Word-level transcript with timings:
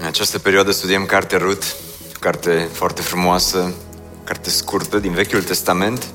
În 0.00 0.06
această 0.06 0.38
perioadă 0.38 0.70
studiem 0.70 1.06
cartea 1.06 1.38
Rut, 1.38 1.76
carte 2.20 2.68
foarte 2.72 3.02
frumoasă, 3.02 3.74
carte 4.24 4.50
scurtă 4.50 4.98
din 4.98 5.12
Vechiul 5.12 5.42
Testament. 5.42 6.06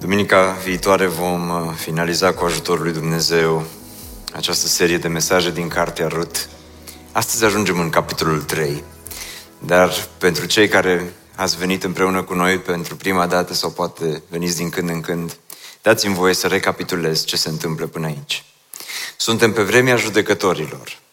Duminica 0.00 0.56
viitoare 0.64 1.06
vom 1.06 1.48
uh, 1.48 1.72
finaliza 1.76 2.32
cu 2.32 2.44
ajutorul 2.44 2.82
lui 2.82 2.92
Dumnezeu 2.92 3.64
această 4.32 4.66
serie 4.66 4.98
de 4.98 5.08
mesaje 5.08 5.50
din 5.50 5.68
cartea 5.68 6.06
Rut. 6.06 6.48
Astăzi 7.12 7.44
ajungem 7.44 7.80
în 7.80 7.90
capitolul 7.90 8.42
3. 8.42 8.84
Dar 9.58 9.90
pentru 10.18 10.46
cei 10.46 10.68
care 10.68 11.12
ați 11.36 11.56
venit 11.56 11.84
împreună 11.84 12.22
cu 12.22 12.34
noi 12.34 12.58
pentru 12.58 12.96
prima 12.96 13.26
dată 13.26 13.54
sau 13.54 13.70
poate 13.70 14.22
veniți 14.28 14.56
din 14.56 14.70
când 14.70 14.88
în 14.88 15.00
când, 15.00 15.36
dați-mi 15.82 16.14
voie 16.14 16.34
să 16.34 16.46
recapitulez 16.46 17.24
ce 17.24 17.36
se 17.36 17.48
întâmplă 17.48 17.86
până 17.86 18.06
aici. 18.06 18.44
Suntem 19.16 19.52
pe 19.52 19.62
vremea 19.62 19.96
judecătorilor. 19.96 21.04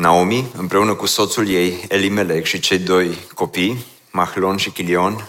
Naomi, 0.00 0.50
împreună 0.56 0.94
cu 0.94 1.06
soțul 1.06 1.48
ei, 1.48 1.84
Elimelec 1.88 2.44
și 2.44 2.60
cei 2.60 2.78
doi 2.78 3.18
copii, 3.34 3.86
Mahlon 4.10 4.56
și 4.56 4.70
Chilion, 4.70 5.28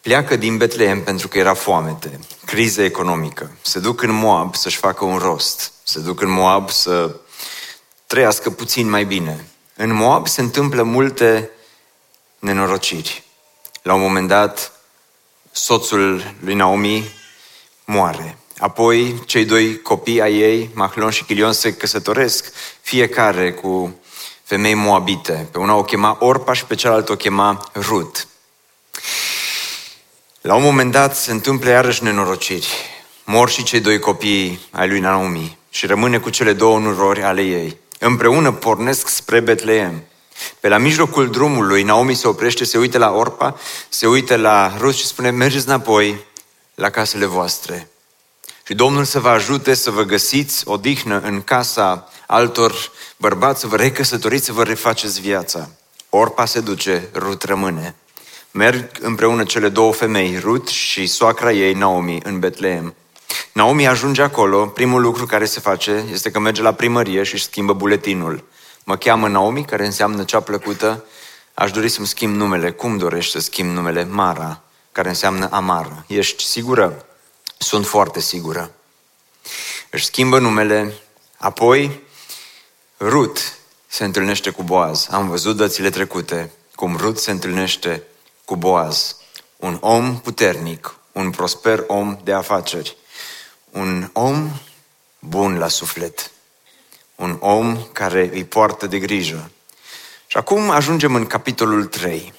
pleacă 0.00 0.36
din 0.36 0.56
Betleem 0.56 1.02
pentru 1.02 1.28
că 1.28 1.38
era 1.38 1.54
foamete, 1.54 2.20
criză 2.44 2.82
economică. 2.82 3.50
Se 3.62 3.78
duc 3.78 4.02
în 4.02 4.10
Moab 4.10 4.54
să-și 4.54 4.76
facă 4.76 5.04
un 5.04 5.18
rost. 5.18 5.72
Se 5.82 6.00
duc 6.00 6.20
în 6.20 6.30
Moab 6.30 6.70
să 6.70 7.16
trăiască 8.06 8.50
puțin 8.50 8.88
mai 8.88 9.04
bine. 9.04 9.48
În 9.76 9.92
Moab 9.92 10.28
se 10.28 10.40
întâmplă 10.40 10.82
multe 10.82 11.50
nenorociri. 12.38 13.24
La 13.82 13.94
un 13.94 14.00
moment 14.00 14.28
dat, 14.28 14.72
soțul 15.52 16.34
lui 16.40 16.54
Naomi 16.54 17.12
moare. 17.84 18.38
Apoi, 18.58 19.22
cei 19.26 19.44
doi 19.44 19.82
copii 19.82 20.20
ai 20.20 20.38
ei, 20.38 20.70
Mahlon 20.74 21.10
și 21.10 21.24
Chilion, 21.24 21.52
se 21.52 21.72
căsătoresc, 21.72 22.52
fiecare 22.80 23.52
cu 23.52 23.94
femei 24.42 24.74
moabite. 24.74 25.48
Pe 25.52 25.58
una 25.58 25.74
o 25.74 25.84
chema 25.84 26.16
Orpa 26.20 26.52
și 26.52 26.64
pe 26.64 26.74
cealaltă 26.74 27.12
o 27.12 27.16
chema 27.16 27.70
Rut. 27.74 28.26
La 30.40 30.54
un 30.54 30.62
moment 30.62 30.92
dat 30.92 31.16
se 31.16 31.30
întâmplă 31.30 31.70
iarăși 31.70 32.02
nenorociri. 32.02 32.68
Mor 33.24 33.50
și 33.50 33.62
cei 33.62 33.80
doi 33.80 33.98
copii 33.98 34.68
ai 34.70 34.88
lui 34.88 35.00
Naomi 35.00 35.58
și 35.70 35.86
rămâne 35.86 36.18
cu 36.18 36.30
cele 36.30 36.52
două 36.52 36.78
nurori 36.78 37.22
ale 37.22 37.42
ei. 37.42 37.76
Împreună 37.98 38.52
pornesc 38.52 39.08
spre 39.08 39.40
Betleem. 39.40 40.02
Pe 40.60 40.68
la 40.68 40.78
mijlocul 40.78 41.30
drumului, 41.30 41.82
Naomi 41.82 42.14
se 42.14 42.28
oprește, 42.28 42.64
se 42.64 42.78
uită 42.78 42.98
la 42.98 43.10
Orpa, 43.10 43.56
se 43.88 44.06
uită 44.06 44.36
la 44.36 44.76
Rut 44.78 44.94
și 44.94 45.06
spune, 45.06 45.30
mergeți 45.30 45.66
înapoi 45.66 46.24
la 46.74 46.90
casele 46.90 47.24
voastre. 47.24 47.88
Și 48.66 48.74
Domnul 48.74 49.04
să 49.04 49.20
vă 49.20 49.28
ajute 49.28 49.74
să 49.74 49.90
vă 49.90 50.02
găsiți 50.02 50.68
odihnă 50.68 51.20
în 51.20 51.42
casa 51.42 52.08
altor 52.26 52.74
bărbați, 53.16 53.60
să 53.60 53.66
vă 53.66 53.76
recăsătoriți, 53.76 54.44
să 54.44 54.52
vă 54.52 54.62
refaceți 54.62 55.20
viața. 55.20 55.68
Orpa 56.08 56.44
se 56.44 56.60
duce, 56.60 57.08
Rut 57.14 57.42
rămâne. 57.42 57.94
Merg 58.50 58.90
împreună 59.00 59.44
cele 59.44 59.68
două 59.68 59.92
femei, 59.92 60.38
Rut 60.38 60.68
și 60.68 61.06
soacra 61.06 61.52
ei, 61.52 61.72
Naomi, 61.72 62.20
în 62.22 62.38
Betleem. 62.38 62.94
Naomi 63.52 63.86
ajunge 63.86 64.22
acolo, 64.22 64.66
primul 64.66 65.00
lucru 65.00 65.26
care 65.26 65.44
se 65.44 65.60
face 65.60 66.04
este 66.12 66.30
că 66.30 66.38
merge 66.38 66.62
la 66.62 66.72
primărie 66.72 67.22
și 67.22 67.34
își 67.34 67.44
schimbă 67.44 67.72
buletinul. 67.72 68.44
Mă 68.84 68.96
cheamă 68.96 69.28
Naomi, 69.28 69.64
care 69.64 69.84
înseamnă 69.84 70.24
cea 70.24 70.40
plăcută, 70.40 71.04
aș 71.54 71.70
dori 71.70 71.88
să-mi 71.88 72.06
schimb 72.06 72.34
numele. 72.34 72.70
Cum 72.70 72.96
dorești 72.96 73.32
să 73.32 73.40
schimb 73.40 73.70
numele? 73.74 74.04
Mara, 74.10 74.60
care 74.92 75.08
înseamnă 75.08 75.48
amară. 75.50 76.04
Ești 76.06 76.44
sigură? 76.44 77.06
Sunt 77.58 77.86
foarte 77.86 78.20
sigură. 78.20 78.74
Își 79.90 80.04
schimbă 80.04 80.38
numele, 80.38 80.94
apoi 81.36 82.00
Rut 82.98 83.58
se 83.86 84.04
întâlnește 84.04 84.50
cu 84.50 84.62
Boaz. 84.62 85.06
Am 85.10 85.28
văzut 85.28 85.56
dățile 85.56 85.90
trecute 85.90 86.50
cum 86.74 86.96
Rut 86.96 87.18
se 87.18 87.30
întâlnește 87.30 88.02
cu 88.44 88.56
Boaz. 88.56 89.16
Un 89.56 89.78
om 89.80 90.20
puternic, 90.20 90.98
un 91.12 91.30
prosper 91.30 91.84
om 91.86 92.18
de 92.24 92.32
afaceri, 92.32 92.96
un 93.70 94.10
om 94.12 94.50
bun 95.18 95.58
la 95.58 95.68
suflet, 95.68 96.30
un 97.14 97.36
om 97.40 97.82
care 97.92 98.30
îi 98.32 98.44
poartă 98.44 98.86
de 98.86 98.98
grijă. 98.98 99.50
Și 100.26 100.36
acum 100.36 100.70
ajungem 100.70 101.14
în 101.14 101.26
capitolul 101.26 101.84
3. 101.84 102.32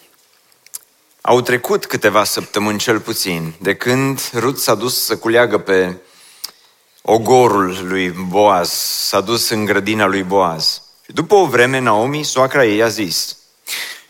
Au 1.28 1.42
trecut 1.42 1.86
câteva 1.86 2.24
săptămâni 2.24 2.78
cel 2.78 3.00
puțin 3.00 3.54
de 3.62 3.76
când 3.76 4.30
Rut 4.34 4.60
s-a 4.60 4.76
dus 4.76 5.04
să 5.04 5.18
culeagă 5.18 5.58
pe 5.58 5.98
ogorul 7.02 7.78
lui 7.88 8.10
Boaz, 8.10 8.70
s-a 9.08 9.22
dus 9.22 9.50
în 9.50 9.66
grădina 9.66 10.06
lui 10.06 10.24
Boaz. 10.24 10.82
Și 11.06 11.12
după 11.12 11.36
o 11.36 11.46
vreme, 11.46 11.80
Naomi, 11.80 12.24
soacra 12.24 12.66
ei, 12.66 12.84
a 12.84 12.88
zis, 12.88 13.38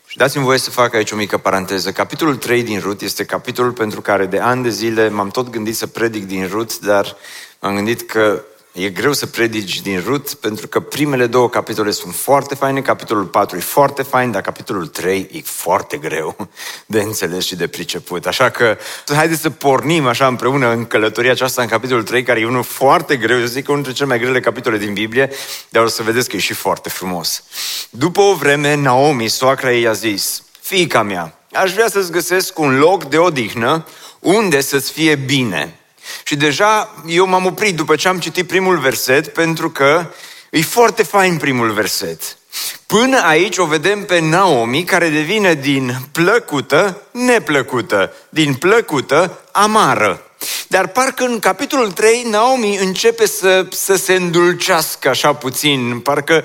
și 0.05 0.17
dați-mi 0.17 0.43
voie 0.43 0.57
să 0.57 0.69
fac 0.69 0.93
aici 0.93 1.11
o 1.11 1.15
mică 1.15 1.37
paranteză. 1.37 1.91
Capitolul 1.91 2.35
3 2.35 2.63
din 2.63 2.79
Rut 2.79 3.01
este 3.01 3.25
capitolul 3.25 3.71
pentru 3.71 4.01
care 4.01 4.25
de 4.25 4.39
ani 4.39 4.63
de 4.63 4.69
zile 4.69 5.09
m-am 5.09 5.29
tot 5.29 5.49
gândit 5.49 5.75
să 5.75 5.87
predic 5.87 6.27
din 6.27 6.47
Rut, 6.47 6.79
dar 6.79 7.15
m-am 7.59 7.75
gândit 7.75 8.01
că 8.01 8.43
E 8.77 8.89
greu 8.89 9.13
să 9.13 9.25
predici 9.25 9.81
din 9.81 10.03
Rut 10.05 10.33
pentru 10.33 10.67
că 10.67 10.79
primele 10.79 11.27
două 11.27 11.49
capitole 11.49 11.91
sunt 11.91 12.15
foarte 12.15 12.55
faine, 12.55 12.81
capitolul 12.81 13.25
4 13.25 13.57
e 13.57 13.59
foarte 13.59 14.03
fain, 14.03 14.31
dar 14.31 14.41
capitolul 14.41 14.87
3 14.87 15.29
e 15.31 15.41
foarte 15.43 15.97
greu 15.97 16.49
de 16.85 17.01
înțeles 17.01 17.45
și 17.45 17.55
de 17.55 17.67
priceput. 17.67 18.25
Așa 18.25 18.49
că 18.49 18.77
haideți 19.07 19.41
să 19.41 19.49
pornim 19.49 20.07
așa 20.07 20.27
împreună 20.27 20.71
în 20.71 20.85
călătoria 20.85 21.31
aceasta 21.31 21.61
în 21.61 21.67
capitolul 21.67 22.03
3, 22.03 22.23
care 22.23 22.39
e 22.39 22.45
unul 22.45 22.63
foarte 22.63 23.17
greu, 23.17 23.39
eu 23.39 23.45
zic 23.45 23.65
că 23.65 23.71
unul 23.71 23.83
dintre 23.83 24.03
cele 24.03 24.15
mai 24.15 24.19
grele 24.19 24.39
capitole 24.39 24.77
din 24.77 24.93
Biblie, 24.93 25.29
dar 25.69 25.83
o 25.83 25.87
să 25.87 26.03
vedeți 26.03 26.29
că 26.29 26.35
e 26.35 26.39
și 26.39 26.53
foarte 26.53 26.89
frumos. 26.89 27.43
După 27.89 28.21
o 28.21 28.33
vreme, 28.33 28.75
Naomi, 28.75 29.27
soacra 29.27 29.73
ei, 29.73 29.87
a 29.87 29.93
zis, 29.93 30.43
Fiica 30.61 31.03
mea, 31.03 31.39
aș 31.51 31.73
vrea 31.73 31.87
să-ți 31.87 32.11
găsesc 32.11 32.59
un 32.59 32.77
loc 32.77 33.03
de 33.03 33.17
odihnă 33.17 33.85
unde 34.19 34.61
să-ți 34.61 34.91
fie 34.91 35.15
bine 35.15 35.79
și 36.23 36.35
deja 36.35 36.95
eu 37.07 37.27
m-am 37.27 37.45
oprit 37.45 37.75
după 37.75 37.95
ce 37.95 38.07
am 38.07 38.19
citit 38.19 38.47
primul 38.47 38.77
verset, 38.77 39.27
pentru 39.27 39.69
că 39.69 40.05
e 40.49 40.61
foarte 40.61 41.03
fain 41.03 41.37
primul 41.37 41.71
verset. 41.71 42.37
Până 42.85 43.21
aici 43.21 43.57
o 43.57 43.65
vedem 43.65 44.05
pe 44.05 44.19
Naomi 44.19 44.83
care 44.83 45.09
devine 45.09 45.53
din 45.53 45.97
plăcută 46.11 47.01
neplăcută, 47.11 48.13
din 48.29 48.53
plăcută 48.53 49.41
amară. 49.51 50.25
Dar 50.67 50.87
parcă 50.87 51.23
în 51.23 51.39
capitolul 51.39 51.91
3 51.91 52.23
Naomi 52.29 52.77
începe 52.77 53.27
să, 53.27 53.65
să 53.71 53.95
se 53.95 54.13
îndulcească 54.13 55.09
așa 55.09 55.33
puțin, 55.33 55.99
parcă, 55.99 56.43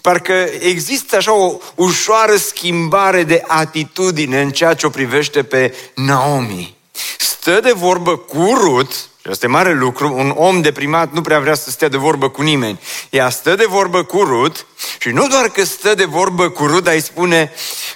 parcă 0.00 0.32
există 0.60 1.16
așa 1.16 1.32
o 1.32 1.58
ușoară 1.74 2.36
schimbare 2.36 3.22
de 3.22 3.42
atitudine 3.46 4.40
în 4.40 4.50
ceea 4.50 4.74
ce 4.74 4.86
o 4.86 4.90
privește 4.90 5.42
pe 5.42 5.74
Naomi. 5.94 6.78
Stă 7.18 7.60
de 7.60 7.72
vorbă 7.72 8.16
cu 8.16 8.54
Rut, 8.54 8.92
și 9.22 9.26
asta 9.30 9.46
e 9.46 9.48
mare 9.48 9.72
lucru, 9.72 10.14
un 10.16 10.34
om 10.36 10.60
deprimat 10.60 11.12
nu 11.12 11.20
prea 11.20 11.40
vrea 11.40 11.54
să 11.54 11.70
stea 11.70 11.88
de 11.88 11.96
vorbă 11.96 12.28
cu 12.28 12.42
nimeni. 12.42 12.80
Ea 13.10 13.30
stă 13.30 13.54
de 13.54 13.64
vorbă 13.68 14.02
cu 14.02 14.22
Rut 14.22 14.66
și 14.98 15.08
nu 15.08 15.26
doar 15.26 15.48
că 15.48 15.64
stă 15.64 15.94
de 15.94 16.04
vorbă 16.04 16.48
cu 16.48 16.66
Rut, 16.66 16.84
dar 16.84 16.94
îi 16.94 17.02
spune, 17.02 17.52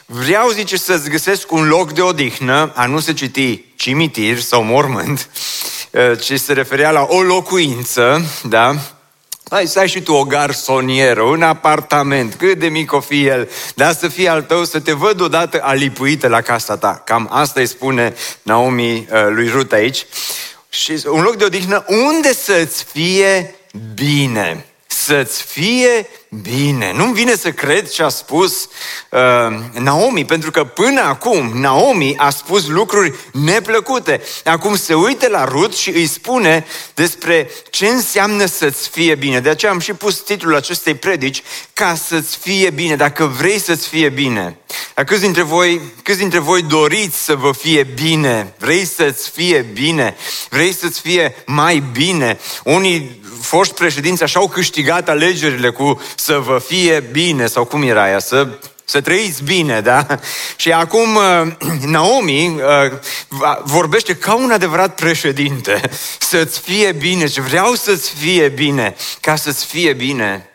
vreau, 0.06 0.48
zice, 0.48 0.76
să-ți 0.76 1.10
găsesc 1.10 1.52
un 1.52 1.68
loc 1.68 1.92
de 1.92 2.00
odihnă, 2.00 2.72
a 2.74 2.86
nu 2.86 3.00
se 3.00 3.12
citi 3.12 3.64
cimitir 3.76 4.40
sau 4.40 4.62
mormânt, 4.62 5.28
ci 6.24 6.40
se 6.40 6.52
referea 6.52 6.90
la 6.90 7.06
o 7.08 7.22
locuință, 7.22 8.24
da? 8.42 8.76
Hai 9.50 9.66
să 9.66 9.78
ai 9.78 9.88
și 9.88 10.00
tu 10.02 10.12
o 10.12 10.24
garsonieră, 10.24 11.22
un 11.22 11.42
apartament, 11.42 12.34
cât 12.34 12.58
de 12.58 12.68
mic 12.68 12.92
o 12.92 13.00
fi 13.00 13.26
el, 13.26 13.50
dar 13.74 13.94
să 13.94 14.08
fie 14.08 14.28
al 14.28 14.42
tău, 14.42 14.64
să 14.64 14.80
te 14.80 14.92
văd 14.92 15.20
odată 15.20 15.60
alipuită 15.62 16.28
la 16.28 16.40
casa 16.40 16.76
ta. 16.76 17.02
Cam 17.04 17.28
asta 17.30 17.60
îi 17.60 17.66
spune 17.66 18.14
Naomi 18.42 19.08
lui 19.28 19.48
Rut 19.48 19.72
aici 19.72 20.06
și 20.68 21.02
un 21.06 21.22
loc 21.22 21.36
de 21.36 21.44
odihnă 21.44 21.84
unde 21.88 22.32
să-ți 22.32 22.84
fie 22.84 23.54
bine. 23.94 24.66
să-ți 24.86 25.42
fie 25.42 26.08
bine. 26.42 26.92
Nu-mi 26.96 27.14
vine 27.14 27.36
să 27.36 27.52
cred 27.52 27.90
ce 27.90 28.02
a 28.02 28.08
spus 28.08 28.68
uh, 29.08 29.20
Naomi, 29.78 30.24
pentru 30.24 30.50
că 30.50 30.64
până 30.64 31.00
acum 31.00 31.50
Naomi 31.54 32.16
a 32.16 32.30
spus 32.30 32.66
lucruri 32.66 33.14
neplăcute. 33.32 34.20
Acum 34.44 34.76
se 34.76 34.94
uite 34.94 35.28
la 35.28 35.44
Rut 35.44 35.76
și 35.76 35.90
îi 35.90 36.06
spune 36.06 36.66
despre 36.94 37.50
ce 37.70 37.86
înseamnă 37.86 38.46
să-ți 38.46 38.88
fie 38.88 39.14
bine. 39.14 39.40
De 39.40 39.48
aceea 39.48 39.72
am 39.72 39.78
și 39.78 39.92
pus 39.92 40.16
titlul 40.16 40.54
acestei 40.54 40.94
predici, 40.94 41.42
ca 41.72 41.94
să-ți 41.94 42.36
fie 42.36 42.70
bine, 42.70 42.96
dacă 42.96 43.24
vrei 43.24 43.58
să-ți 43.58 43.88
fie 43.88 44.08
bine. 44.08 44.58
Dar 44.94 45.04
câți 45.04 45.20
dintre 45.20 45.42
voi, 45.42 45.80
câți 46.02 46.18
dintre 46.18 46.38
voi 46.38 46.62
doriți 46.62 47.24
să 47.24 47.34
vă 47.34 47.52
fie 47.52 47.82
bine? 47.82 48.54
Vrei 48.58 48.84
să-ți 48.84 49.30
fie 49.30 49.66
bine? 49.72 50.16
Vrei 50.50 50.74
să-ți 50.74 51.00
fie 51.00 51.34
mai 51.46 51.82
bine? 51.92 52.38
Unii 52.64 53.22
foști 53.40 53.74
președinți 53.74 54.22
așa 54.22 54.38
au 54.38 54.48
câștigat 54.48 55.08
alegerile 55.08 55.70
cu 55.70 56.02
să 56.24 56.38
vă 56.38 56.58
fie 56.58 57.00
bine, 57.00 57.46
sau 57.46 57.64
cum 57.64 57.82
era 57.82 58.02
aia, 58.02 58.18
să 58.18 58.48
să 58.84 59.00
trăiți 59.00 59.42
bine, 59.42 59.80
da? 59.80 60.06
Și 60.56 60.72
acum 60.72 61.14
uh, 61.14 61.46
Naomi 61.94 62.48
uh, 62.48 62.92
vorbește 63.64 64.16
ca 64.16 64.34
un 64.34 64.50
adevărat 64.50 64.94
președinte. 64.94 65.90
Să-ți 66.30 66.60
fie 66.60 66.92
bine 66.92 67.26
și 67.26 67.40
vreau 67.40 67.74
să-ți 67.74 68.10
fie 68.10 68.48
bine, 68.48 68.96
ca 69.20 69.36
să-ți 69.36 69.64
fie 69.64 69.92
bine. 69.92 70.48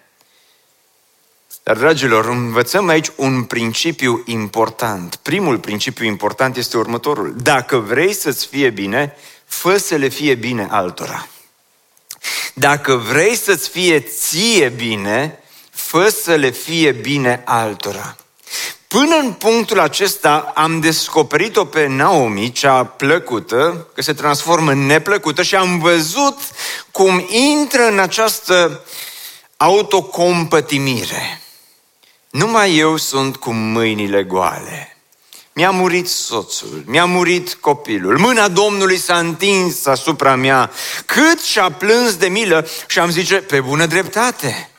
Dar, 1.64 1.78
dragilor, 1.78 2.26
învățăm 2.26 2.88
aici 2.88 3.12
un 3.16 3.44
principiu 3.44 4.24
important. 4.26 5.16
Primul 5.16 5.58
principiu 5.58 6.06
important 6.06 6.58
este 6.58 6.78
următorul. 6.78 7.34
Dacă 7.42 7.78
vrei 7.78 8.14
să-ți 8.14 8.48
fie 8.48 8.70
bine, 8.70 9.16
fă 9.46 9.78
să 9.78 9.96
le 9.96 10.08
fie 10.08 10.36
bine 10.36 10.68
altora. 10.70 11.28
Dacă 12.54 12.96
vrei 12.96 13.36
să-ți 13.36 13.70
fie 13.70 14.00
ție 14.00 14.70
bine, 14.70 15.40
fă 15.90 16.10
să 16.10 16.36
le 16.36 16.50
fie 16.50 16.92
bine 16.92 17.42
altora. 17.46 18.16
Până 18.88 19.16
în 19.16 19.32
punctul 19.32 19.80
acesta 19.80 20.52
am 20.56 20.80
descoperit-o 20.80 21.66
pe 21.66 21.88
Naomi, 21.88 22.52
cea 22.52 22.84
plăcută, 22.84 23.88
că 23.96 24.02
se 24.02 24.14
transformă 24.14 24.72
în 24.72 24.86
neplăcută 24.86 25.44
și 25.44 25.56
am 25.56 25.80
văzut 25.80 26.38
cum 26.92 27.26
intră 27.30 27.82
în 27.82 28.00
această 28.00 28.86
autocompătimire. 29.58 31.42
Numai 32.30 32.78
eu 32.78 32.98
sunt 32.98 33.36
cu 33.36 33.52
mâinile 33.52 34.24
goale. 34.24 34.98
Mi-a 35.54 35.72
murit 35.72 36.10
soțul, 36.10 36.84
mi-a 36.86 37.06
murit 37.06 37.54
copilul, 37.54 38.18
mâna 38.18 38.48
Domnului 38.48 38.98
s-a 38.98 39.18
întins 39.18 39.86
asupra 39.86 40.36
mea, 40.36 40.72
cât 41.06 41.42
și-a 41.42 41.72
plâns 41.72 42.16
de 42.16 42.28
milă 42.28 42.68
și 42.88 43.00
am 43.00 43.10
zice, 43.10 43.36
pe 43.36 43.62
bună 43.62 43.86
dreptate. 43.86 44.70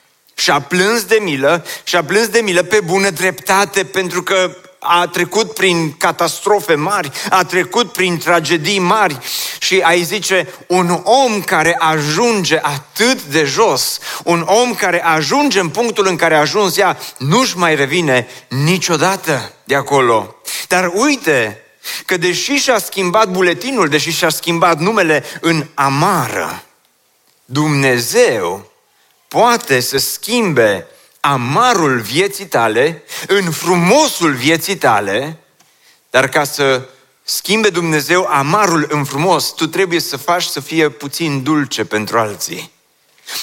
Și-a 0.40 0.60
plâns 0.60 1.04
de 1.04 1.18
milă 1.22 1.66
și-a 1.84 2.04
plâns 2.04 2.28
de 2.28 2.40
milă 2.40 2.62
pe 2.62 2.80
bună 2.84 3.10
dreptate 3.10 3.84
pentru 3.84 4.22
că 4.22 4.56
a 4.78 5.06
trecut 5.06 5.54
prin 5.54 5.92
catastrofe 5.96 6.74
mari, 6.74 7.10
a 7.30 7.44
trecut 7.44 7.92
prin 7.92 8.18
tragedii 8.18 8.78
mari 8.78 9.18
și 9.58 9.80
ai 9.80 10.02
zice, 10.02 10.48
un 10.66 11.00
om 11.04 11.42
care 11.42 11.76
ajunge 11.78 12.58
atât 12.62 13.22
de 13.22 13.44
jos, 13.44 13.98
un 14.24 14.40
om 14.46 14.74
care 14.74 15.04
ajunge 15.04 15.60
în 15.60 15.68
punctul 15.68 16.06
în 16.06 16.16
care 16.16 16.34
a 16.34 16.40
ajuns 16.40 16.76
ea, 16.76 16.98
nu-și 17.18 17.56
mai 17.56 17.74
revine 17.74 18.28
niciodată 18.48 19.52
de 19.64 19.74
acolo. 19.74 20.36
Dar 20.68 20.90
uite 20.94 21.64
că 22.06 22.16
deși 22.16 22.52
și-a 22.52 22.78
schimbat 22.78 23.28
buletinul, 23.28 23.88
deși 23.88 24.10
și-a 24.10 24.28
schimbat 24.28 24.78
numele 24.78 25.24
în 25.40 25.66
amară, 25.74 26.62
Dumnezeu 27.44 28.69
poate 29.30 29.80
să 29.80 29.98
schimbe 29.98 30.86
amarul 31.20 32.00
vieții 32.00 32.46
tale 32.46 33.02
în 33.26 33.50
frumosul 33.50 34.32
vieții 34.32 34.76
tale, 34.76 35.38
dar 36.10 36.28
ca 36.28 36.44
să 36.44 36.88
schimbe 37.22 37.70
Dumnezeu 37.70 38.26
amarul 38.30 38.86
în 38.90 39.04
frumos, 39.04 39.54
tu 39.54 39.66
trebuie 39.66 40.00
să 40.00 40.16
faci 40.16 40.42
să 40.42 40.60
fie 40.60 40.88
puțin 40.88 41.42
dulce 41.42 41.84
pentru 41.84 42.18
alții. 42.18 42.70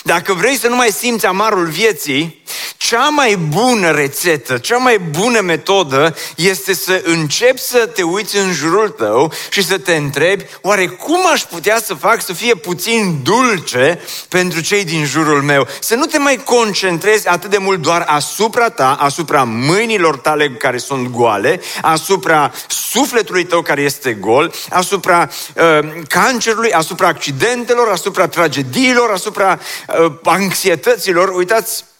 Dacă 0.04 0.34
vrei 0.34 0.57
să 0.57 0.68
nu 0.68 0.75
mai 0.75 0.92
simți 0.92 1.25
amarul 1.25 1.68
vieții, 1.68 2.44
cea 2.88 3.10
mai 3.10 3.36
bună 3.36 3.92
rețetă, 3.92 4.57
cea 4.57 4.78
mai 4.78 4.98
bună 5.00 5.42
metodă 5.42 6.16
este 6.36 6.74
să 6.74 7.01
începi 7.06 7.60
să 7.60 7.86
te 7.86 8.01
uiți 8.01 8.38
în 8.38 8.54
jurul 8.54 8.89
tău 8.89 9.31
și 9.50 9.63
să 9.63 9.78
te 9.78 9.95
întrebi, 9.95 10.45
oare 10.62 10.88
cum 10.88 11.19
aș 11.31 11.42
putea 11.42 11.80
să 11.80 11.94
fac 11.94 12.22
să 12.22 12.34
fie 12.34 12.56
puțin 12.56 13.19
dulce 13.24 14.00
pentru 14.30 14.62
cei 14.62 14.84
din 14.84 15.06
jurul 15.06 15.42
meu? 15.42 15.68
Să 15.80 15.95
nu 15.95 16.06
te 16.06 16.18
mai 16.18 16.36
concentrezi 16.44 17.28
atât 17.28 17.50
de 17.50 17.57
mult 17.57 17.81
doar 17.81 18.06
asupra 18.07 18.69
ta, 18.69 18.94
asupra 19.00 19.44
mâinilor 19.44 20.18
tale 20.18 20.50
care 20.50 20.78
sunt 20.78 21.07
goale, 21.10 21.62
asupra 21.81 22.51
sufletului 22.68 23.45
tău 23.45 23.62
care 23.62 23.81
este 23.81 24.13
gol, 24.13 24.54
asupra 24.69 25.30
uh, 25.56 25.89
cancerului, 26.07 26.72
asupra 26.72 27.07
accidentelor, 27.07 27.88
asupra 27.88 28.28
tragediilor, 28.28 29.12
asupra 29.12 29.60
uh, 30.00 30.12
anxietăților. 30.24 31.30
Uitați, 31.30 31.84
Uh, 31.84 31.97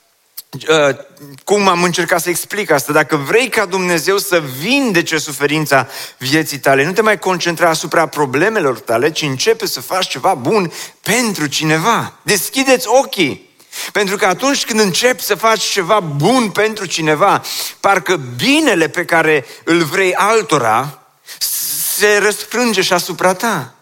cum 1.44 1.68
am 1.68 1.84
încercat 1.84 2.22
să 2.22 2.30
explic 2.30 2.72
asta, 2.72 2.94
dacă 2.94 3.16
vrei 3.16 3.50
ca 3.50 3.66
Dumnezeu 3.66 4.18
să 4.18 4.44
vindece 4.60 5.18
suferința 5.18 5.88
vieții 6.18 6.60
tale, 6.60 6.86
nu 6.86 6.92
te 6.92 7.02
mai 7.02 7.20
concentra 7.20 7.70
asupra 7.70 8.08
problemelor 8.08 8.80
tale, 8.80 9.12
ci 9.12 9.22
începe 9.22 9.68
să 9.68 9.82
faci 9.82 10.08
ceva 10.08 10.34
bun 10.34 10.72
pentru 11.02 11.48
cineva. 11.48 12.14
Deschideți 12.22 12.88
ochii! 12.88 13.46
Pentru 13.92 14.16
că 14.16 14.26
atunci 14.26 14.66
când 14.66 14.80
începi 14.80 15.24
să 15.24 15.36
faci 15.36 15.64
ceva 15.64 16.00
bun 16.00 16.50
pentru 16.50 16.86
cineva, 16.86 17.42
parcă 17.80 18.16
binele 18.36 18.90
pe 18.90 19.06
care 19.06 19.46
îl 19.64 19.84
vrei 19.84 20.14
altora 20.14 21.02
se 21.96 22.18
răsfrânge 22.18 22.82
și 22.82 22.94
asupra 22.94 23.34
ta. 23.34 23.77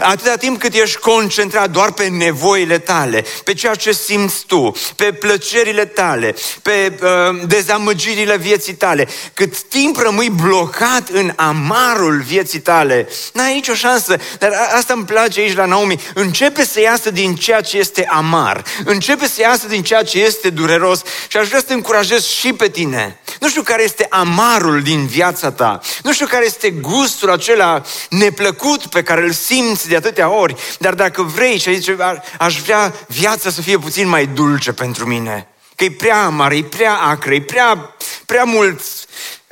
Atâta 0.00 0.36
timp 0.36 0.60
cât 0.60 0.74
ești 0.74 0.98
concentrat 0.98 1.70
doar 1.70 1.92
pe 1.92 2.08
nevoile 2.08 2.78
tale, 2.78 3.24
pe 3.44 3.54
ceea 3.54 3.74
ce 3.74 3.92
simți 3.92 4.44
tu, 4.46 4.76
pe 4.96 5.12
plăcerile 5.12 5.84
tale, 5.84 6.34
pe 6.62 6.98
uh, 7.02 7.40
dezamăgirile 7.46 8.36
vieții 8.36 8.74
tale, 8.74 9.08
cât 9.34 9.62
timp 9.62 9.96
rămâi 9.96 10.30
blocat 10.30 11.08
în 11.08 11.32
amarul 11.36 12.20
vieții 12.20 12.60
tale, 12.60 13.08
n-ai 13.32 13.54
nicio 13.54 13.74
șansă. 13.74 14.16
Dar 14.38 14.50
asta 14.76 14.92
îmi 14.92 15.04
place 15.04 15.40
aici 15.40 15.56
la 15.56 15.64
Naomi. 15.64 16.00
Începe 16.14 16.64
să 16.64 16.80
iasă 16.80 17.10
din 17.10 17.34
ceea 17.34 17.60
ce 17.60 17.78
este 17.78 18.06
amar, 18.10 18.64
începe 18.84 19.26
să 19.26 19.40
iasă 19.40 19.66
din 19.66 19.82
ceea 19.82 20.02
ce 20.02 20.22
este 20.22 20.50
dureros 20.50 21.02
și 21.28 21.36
aș 21.36 21.46
vrea 21.46 21.58
să 21.58 21.66
te 21.66 21.72
încurajez 21.72 22.26
și 22.26 22.52
pe 22.52 22.68
tine. 22.68 23.20
Nu 23.40 23.48
știu 23.48 23.62
care 23.62 23.82
este 23.82 24.06
amarul 24.10 24.82
din 24.82 25.06
viața 25.06 25.50
ta, 25.50 25.80
nu 26.02 26.12
știu 26.12 26.26
care 26.26 26.44
este 26.44 26.70
gustul 26.70 27.30
acela 27.30 27.82
neplăcut 28.08 28.86
pe 28.86 29.02
care 29.02 29.22
îl 29.22 29.32
simți 29.32 29.69
simți 29.76 29.88
de 29.88 29.96
atâtea 29.96 30.30
ori, 30.30 30.56
dar 30.78 30.94
dacă 30.94 31.22
vrei 31.22 31.58
și 31.58 31.74
zice, 31.74 31.96
aș 32.38 32.60
vrea 32.60 32.94
viața 33.08 33.50
să 33.50 33.62
fie 33.62 33.78
puțin 33.78 34.08
mai 34.08 34.26
dulce 34.26 34.72
pentru 34.72 35.06
mine, 35.06 35.48
că 35.76 35.84
e 35.84 35.90
prea 35.90 36.24
amar, 36.24 36.52
e 36.52 36.62
prea 36.62 36.94
acră, 36.94 37.34
e 37.34 37.42
prea, 37.42 37.94
prea, 38.26 38.44
mult, 38.44 38.80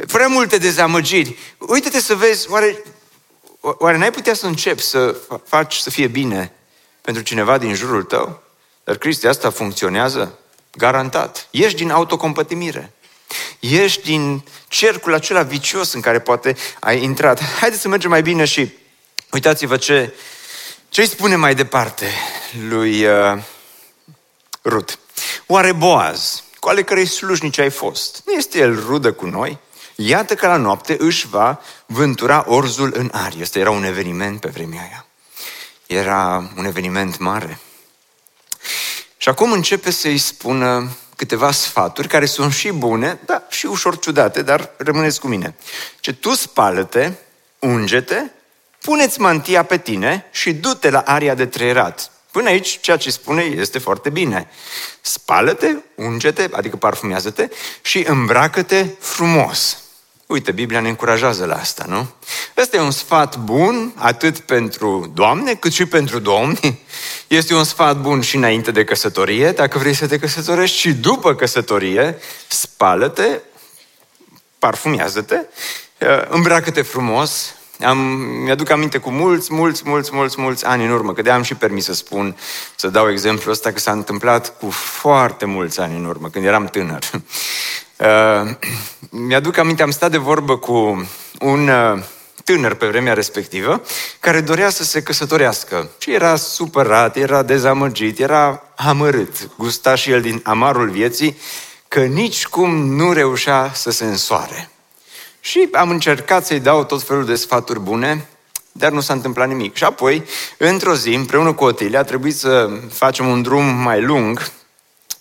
prea 0.07 0.27
multe 0.27 0.59
dezamăgiri. 0.59 1.37
Uite-te 1.59 2.01
să 2.01 2.15
vezi, 2.15 2.51
oare, 2.51 2.83
oare 3.61 3.97
n-ai 3.97 4.11
putea 4.11 4.35
să 4.35 4.47
începi 4.47 4.83
să 4.83 5.17
faci 5.47 5.77
să 5.77 5.91
fie 5.91 6.07
bine 6.07 6.53
pentru 7.01 7.23
cineva 7.23 7.59
din 7.59 7.75
jurul 7.75 8.03
tău? 8.03 8.43
Dar 8.85 8.97
Cristi, 8.97 9.27
asta 9.27 9.51
funcționează? 9.51 10.39
Garantat. 10.73 11.49
Ești 11.51 11.77
din 11.77 11.91
autocompătimire. 11.91 12.93
Ești 13.61 14.03
din 14.03 14.45
cercul 14.69 15.15
acela 15.15 15.43
vicios 15.43 15.93
în 15.93 16.01
care 16.01 16.19
poate 16.19 16.57
ai 16.81 17.03
intrat. 17.03 17.43
Haideți 17.43 17.83
să 17.83 17.89
mergem 17.89 18.11
mai 18.11 18.23
bine 18.23 18.45
și 18.45 18.73
Uitați-vă 19.31 19.77
ce, 19.77 20.15
ce 20.89 21.01
îi 21.01 21.09
spune 21.09 21.37
mai 21.37 21.55
departe 21.55 22.07
lui 22.69 23.05
uh, 23.05 23.43
Rut. 24.65 24.99
Oare 25.47 25.73
Boaz, 25.73 26.43
cu 26.61 26.69
ale 26.69 26.83
cărei 26.83 27.07
slujnici 27.07 27.59
ai 27.59 27.71
fost, 27.71 28.23
nu 28.27 28.33
este 28.33 28.59
el 28.59 28.85
rudă 28.87 29.13
cu 29.13 29.27
noi? 29.27 29.59
Iată 29.95 30.35
că 30.35 30.47
la 30.47 30.57
noapte 30.57 30.97
își 30.99 31.29
va 31.29 31.61
vântura 31.87 32.45
orzul 32.47 32.93
în 32.97 33.11
arie. 33.13 33.41
Este 33.41 33.59
era 33.59 33.71
un 33.71 33.85
eveniment 33.85 34.41
pe 34.41 34.49
vremea 34.49 34.81
aia. 34.81 35.07
Era 35.87 36.51
un 36.57 36.65
eveniment 36.65 37.19
mare. 37.19 37.59
Și 39.17 39.29
acum 39.29 39.53
începe 39.53 39.91
să-i 39.91 40.19
spună 40.19 40.97
câteva 41.17 41.51
sfaturi 41.51 42.09
care 42.09 42.27
sunt 42.27 42.53
și 42.53 42.71
bune, 42.71 43.19
da, 43.27 43.47
și 43.49 43.67
ușor 43.67 43.99
ciudate, 43.99 44.43
dar 44.43 44.71
rămâneți 44.77 45.21
cu 45.21 45.27
mine. 45.27 45.55
Ce 46.01 46.13
tu 46.13 46.35
spală-te, 46.35 47.13
unge-te 47.59 48.23
puneți 48.81 49.21
mantia 49.21 49.63
pe 49.63 49.79
tine 49.79 50.27
și 50.31 50.53
du-te 50.53 50.91
la 50.91 51.01
aria 51.01 51.35
de 51.35 51.47
treierat. 51.47 52.11
Până 52.31 52.49
aici, 52.49 52.79
ceea 52.81 52.97
ce 52.97 53.11
spune 53.11 53.43
este 53.43 53.79
foarte 53.79 54.11
bine. 54.11 54.51
Spală-te, 55.01 55.75
unge-te, 55.95 56.49
adică 56.53 56.77
parfumează-te 56.77 57.49
și 57.83 58.05
îmbracă-te 58.09 58.87
frumos. 58.99 59.83
Uite, 60.27 60.53
Biblia 60.53 60.81
ne 60.81 60.89
încurajează 60.89 61.45
la 61.45 61.55
asta, 61.55 61.85
nu? 61.89 62.07
Ăsta 62.57 62.77
e 62.77 62.81
un 62.81 62.91
sfat 62.91 63.37
bun 63.37 63.93
atât 63.97 64.39
pentru 64.39 65.11
doamne 65.15 65.55
cât 65.55 65.73
și 65.73 65.87
pentru 65.87 66.19
domni. 66.19 66.83
Este 67.27 67.55
un 67.55 67.65
sfat 67.65 67.97
bun 67.97 68.21
și 68.21 68.37
înainte 68.37 68.71
de 68.71 68.85
căsătorie, 68.85 69.53
dacă 69.53 69.79
vrei 69.79 69.95
să 69.95 70.07
te 70.07 70.19
căsătorești, 70.19 70.79
și 70.79 70.93
după 70.93 71.35
căsătorie, 71.35 72.19
spală-te, 72.49 73.41
parfumează-te, 74.59 75.41
îmbracă-te 76.29 76.83
frumos, 76.83 77.55
am, 77.85 77.99
mi-aduc 78.45 78.71
aminte 78.71 78.99
cu 78.99 79.11
mulți, 79.11 79.55
mulți, 79.55 79.83
mulți, 79.85 80.11
mulți, 80.13 80.41
mulți 80.41 80.65
ani 80.65 80.85
în 80.85 80.91
urmă, 80.91 81.13
că 81.13 81.23
de 81.23 81.31
am 81.31 81.43
și 81.43 81.55
permis 81.55 81.85
să 81.85 81.95
spun, 81.95 82.37
să 82.77 82.89
dau 82.89 83.11
exemplu 83.11 83.51
ăsta, 83.51 83.73
că 83.73 83.79
s-a 83.79 83.93
întâmplat 83.93 84.59
cu 84.59 84.71
foarte 84.71 85.45
mulți 85.45 85.81
ani 85.81 85.97
în 85.97 86.05
urmă, 86.05 86.29
când 86.29 86.45
eram 86.45 86.65
tânăr. 86.65 87.03
Uh, 87.99 88.51
mi-aduc 89.11 89.57
aminte, 89.57 89.83
am 89.83 89.91
stat 89.91 90.11
de 90.11 90.17
vorbă 90.17 90.57
cu 90.57 91.09
un 91.41 91.69
uh, 91.69 92.03
tânăr 92.45 92.75
pe 92.75 92.87
vremea 92.87 93.13
respectivă, 93.13 93.83
care 94.21 94.41
dorea 94.41 94.71
să 94.71 94.85
se 94.85 95.03
căsătorească. 95.03 95.91
Și 95.99 96.13
era 96.13 96.37
supărat, 96.37 97.17
era 97.17 97.43
dezamăgit, 97.43 98.19
era 98.19 98.63
amărât. 98.77 99.51
Gusta 99.57 99.95
și 99.95 100.11
el 100.11 100.21
din 100.21 100.41
amarul 100.45 100.91
vieții, 100.91 101.39
că 101.89 102.01
nici 102.01 102.47
cum 102.47 102.95
nu 102.95 103.13
reușea 103.13 103.71
să 103.75 103.91
se 103.91 104.05
însoare. 104.05 104.71
Și 105.49 105.69
am 105.73 105.91
încercat 105.91 106.47
să-i 106.47 106.61
dau 106.61 106.85
tot 106.85 107.03
felul 107.03 107.25
de 107.25 107.35
sfaturi 107.35 107.81
bune, 107.81 108.29
dar 108.73 108.93
nu 108.93 109.01
s-a 109.01 109.13
întâmplat 109.13 109.49
nimic. 109.49 109.77
Și 109.77 109.85
apoi, 109.85 110.25
într-o 110.57 110.95
zi, 110.95 111.15
împreună 111.15 111.53
cu 111.53 111.65
Otilia, 111.65 111.99
a 111.99 112.05
trebuit 112.05 112.37
să 112.37 112.71
facem 112.93 113.29
un 113.29 113.43
drum 113.43 113.65
mai 113.65 114.03
lung 114.03 114.51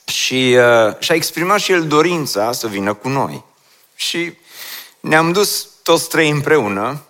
și 0.05 0.57
uh, 0.57 0.95
și-a 0.99 1.15
exprimat 1.15 1.59
și 1.59 1.71
el 1.71 1.87
dorința 1.87 2.51
să 2.51 2.67
vină 2.67 2.93
cu 2.93 3.07
noi. 3.09 3.43
Și 3.95 4.33
ne-am 4.99 5.31
dus 5.31 5.67
toți 5.83 6.09
trei 6.09 6.29
împreună, 6.29 7.01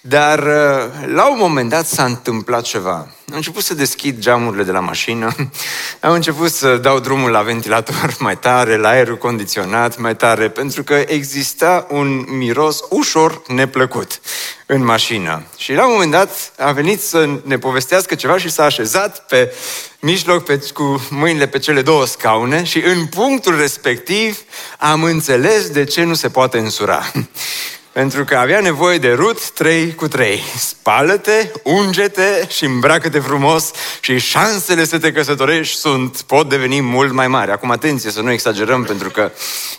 dar 0.00 0.38
uh, 0.38 1.14
la 1.14 1.30
un 1.30 1.38
moment 1.38 1.68
dat 1.68 1.86
s-a 1.86 2.04
întâmplat 2.04 2.62
ceva. 2.62 2.92
Am 3.32 3.38
început 3.38 3.62
să 3.62 3.74
deschid 3.74 4.18
geamurile 4.18 4.62
de 4.62 4.70
la 4.70 4.80
mașină, 4.80 5.34
am 6.00 6.12
început 6.12 6.50
să 6.50 6.76
dau 6.76 7.00
drumul 7.00 7.30
la 7.30 7.42
ventilator 7.42 8.14
mai 8.18 8.38
tare, 8.38 8.76
la 8.76 8.88
aerul 8.88 9.18
condiționat 9.18 9.98
mai 9.98 10.16
tare, 10.16 10.48
pentru 10.48 10.82
că 10.82 11.04
exista 11.06 11.86
un 11.90 12.24
miros 12.28 12.80
ușor 12.90 13.42
neplăcut 13.46 14.20
în 14.66 14.84
mașină. 14.84 15.42
Și 15.56 15.72
la 15.72 15.86
un 15.86 15.92
moment 15.92 16.10
dat 16.10 16.52
a 16.58 16.72
venit 16.72 17.02
să 17.02 17.28
ne 17.44 17.58
povestească 17.58 18.14
ceva 18.14 18.38
și 18.38 18.50
s-a 18.50 18.64
așezat 18.64 19.26
pe 19.26 19.52
mijloc 20.00 20.44
pe, 20.44 20.60
cu 20.74 21.06
mâinile 21.10 21.46
pe 21.46 21.58
cele 21.58 21.82
două 21.82 22.06
scaune 22.06 22.64
și 22.64 22.78
în 22.78 23.06
punctul 23.06 23.56
respectiv 23.56 24.38
am 24.78 25.02
înțeles 25.02 25.68
de 25.68 25.84
ce 25.84 26.02
nu 26.02 26.14
se 26.14 26.28
poate 26.28 26.58
însura. 26.58 27.12
Pentru 27.92 28.24
că 28.24 28.36
avea 28.36 28.60
nevoie 28.60 28.98
de 28.98 29.12
rut 29.12 29.50
3 29.50 29.94
cu 29.94 30.08
3. 30.08 30.40
Spală-te, 30.58 31.50
unge-te 31.62 32.46
și 32.48 32.64
îmbracă-te 32.64 33.18
frumos 33.18 33.70
și 34.00 34.18
șansele 34.18 34.84
să 34.84 34.98
te 34.98 35.12
căsătorești 35.12 35.76
sunt, 35.76 36.22
pot 36.22 36.48
deveni 36.48 36.80
mult 36.80 37.12
mai 37.12 37.28
mari. 37.28 37.50
Acum 37.50 37.70
atenție 37.70 38.10
să 38.10 38.20
nu 38.20 38.30
exagerăm 38.30 38.84
pentru 38.84 39.10
că 39.10 39.30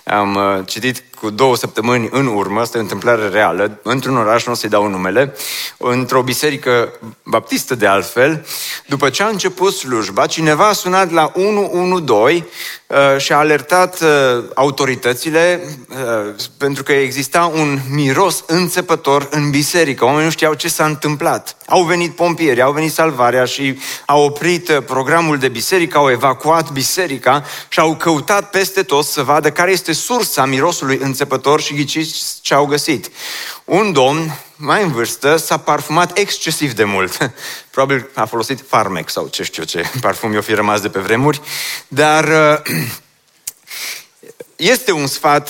am 0.03 0.36
uh, 0.36 0.65
citit 0.65 1.03
cu 1.24 1.30
două 1.30 1.56
săptămâni 1.56 2.10
în 2.12 2.27
urmă, 2.27 2.60
asta 2.60 2.77
e 2.77 2.80
o 2.80 2.84
întâmplare 2.84 3.27
reală, 3.27 3.80
într-un 3.84 4.18
oraș, 4.18 4.46
nu 4.46 4.51
o 4.51 4.56
să-i 4.56 4.70
dau 4.70 4.88
numele, 4.88 5.36
într-o 5.77 6.22
biserică 6.22 6.94
baptistă 7.24 7.75
de 7.75 7.86
altfel, 7.86 8.46
după 8.86 9.10
ce 9.10 9.24
a 9.24 9.27
început 9.27 9.74
slujba, 9.74 10.25
cineva 10.25 10.68
a 10.68 10.74
sunat 10.74 11.12
la 11.12 11.32
112 11.36 12.48
uh, 12.88 13.18
și 13.18 13.34
a 13.34 13.38
alertat 13.38 14.01
uh, 14.01 14.44
autoritățile 14.53 15.62
uh, 15.89 16.34
pentru 16.58 16.84
că 16.84 16.92
exista 16.92 17.51
un 17.56 17.80
miros 17.89 18.44
înțepător 18.48 19.27
în 19.32 19.50
biserică. 19.50 20.03
Oamenii 20.03 20.25
nu 20.25 20.32
știau 20.32 20.53
ce 20.53 20.68
s-a 20.68 20.86
întâmplat. 20.86 21.56
Au 21.68 21.84
venit 21.84 22.15
pompieri, 22.15 22.62
au 22.62 22.72
venit 22.72 22.92
salvarea 22.92 23.46
și 23.46 23.80
au 24.06 24.24
oprit 24.24 24.70
uh, 24.70 24.77
programul 24.86 25.38
de 25.38 25.48
biserică, 25.48 25.98
au 25.98 26.10
evacuat 26.10 26.72
biserica 26.72 27.44
și 27.68 27.80
au 27.80 27.96
căutat 27.96 28.50
peste 28.50 28.84
tot 28.84 29.06
să 29.06 29.22
vadă 29.22 29.51
care 29.51 29.72
este 29.72 29.94
sursa 29.94 30.46
mirosului 30.46 31.00
înțepător 31.13 31.62
și 31.62 31.74
ghiciți 31.74 32.39
ce 32.41 32.53
au 32.53 32.65
găsit. 32.65 33.12
Un 33.65 33.91
domn 33.91 34.39
mai 34.55 34.84
în 34.84 34.91
vârstă 34.91 35.36
s-a 35.36 35.58
parfumat 35.58 36.17
excesiv 36.17 36.74
de 36.74 36.84
mult. 36.84 37.17
Probabil 37.72 38.10
a 38.13 38.25
folosit 38.25 38.63
farmec 38.67 39.10
sau 39.10 39.27
ce 39.27 39.43
știu 39.43 39.63
ce 39.63 39.89
parfum 40.01 40.34
i-o 40.34 40.41
fi 40.41 40.53
rămas 40.53 40.82
de 40.82 40.89
pe 40.89 41.00
vremuri, 41.00 41.41
dar 41.88 42.24
uh, 42.24 42.75
este 44.63 44.91
un 44.91 45.08
sfat, 45.08 45.50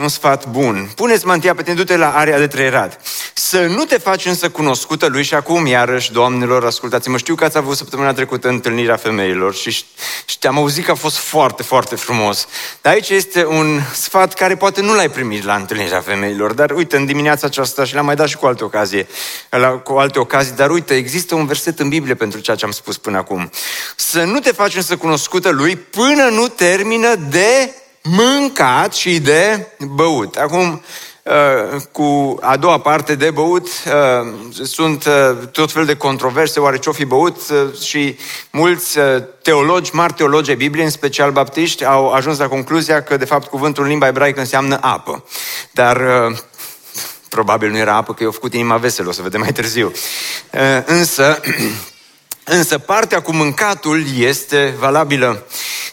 un 0.00 0.08
sfat 0.08 0.46
bun. 0.46 0.90
Puneți 0.94 1.26
mantia 1.26 1.54
pe 1.54 1.96
la 1.96 2.16
area 2.16 2.38
de 2.38 2.46
trăierat. 2.46 3.00
Să 3.34 3.66
nu 3.66 3.84
te 3.84 3.98
faci 3.98 4.24
însă 4.24 4.50
cunoscută 4.50 5.06
lui 5.06 5.22
și 5.22 5.34
acum, 5.34 5.66
iarăși, 5.66 6.12
doamnelor, 6.12 6.64
ascultați-mă, 6.64 7.16
știu 7.16 7.34
că 7.34 7.44
ați 7.44 7.56
avut 7.56 7.76
săptămâna 7.76 8.12
trecută 8.12 8.48
întâlnirea 8.48 8.96
femeilor 8.96 9.54
și, 9.54 9.70
și 10.24 10.38
am 10.42 10.56
auzit 10.56 10.84
că 10.84 10.90
a 10.90 10.94
fost 10.94 11.16
foarte, 11.16 11.62
foarte 11.62 11.96
frumos. 11.96 12.48
Dar 12.80 12.92
aici 12.92 13.08
este 13.08 13.46
un 13.46 13.80
sfat 13.94 14.34
care 14.34 14.56
poate 14.56 14.80
nu 14.80 14.94
l-ai 14.94 15.10
primit 15.10 15.44
la 15.44 15.54
întâlnirea 15.54 16.00
femeilor, 16.00 16.52
dar 16.52 16.70
uite, 16.70 16.96
în 16.96 17.06
dimineața 17.06 17.46
aceasta 17.46 17.84
și 17.84 17.94
l-am 17.94 18.04
mai 18.04 18.16
dat 18.16 18.28
și 18.28 18.36
cu 18.36 18.46
alte 18.46 18.64
ocazie, 18.64 19.06
la, 19.50 19.68
cu 19.68 19.92
alte 19.92 20.18
ocazii, 20.18 20.54
dar 20.54 20.70
uite, 20.70 20.94
există 20.94 21.34
un 21.34 21.46
verset 21.46 21.78
în 21.78 21.88
Biblie 21.88 22.14
pentru 22.14 22.40
ceea 22.40 22.56
ce 22.56 22.64
am 22.64 22.70
spus 22.70 22.96
până 22.96 23.16
acum. 23.16 23.50
Să 23.96 24.22
nu 24.22 24.38
te 24.38 24.52
faci 24.52 24.76
însă 24.76 24.96
cunoscută 24.96 25.50
lui 25.50 25.76
până 25.76 26.24
nu 26.24 26.48
termină 26.48 27.14
de 27.14 27.74
mâncat 28.08 28.94
și 28.94 29.20
de 29.20 29.66
băut. 29.78 30.36
Acum, 30.36 30.82
uh, 31.22 31.80
cu 31.92 32.38
a 32.40 32.56
doua 32.56 32.78
parte 32.78 33.14
de 33.14 33.30
băut, 33.30 33.66
uh, 33.66 34.32
sunt 34.62 35.04
uh, 35.04 35.48
tot 35.52 35.72
fel 35.72 35.84
de 35.84 35.96
controverse, 35.96 36.60
oare 36.60 36.78
ce-o 36.78 36.92
fi 36.92 37.04
băut 37.04 37.36
și 37.82 38.16
mulți 38.50 38.98
teologi, 39.42 39.94
mari 39.94 40.12
teologi 40.12 40.50
ai 40.50 40.56
Bibliei, 40.56 40.84
în 40.84 40.90
special 40.90 41.32
baptiști, 41.32 41.84
au 41.84 42.12
ajuns 42.12 42.38
la 42.38 42.48
concluzia 42.48 43.02
că, 43.02 43.16
de 43.16 43.24
fapt, 43.24 43.48
cuvântul 43.48 43.82
în 43.82 43.88
limba 43.88 44.06
ebraică 44.06 44.40
înseamnă 44.40 44.78
apă. 44.80 45.24
Dar 45.70 46.02
probabil 47.28 47.70
nu 47.70 47.76
era 47.76 47.96
apă, 47.96 48.14
că 48.14 48.22
i-au 48.22 48.32
făcut 48.32 48.54
inima 48.54 48.76
veselă, 48.76 49.08
o 49.08 49.12
să 49.12 49.22
vedem 49.22 49.40
mai 49.40 49.52
târziu. 49.52 49.92
Însă, 50.86 51.40
însă 52.44 52.78
partea 52.78 53.22
cu 53.22 53.32
mâncatul 53.32 54.04
este 54.16 54.74
valabilă. 54.78 55.46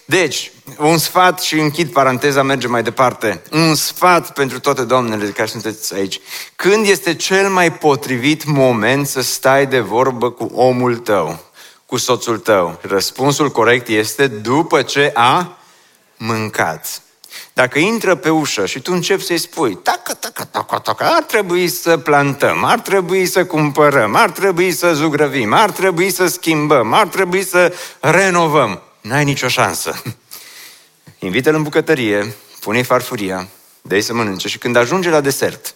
Deci, 0.06 0.52
un 0.78 0.98
sfat 0.98 1.40
și 1.40 1.60
închid 1.60 1.92
paranteza, 1.92 2.44
merge 2.44 2.68
mai 2.68 2.84
departe. 2.84 3.42
Un 3.52 3.76
sfat 3.76 4.34
pentru 4.34 4.60
toate 4.60 4.84
doamnele 4.84 5.30
care 5.30 5.48
sunteți 5.48 5.94
aici. 5.94 6.20
Când 6.56 6.88
este 6.88 7.16
cel 7.16 7.50
mai 7.50 7.74
potrivit 7.74 8.46
moment 8.46 9.08
să 9.08 9.22
stai 9.22 9.68
de 9.68 9.80
vorbă 9.80 10.32
cu 10.32 10.52
omul 10.54 10.98
tău, 10.98 11.40
cu 11.86 11.98
soțul 11.98 12.38
tău? 12.38 12.80
Răspunsul 12.82 13.50
corect 13.50 13.88
este 13.88 14.28
după 14.28 14.82
ce 14.82 15.12
a 15.14 15.58
mâncat. 16.18 17.02
Dacă 17.54 17.80
intră 17.80 18.16
pe 18.16 18.30
ușă 18.30 18.66
și 18.66 18.80
tu 18.80 18.92
începi 18.94 19.24
să-i 19.24 19.38
spui, 19.38 19.76
tacă, 19.76 20.14
tacă, 20.14 20.44
tacă, 20.44 20.80
tacă, 20.80 21.04
ar 21.04 21.24
trebui 21.24 21.68
să 21.68 21.98
plantăm, 21.98 22.64
ar 22.64 22.80
trebui 22.80 23.26
să 23.26 23.46
cumpărăm, 23.46 24.16
ar 24.16 24.30
trebui 24.30 24.72
să 24.72 24.94
zugrăvim, 24.94 25.54
ar 25.54 25.72
trebui 25.72 26.12
să 26.12 26.28
schimbăm, 26.28 26.94
ar 26.94 27.08
trebui 27.08 27.44
să 27.46 27.74
renovăm, 28.00 28.82
n-ai 29.02 29.24
nicio 29.24 29.48
șansă. 29.48 30.02
Invită-l 31.20 31.56
în 31.56 31.64
bucătărie, 31.64 32.36
pune-i 32.60 32.84
farfuria, 32.84 33.48
dă 33.82 34.00
să 34.00 34.14
mănânce 34.14 34.48
și 34.48 34.58
când 34.58 34.76
ajunge 34.76 35.10
la 35.10 35.22
desert, 35.22 35.76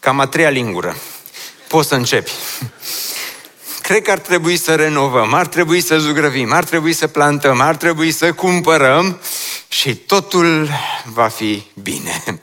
cam 0.00 0.20
a 0.20 0.26
treia 0.26 0.50
lingură, 0.50 0.96
poți 1.68 1.88
să 1.88 1.94
începi. 1.94 2.30
Cred 3.82 4.02
că 4.02 4.10
ar 4.10 4.18
trebui 4.18 4.56
să 4.56 4.74
renovăm, 4.74 5.34
ar 5.34 5.46
trebui 5.46 5.80
să 5.80 5.98
zugrăvim, 5.98 6.52
ar 6.52 6.64
trebui 6.64 6.92
să 6.92 7.06
plantăm, 7.06 7.60
ar 7.60 7.76
trebui 7.76 8.10
să 8.10 8.32
cumpărăm 8.32 9.20
și 9.68 9.96
totul 9.96 10.68
va 11.04 11.28
fi 11.28 11.62
bine. 11.82 12.40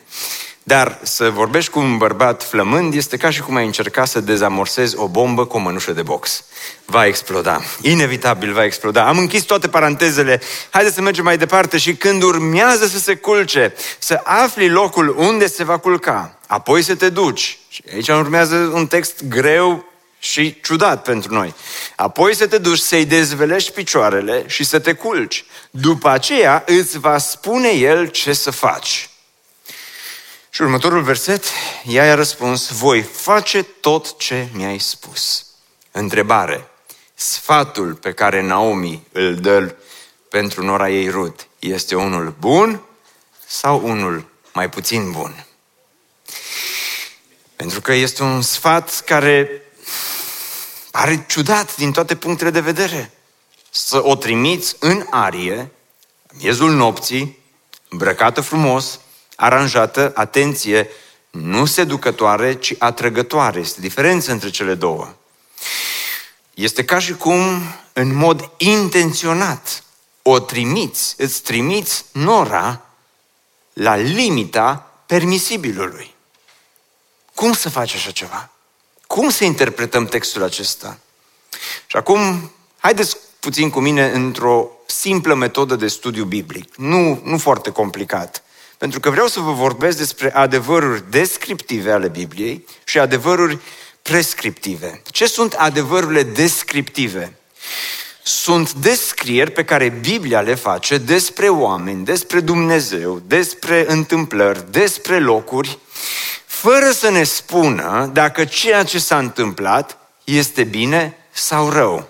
Dar 0.68 1.00
să 1.04 1.30
vorbești 1.30 1.72
cu 1.72 1.80
un 1.80 1.98
bărbat 1.98 2.44
flămând 2.44 2.94
este 2.94 3.18
ca 3.18 3.30
și 3.30 3.42
cum 3.42 3.56
ai 3.56 3.66
încerca 3.66 4.06
să 4.06 4.20
dezamorsezi 4.20 4.98
o 4.98 5.08
bombă 5.08 5.46
cu 5.46 5.58
o 5.58 5.60
mănușă 5.60 5.92
de 5.92 6.02
box. 6.02 6.44
Va 6.86 7.06
exploda. 7.06 7.62
Inevitabil 7.82 8.54
va 8.54 8.64
exploda. 8.64 9.08
Am 9.08 9.18
închis 9.18 9.44
toate 9.44 9.68
parantezele. 9.68 10.42
Haideți 10.70 10.96
să 10.96 11.02
mergem 11.02 11.24
mai 11.24 11.38
departe 11.38 11.78
și 11.78 11.96
când 11.96 12.24
urmează 12.24 12.88
să 12.88 13.00
se 13.00 13.16
culce, 13.16 13.74
să 14.00 14.22
afli 14.24 14.70
locul 14.70 15.16
unde 15.18 15.48
se 15.48 15.64
va 15.64 15.78
culca, 15.78 16.40
apoi 16.48 16.82
să 16.82 16.96
te 16.96 17.10
duci. 17.10 17.60
Și 17.70 17.84
aici 17.94 18.08
urmează 18.08 18.56
un 18.56 18.88
text 18.88 19.24
greu 19.28 19.86
și 20.26 20.60
ciudat 20.62 21.04
pentru 21.04 21.34
noi. 21.34 21.54
Apoi 21.96 22.36
să 22.36 22.48
te 22.48 22.58
duci 22.58 22.80
să-i 22.80 23.06
dezvelești 23.06 23.72
picioarele 23.72 24.44
și 24.48 24.64
să 24.64 24.80
te 24.80 24.94
culci. 24.94 25.46
După 25.72 26.10
aceea 26.10 26.64
îți 26.66 27.00
va 27.00 27.18
spune 27.18 27.70
el 27.70 28.08
ce 28.08 28.34
să 28.34 28.52
faci. 28.52 29.10
Și 30.50 30.62
următorul 30.62 31.02
verset, 31.02 31.44
ea 31.84 32.06
i-a 32.06 32.16
răspuns, 32.16 32.70
voi 32.70 33.02
face 33.02 33.64
tot 33.64 34.18
ce 34.18 34.48
mi-ai 34.52 34.80
spus. 34.80 35.46
Întrebare, 35.92 36.68
sfatul 37.14 37.94
pe 37.94 38.12
care 38.12 38.42
Naomi 38.42 39.08
îl 39.12 39.36
dă 39.36 39.76
pentru 40.30 40.64
nora 40.64 40.90
ei 40.90 41.10
Rut 41.10 41.48
este 41.60 41.96
unul 41.96 42.36
bun 42.40 42.82
sau 43.48 43.82
unul 43.84 44.26
mai 44.54 44.70
puțin 44.70 45.12
bun? 45.12 45.46
Pentru 47.56 47.82
că 47.82 47.94
este 47.94 48.24
un 48.24 48.42
sfat 48.42 49.02
care 49.06 49.65
pare 50.96 51.26
ciudat 51.28 51.76
din 51.76 51.92
toate 51.92 52.16
punctele 52.16 52.50
de 52.50 52.60
vedere. 52.60 53.12
Să 53.70 54.04
o 54.04 54.16
trimiți 54.16 54.76
în 54.80 55.06
arie, 55.10 55.72
miezul 56.34 56.72
nopții, 56.72 57.40
îmbrăcată 57.90 58.42
frumos, 58.42 59.00
aranjată, 59.36 60.12
atenție, 60.16 60.90
nu 61.30 61.66
seducătoare, 61.66 62.54
ci 62.54 62.74
atrăgătoare. 62.78 63.60
Este 63.60 63.82
diferență 63.82 64.32
între 64.32 64.50
cele 64.50 64.74
două. 64.74 65.14
Este 66.54 66.86
ca 66.86 67.00
și 67.00 67.14
cum, 67.14 67.62
în 67.94 68.14
mod 68.14 68.52
intenționat, 68.58 69.84
o 70.22 70.40
trimiți, 70.40 71.16
îți 71.18 71.42
trimiți 71.42 72.06
nora 72.12 72.82
la 73.74 73.96
limita 73.96 74.92
permisibilului. 75.06 76.14
Cum 77.34 77.54
să 77.54 77.70
faci 77.70 77.94
așa 77.94 78.12
ceva? 78.12 78.50
Cum 79.16 79.30
să 79.30 79.44
interpretăm 79.44 80.06
textul 80.06 80.44
acesta? 80.44 81.00
Și 81.86 81.96
acum, 81.96 82.52
haideți 82.78 83.18
puțin 83.40 83.70
cu 83.70 83.80
mine 83.80 84.12
într-o 84.14 84.70
simplă 84.86 85.34
metodă 85.34 85.76
de 85.76 85.88
studiu 85.88 86.24
biblic. 86.24 86.76
Nu, 86.76 87.22
nu 87.24 87.38
foarte 87.38 87.72
complicat. 87.72 88.44
Pentru 88.78 89.00
că 89.00 89.10
vreau 89.10 89.28
să 89.28 89.40
vă 89.40 89.52
vorbesc 89.52 89.98
despre 89.98 90.34
adevăruri 90.34 91.12
descriptive 91.12 91.92
ale 91.92 92.08
Bibliei 92.08 92.66
și 92.84 93.00
adevăruri 93.00 93.60
prescriptive. 94.02 95.02
Ce 95.06 95.26
sunt 95.26 95.54
adevărurile 95.54 96.24
descriptive? 96.24 97.38
Sunt 98.24 98.74
descrieri 98.74 99.52
pe 99.52 99.66
care 99.66 99.90
Biblia 99.90 100.42
le 100.42 100.56
face 100.56 100.98
despre 100.98 101.50
oameni, 101.50 102.06
despre 102.06 102.40
Dumnezeu, 102.40 103.22
despre 103.28 103.86
întâmplări, 103.88 104.72
despre 104.72 105.20
locuri, 105.20 105.80
fără 106.62 106.92
să 106.92 107.10
ne 107.10 107.24
spună 107.24 108.10
dacă 108.14 108.46
ceea 108.46 108.84
ce 108.84 109.00
s-a 109.00 109.18
întâmplat 109.18 109.98
este 110.24 110.64
bine 110.64 111.18
sau 111.32 111.70
rău. 111.70 112.10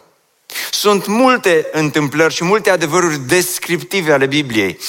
Sunt 0.72 1.06
multe 1.06 1.68
întâmplări 1.72 2.34
și 2.34 2.44
multe 2.44 2.70
adevăruri 2.70 3.20
descriptive 3.20 4.14
ale 4.14 4.26
Bibliei. 4.26 4.80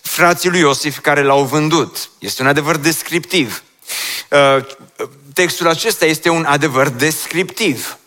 Frații 0.00 0.50
lui 0.50 0.60
Iosif 0.60 0.98
care 0.98 1.22
l-au 1.22 1.44
vândut. 1.44 2.10
Este 2.18 2.42
un 2.42 2.48
adevăr 2.48 2.76
descriptiv. 2.76 3.62
Uh, 4.30 4.66
textul 5.34 5.68
acesta 5.68 6.04
este 6.04 6.28
un 6.28 6.44
adevăr 6.44 6.88
descriptiv. 6.88 7.98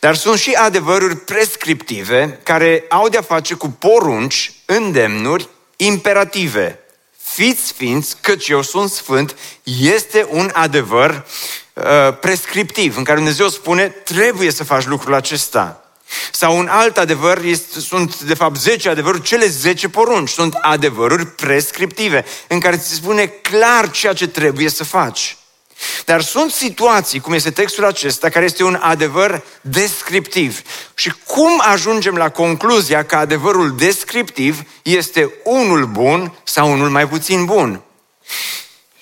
Dar 0.00 0.14
sunt 0.14 0.38
și 0.38 0.52
adevăruri 0.52 1.16
prescriptive 1.16 2.40
care 2.42 2.84
au 2.88 3.08
de-a 3.08 3.22
face 3.22 3.54
cu 3.54 3.68
porunci, 3.68 4.52
îndemnuri, 4.64 5.48
imperative. 5.76 6.78
Fiți 7.34 7.66
sfinți, 7.66 8.16
căci 8.20 8.48
eu 8.48 8.62
sunt 8.62 8.90
sfânt, 8.90 9.36
este 9.62 10.26
un 10.30 10.50
adevăr 10.52 11.26
uh, 11.72 11.84
prescriptiv, 12.20 12.96
în 12.96 13.04
care 13.04 13.16
Dumnezeu 13.16 13.48
spune, 13.48 13.88
trebuie 13.88 14.50
să 14.50 14.64
faci 14.64 14.86
lucrul 14.86 15.14
acesta. 15.14 15.84
Sau 16.32 16.58
un 16.58 16.68
alt 16.68 16.98
adevăr, 16.98 17.44
este, 17.44 17.80
sunt 17.80 18.20
de 18.20 18.34
fapt 18.34 18.56
10 18.56 18.88
adevăruri, 18.88 19.22
cele 19.22 19.46
10 19.46 19.88
porunci 19.88 20.28
sunt 20.28 20.54
adevăruri 20.54 21.26
prescriptive, 21.26 22.24
în 22.48 22.60
care 22.60 22.76
ți 22.76 22.88
se 22.88 22.94
spune 22.94 23.26
clar 23.26 23.90
ceea 23.90 24.12
ce 24.12 24.26
trebuie 24.28 24.68
să 24.68 24.84
faci. 24.84 25.36
Dar 26.04 26.20
sunt 26.20 26.50
situații, 26.52 27.20
cum 27.20 27.32
este 27.32 27.50
textul 27.50 27.84
acesta, 27.84 28.28
care 28.28 28.44
este 28.44 28.64
un 28.64 28.78
adevăr 28.80 29.42
descriptiv. 29.60 30.62
Și 30.94 31.12
cum 31.26 31.62
ajungem 31.64 32.16
la 32.16 32.28
concluzia 32.28 33.04
că 33.04 33.16
adevărul 33.16 33.76
descriptiv 33.76 34.62
este 34.82 35.32
unul 35.44 35.86
bun 35.86 36.38
sau 36.44 36.72
unul 36.72 36.88
mai 36.88 37.08
puțin 37.08 37.44
bun? 37.44 37.80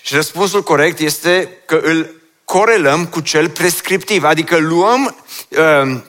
Și 0.03 0.15
răspunsul 0.15 0.63
corect 0.63 0.99
este 0.99 1.49
că 1.67 1.81
îl 1.83 2.11
corelăm 2.45 3.07
cu 3.07 3.21
cel 3.21 3.49
prescriptiv, 3.49 4.25
adică 4.25 4.57
luăm 4.57 5.17
uh, 5.49 6.01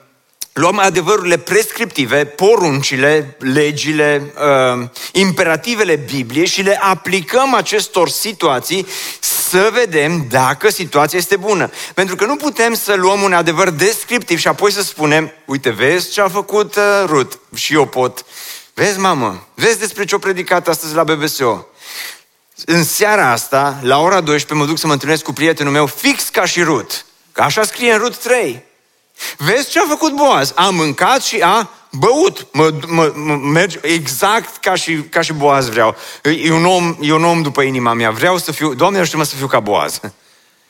luăm 0.53 0.79
adevărurile 0.79 1.37
prescriptive, 1.37 2.25
poruncile, 2.25 3.35
legile, 3.39 4.33
uh, 4.79 4.87
imperativele 5.11 5.95
Bibliei 5.95 6.47
și 6.47 6.61
le 6.61 6.79
aplicăm 6.81 7.53
acestor 7.53 8.09
situații 8.09 8.87
să 9.19 9.69
vedem 9.73 10.25
dacă 10.29 10.69
situația 10.69 11.17
este 11.17 11.35
bună. 11.35 11.69
Pentru 11.93 12.15
că 12.15 12.25
nu 12.25 12.35
putem 12.35 12.73
să 12.73 12.93
luăm 12.93 13.21
un 13.21 13.33
adevăr 13.33 13.69
descriptiv 13.69 14.39
și 14.39 14.47
apoi 14.47 14.71
să 14.71 14.83
spunem, 14.83 15.31
uite, 15.45 15.69
vezi 15.69 16.11
ce 16.11 16.21
a 16.21 16.29
făcut 16.29 16.75
uh, 16.75 17.03
Ruth 17.05 17.35
și 17.55 17.73
eu 17.73 17.85
pot. 17.85 18.25
Vezi, 18.73 18.99
mamă, 18.99 19.47
vezi 19.53 19.79
despre 19.79 20.05
ce 20.05 20.15
o 20.15 20.17
predicat 20.17 20.67
astăzi 20.67 20.95
la 20.95 21.03
BBSO. 21.03 21.67
În 22.65 22.83
seara 22.83 23.31
asta, 23.31 23.79
la 23.81 23.99
ora 23.99 24.21
12, 24.21 24.53
mă 24.53 24.65
duc 24.65 24.77
să 24.77 24.87
mă 24.87 24.93
întâlnesc 24.93 25.23
cu 25.23 25.33
prietenul 25.33 25.71
meu, 25.71 25.85
fix 25.85 26.29
ca 26.29 26.45
și 26.45 26.61
Ruth. 26.61 26.95
Că 27.31 27.41
așa 27.41 27.63
scrie 27.63 27.93
în 27.93 27.99
Ruth 27.99 28.17
3. 28.17 28.63
Vezi 29.37 29.69
ce 29.69 29.79
a 29.79 29.85
făcut 29.87 30.15
Boaz? 30.15 30.51
A 30.55 30.69
mâncat 30.69 31.23
și 31.23 31.39
a 31.41 31.69
băut. 31.91 32.47
Mă, 32.51 32.73
mă, 32.87 33.11
mă, 33.15 33.35
merge 33.35 33.79
exact 33.81 34.57
ca 34.57 34.75
și, 34.75 34.95
ca 34.95 35.21
și 35.21 35.33
Boaz 35.33 35.69
vreau. 35.69 35.95
E 36.23 36.51
un, 36.51 36.65
om, 36.65 36.97
e 37.01 37.13
un 37.13 37.23
om 37.23 37.41
după 37.41 37.61
inima 37.61 37.93
mea. 37.93 38.11
Vreau 38.11 38.37
să 38.37 38.51
fiu, 38.51 38.73
Doamne, 38.73 38.99
ajută 38.99 39.23
să 39.23 39.35
fiu 39.35 39.47
ca 39.47 39.59
Boaz. 39.59 39.99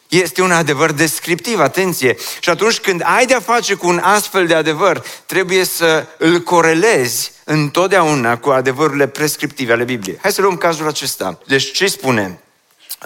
Este 0.07 0.41
un 0.41 0.51
adevăr 0.51 0.91
descriptiv, 0.91 1.59
atenție. 1.59 2.17
Și 2.39 2.49
atunci 2.49 2.79
când 2.79 3.01
ai 3.05 3.25
de-a 3.25 3.39
face 3.39 3.73
cu 3.73 3.87
un 3.87 3.97
astfel 3.97 4.47
de 4.47 4.53
adevăr, 4.53 5.03
trebuie 5.25 5.63
să 5.63 6.05
îl 6.17 6.39
corelezi 6.39 7.31
întotdeauna 7.43 8.37
cu 8.37 8.49
adevărurile 8.49 9.07
prescriptive 9.07 9.73
ale 9.73 9.83
Bibliei. 9.83 10.17
Hai 10.21 10.31
să 10.31 10.41
luăm 10.41 10.57
cazul 10.57 10.87
acesta. 10.87 11.39
Deci 11.45 11.71
ce 11.71 11.87
spune? 11.87 12.39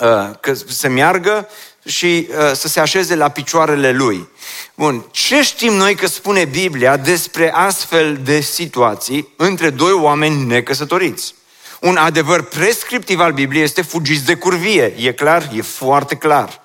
Uh, 0.02 0.30
că 0.40 0.54
să 0.54 0.88
meargă 0.88 1.50
și 1.88 2.28
uh, 2.30 2.36
să 2.54 2.68
se 2.68 2.80
așeze 2.80 3.16
la 3.16 3.30
picioarele 3.30 3.92
lui. 3.92 4.28
Bun, 4.76 5.06
ce 5.12 5.42
știm 5.42 5.74
noi 5.74 5.96
că 5.96 6.08
spune 6.08 6.46
Biblia 6.46 6.98
despre 6.98 7.52
astfel 7.54 8.20
de 8.24 8.40
situații 8.40 9.34
între 9.36 9.70
doi 9.70 9.92
oameni 9.92 10.46
necăsătoriți? 10.46 11.36
Un 11.80 11.96
adevăr 11.96 12.42
prescriptiv 12.42 13.20
al 13.20 13.32
Bibliei 13.32 13.64
este 13.64 13.82
fugiți 13.82 14.26
de 14.26 14.36
curvie. 14.36 14.94
E 14.98 15.12
clar? 15.12 15.50
E 15.54 15.62
foarte 15.62 16.16
clar. 16.16 16.62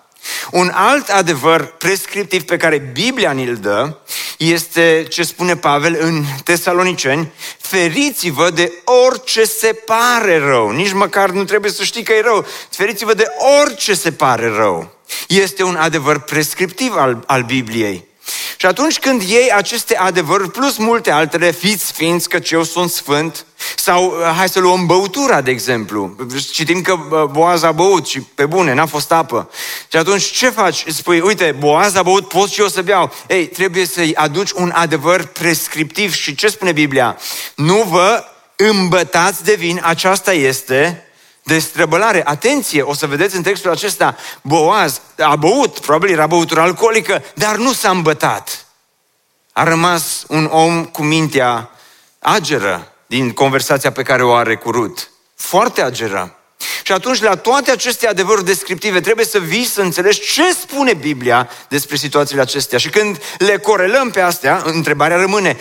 Un 0.50 0.70
alt 0.74 1.08
adevăr 1.08 1.64
prescriptiv 1.64 2.42
pe 2.42 2.56
care 2.56 2.90
Biblia 2.92 3.30
ni-l 3.30 3.56
dă 3.56 3.96
este 4.38 5.06
ce 5.08 5.22
spune 5.22 5.56
Pavel 5.56 5.98
în 6.00 6.24
Tesaloniceni, 6.44 7.32
feriți-vă 7.58 8.50
de 8.50 8.72
orice 9.08 9.44
se 9.44 9.72
pare 9.72 10.38
rău. 10.38 10.70
Nici 10.70 10.92
măcar 10.92 11.30
nu 11.30 11.44
trebuie 11.44 11.70
să 11.70 11.85
știi 11.85 12.02
că 12.02 12.12
e 12.12 12.20
rău. 12.20 12.46
Feriți-vă 12.70 13.14
de 13.14 13.26
orice 13.62 13.94
se 13.94 14.12
pare 14.12 14.48
rău. 14.56 15.02
Este 15.29 15.62
un 15.62 15.77
adevăr 15.77 16.18
prescriptiv 16.18 16.92
al, 16.96 17.22
al 17.27 17.42
Bibliei. 17.42 18.11
Și 18.57 18.66
atunci 18.66 18.98
când 18.98 19.22
iei 19.22 19.53
aceste 19.53 19.96
adevăruri, 19.96 20.51
plus 20.51 20.77
multe 20.77 21.11
altele, 21.11 21.51
fiți 21.51 21.87
sfinți 21.87 22.29
că 22.29 22.38
eu 22.51 22.62
sunt 22.62 22.90
sfânt, 22.90 23.46
sau 23.77 24.05
uh, 24.05 24.33
hai 24.37 24.48
să 24.48 24.61
luăm 24.61 24.87
băutura, 24.87 25.40
de 25.40 25.51
exemplu. 25.51 26.16
Citim 26.53 26.81
că 26.81 26.92
uh, 26.92 27.25
Boaz 27.25 27.62
a 27.62 27.72
băut 27.72 28.07
și 28.07 28.20
pe 28.20 28.46
bune, 28.46 28.75
n-a 28.75 28.87
fost 28.87 29.12
apă. 29.12 29.51
Și 29.88 29.96
atunci 29.96 30.31
ce 30.31 30.51
faci? 30.51 30.85
Spui, 30.87 31.20
uite, 31.20 31.55
Boaz 31.59 31.94
a 31.94 32.03
băut, 32.03 32.29
pot 32.29 32.51
și 32.51 32.61
eu 32.61 32.68
să 32.68 32.83
beau. 32.83 33.12
Ei, 33.29 33.46
trebuie 33.46 33.87
să-i 33.87 34.14
aduci 34.14 34.51
un 34.51 34.70
adevăr 34.75 35.25
prescriptiv. 35.25 36.14
Și 36.14 36.35
ce 36.35 36.48
spune 36.48 36.72
Biblia? 36.72 37.18
Nu 37.55 37.87
vă 37.88 38.25
îmbătați 38.57 39.44
de 39.44 39.55
vin, 39.55 39.81
aceasta 39.85 40.33
este 40.33 41.07
destrăbălare. 41.42 42.22
Atenție, 42.24 42.83
o 42.83 42.94
să 42.94 43.07
vedeți 43.07 43.37
în 43.37 43.42
textul 43.42 43.70
acesta, 43.70 44.16
Boaz 44.42 45.00
a 45.18 45.37
băut, 45.37 45.78
probabil 45.78 46.11
era 46.11 46.26
băutură 46.26 46.61
alcoolică, 46.61 47.22
dar 47.35 47.57
nu 47.57 47.72
s-a 47.72 47.90
îmbătat. 47.90 48.66
A 49.52 49.64
rămas 49.64 50.24
un 50.28 50.44
om 50.44 50.85
cu 50.85 51.02
mintea 51.02 51.70
ageră 52.18 52.92
din 53.07 53.33
conversația 53.33 53.92
pe 53.92 54.02
care 54.02 54.22
o 54.22 54.35
are 54.35 54.57
cu 54.57 54.70
Rut. 54.70 55.11
Foarte 55.35 55.83
ageră. 55.83 56.37
Și 56.83 56.92
atunci, 56.92 57.20
la 57.20 57.37
toate 57.37 57.70
aceste 57.70 58.07
adevăruri 58.07 58.44
descriptive, 58.44 59.00
trebuie 59.00 59.26
să 59.26 59.38
vii 59.38 59.64
să 59.64 59.81
înțelegi 59.81 60.20
ce 60.20 60.52
spune 60.52 60.94
Biblia 60.94 61.48
despre 61.68 61.96
situațiile 61.96 62.40
acestea. 62.40 62.78
Și 62.78 62.88
când 62.88 63.22
le 63.38 63.59
corelăm 63.59 64.11
pe 64.11 64.20
astea, 64.20 64.62
întrebarea 64.64 65.16
rămâne, 65.16 65.57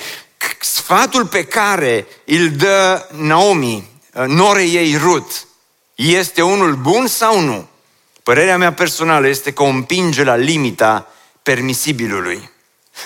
sfatul 0.60 1.26
pe 1.26 1.44
care 1.44 2.08
îl 2.26 2.50
dă 2.50 3.08
Naomi, 3.16 3.90
norei 4.28 4.74
ei 4.74 4.98
Ruth, 4.98 5.36
este 6.02 6.42
unul 6.42 6.76
bun 6.76 7.08
sau 7.08 7.40
nu? 7.40 7.68
Părerea 8.24 8.58
mea 8.58 8.74
personală 8.74 9.28
este 9.28 9.54
că 9.54 9.64
o 9.64 9.66
împinge 9.66 10.24
la 10.24 10.36
limita 10.36 11.08
permisibilului. 11.44 12.50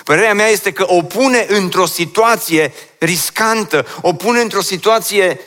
Părerea 0.04 0.34
mea 0.34 0.46
este 0.46 0.72
că 0.72 0.84
o 0.88 1.02
pune 1.02 1.46
într-o 1.48 1.86
situație 1.86 2.72
riscantă, 2.98 3.86
o 4.00 4.12
pune 4.12 4.40
într-o 4.40 4.60
situație 4.60 5.40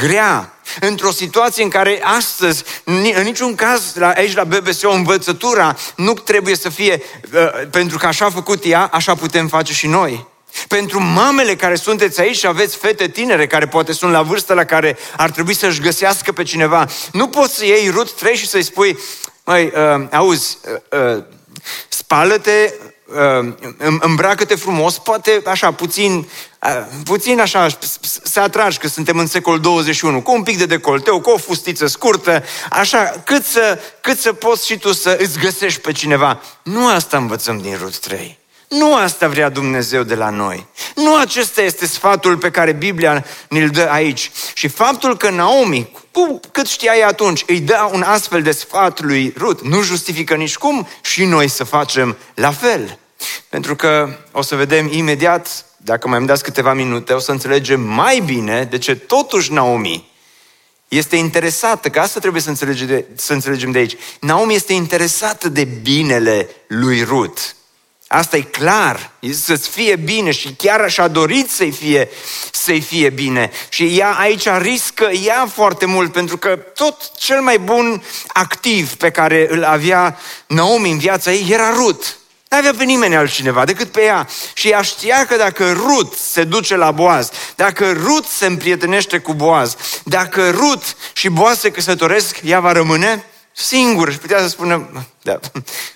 grea, 0.00 0.52
într-o 0.80 1.10
situație 1.10 1.62
în 1.62 1.68
care 1.68 2.00
astăzi, 2.02 2.64
în 2.84 3.22
niciun 3.22 3.54
caz, 3.54 3.94
la, 3.94 4.10
aici 4.10 4.34
la 4.34 4.48
o 4.82 4.92
învățătura 4.92 5.76
nu 5.96 6.12
trebuie 6.12 6.56
să 6.56 6.68
fie 6.68 7.02
uh, 7.32 7.68
pentru 7.70 7.98
că 7.98 8.06
așa 8.06 8.24
a 8.24 8.30
făcut 8.30 8.64
ea, 8.64 8.84
așa 8.92 9.14
putem 9.14 9.48
face 9.48 9.72
și 9.72 9.86
noi. 9.86 10.26
Pentru 10.68 11.00
mamele 11.00 11.56
care 11.56 11.74
sunteți 11.74 12.20
aici 12.20 12.36
și 12.36 12.46
aveți 12.46 12.76
fete 12.76 13.08
tinere 13.08 13.46
care 13.46 13.66
poate 13.66 13.92
sunt 13.92 14.12
la 14.12 14.22
vârstă 14.22 14.54
la 14.54 14.64
care 14.64 14.98
ar 15.16 15.30
trebui 15.30 15.54
să-și 15.54 15.80
găsească 15.80 16.32
pe 16.32 16.42
cineva, 16.42 16.86
nu 17.12 17.28
poți 17.28 17.56
să 17.56 17.64
iei 17.64 17.88
Rut 17.88 18.12
3 18.12 18.36
și 18.36 18.46
să-i 18.46 18.62
spui 18.62 18.98
Măi, 19.48 19.72
uh, 19.74 20.06
auzi, 20.10 20.58
uh, 20.90 21.00
uh, 21.16 21.22
spală-te, 21.88 22.74
uh, 23.06 23.52
îmbracă-te 24.00 24.54
frumos, 24.54 24.98
poate 24.98 25.42
așa, 25.46 25.72
puțin, 25.72 26.28
uh, 26.62 26.86
puțin 27.04 27.40
așa, 27.40 27.66
să 28.22 28.40
atragi 28.40 28.78
că 28.78 28.88
suntem 28.88 29.18
în 29.18 29.26
secolul 29.26 29.60
21, 29.60 30.22
cu 30.22 30.32
un 30.32 30.42
pic 30.42 30.58
de 30.58 30.66
decolteu, 30.66 31.20
cu 31.20 31.30
o 31.30 31.36
fustiță 31.36 31.86
scurtă, 31.86 32.44
așa, 32.70 33.22
cât 33.24 33.44
să, 33.44 33.78
cât 34.00 34.18
să 34.18 34.32
poți 34.32 34.66
și 34.66 34.78
tu 34.78 34.92
să 34.92 35.16
îți 35.20 35.38
găsești 35.38 35.80
pe 35.80 35.92
cineva. 35.92 36.40
Nu 36.62 36.88
asta 36.88 37.16
învățăm 37.16 37.58
din 37.58 37.76
Rut 37.80 37.98
3. 37.98 38.38
Nu 38.68 38.94
asta 38.94 39.28
vrea 39.28 39.48
Dumnezeu 39.48 40.02
de 40.02 40.14
la 40.14 40.30
noi. 40.30 40.66
Nu 40.94 41.16
acesta 41.16 41.62
este 41.62 41.86
sfatul 41.86 42.36
pe 42.36 42.50
care 42.50 42.72
Biblia 42.72 43.24
ne-l 43.48 43.68
dă 43.68 43.88
aici. 43.90 44.30
Și 44.54 44.68
faptul 44.68 45.16
că 45.16 45.30
Naomi, 45.30 45.90
cu 46.10 46.40
cât 46.52 46.66
știai 46.66 47.00
atunci, 47.00 47.44
îi 47.46 47.60
dă 47.60 47.88
un 47.92 48.02
astfel 48.02 48.42
de 48.42 48.52
sfat 48.52 49.00
lui 49.00 49.34
Rut, 49.36 49.62
nu 49.62 49.82
justifică 49.82 50.34
nici 50.34 50.56
cum 50.56 50.88
și 51.00 51.24
noi 51.24 51.48
să 51.48 51.64
facem 51.64 52.16
la 52.34 52.50
fel. 52.50 52.98
Pentru 53.48 53.76
că 53.76 54.18
o 54.32 54.42
să 54.42 54.56
vedem 54.56 54.88
imediat, 54.92 55.64
dacă 55.76 56.08
mai 56.08 56.18
îmi 56.18 56.26
dați 56.26 56.42
câteva 56.42 56.72
minute, 56.72 57.12
o 57.12 57.18
să 57.18 57.30
înțelegem 57.30 57.80
mai 57.80 58.20
bine 58.20 58.64
de 58.64 58.78
ce 58.78 58.96
totuși 58.96 59.52
Naomi 59.52 60.10
este 60.88 61.16
interesată, 61.16 61.88
că 61.88 62.00
asta 62.00 62.20
trebuie 62.20 62.42
să 62.42 62.48
înțelegem 62.48 62.86
de, 62.86 63.04
să 63.14 63.32
înțelegem 63.32 63.70
de 63.70 63.78
aici. 63.78 63.96
Naomi 64.20 64.54
este 64.54 64.72
interesată 64.72 65.48
de 65.48 65.64
binele 65.64 66.48
lui 66.68 67.02
Rut. 67.02 67.56
Asta 68.08 68.36
e 68.36 68.40
clar, 68.40 69.10
să-ți 69.32 69.68
fie 69.68 69.96
bine 69.96 70.30
și 70.30 70.54
chiar 70.58 70.80
așa 70.80 71.08
dorit 71.08 71.50
să-i 71.50 71.70
fie, 71.70 72.08
să-i 72.52 72.80
fie 72.80 73.10
bine. 73.10 73.50
Și 73.68 73.98
ea 73.98 74.12
aici 74.12 74.48
riscă 74.58 75.04
ea 75.04 75.48
foarte 75.54 75.86
mult, 75.86 76.12
pentru 76.12 76.36
că 76.36 76.56
tot 76.74 77.10
cel 77.18 77.40
mai 77.40 77.58
bun 77.58 78.02
activ 78.26 78.94
pe 78.94 79.10
care 79.10 79.46
îl 79.50 79.64
avea 79.64 80.18
Naomi 80.46 80.90
în 80.90 80.98
viața 80.98 81.32
ei 81.32 81.46
era 81.50 81.70
Rut. 81.70 82.18
Nu 82.48 82.56
avea 82.56 82.74
pe 82.74 82.84
nimeni 82.84 83.16
altcineva 83.16 83.64
decât 83.64 83.88
pe 83.88 84.02
ea. 84.02 84.28
Și 84.52 84.68
ea 84.68 84.82
știa 84.82 85.26
că 85.26 85.36
dacă 85.36 85.72
Rut 85.72 86.14
se 86.14 86.44
duce 86.44 86.76
la 86.76 86.90
Boaz, 86.90 87.30
dacă 87.54 87.92
Rut 87.92 88.26
se 88.26 88.46
împrietenește 88.46 89.18
cu 89.18 89.34
Boaz, 89.34 89.76
dacă 90.04 90.50
Rut 90.50 90.96
și 91.12 91.28
Boaz 91.28 91.58
se 91.58 91.70
căsătoresc, 91.70 92.36
ea 92.44 92.60
va 92.60 92.72
rămâne 92.72 93.24
singur 93.60 94.12
și 94.12 94.18
putea 94.18 94.40
să 94.40 94.48
spună, 94.48 94.88
da, 95.22 95.38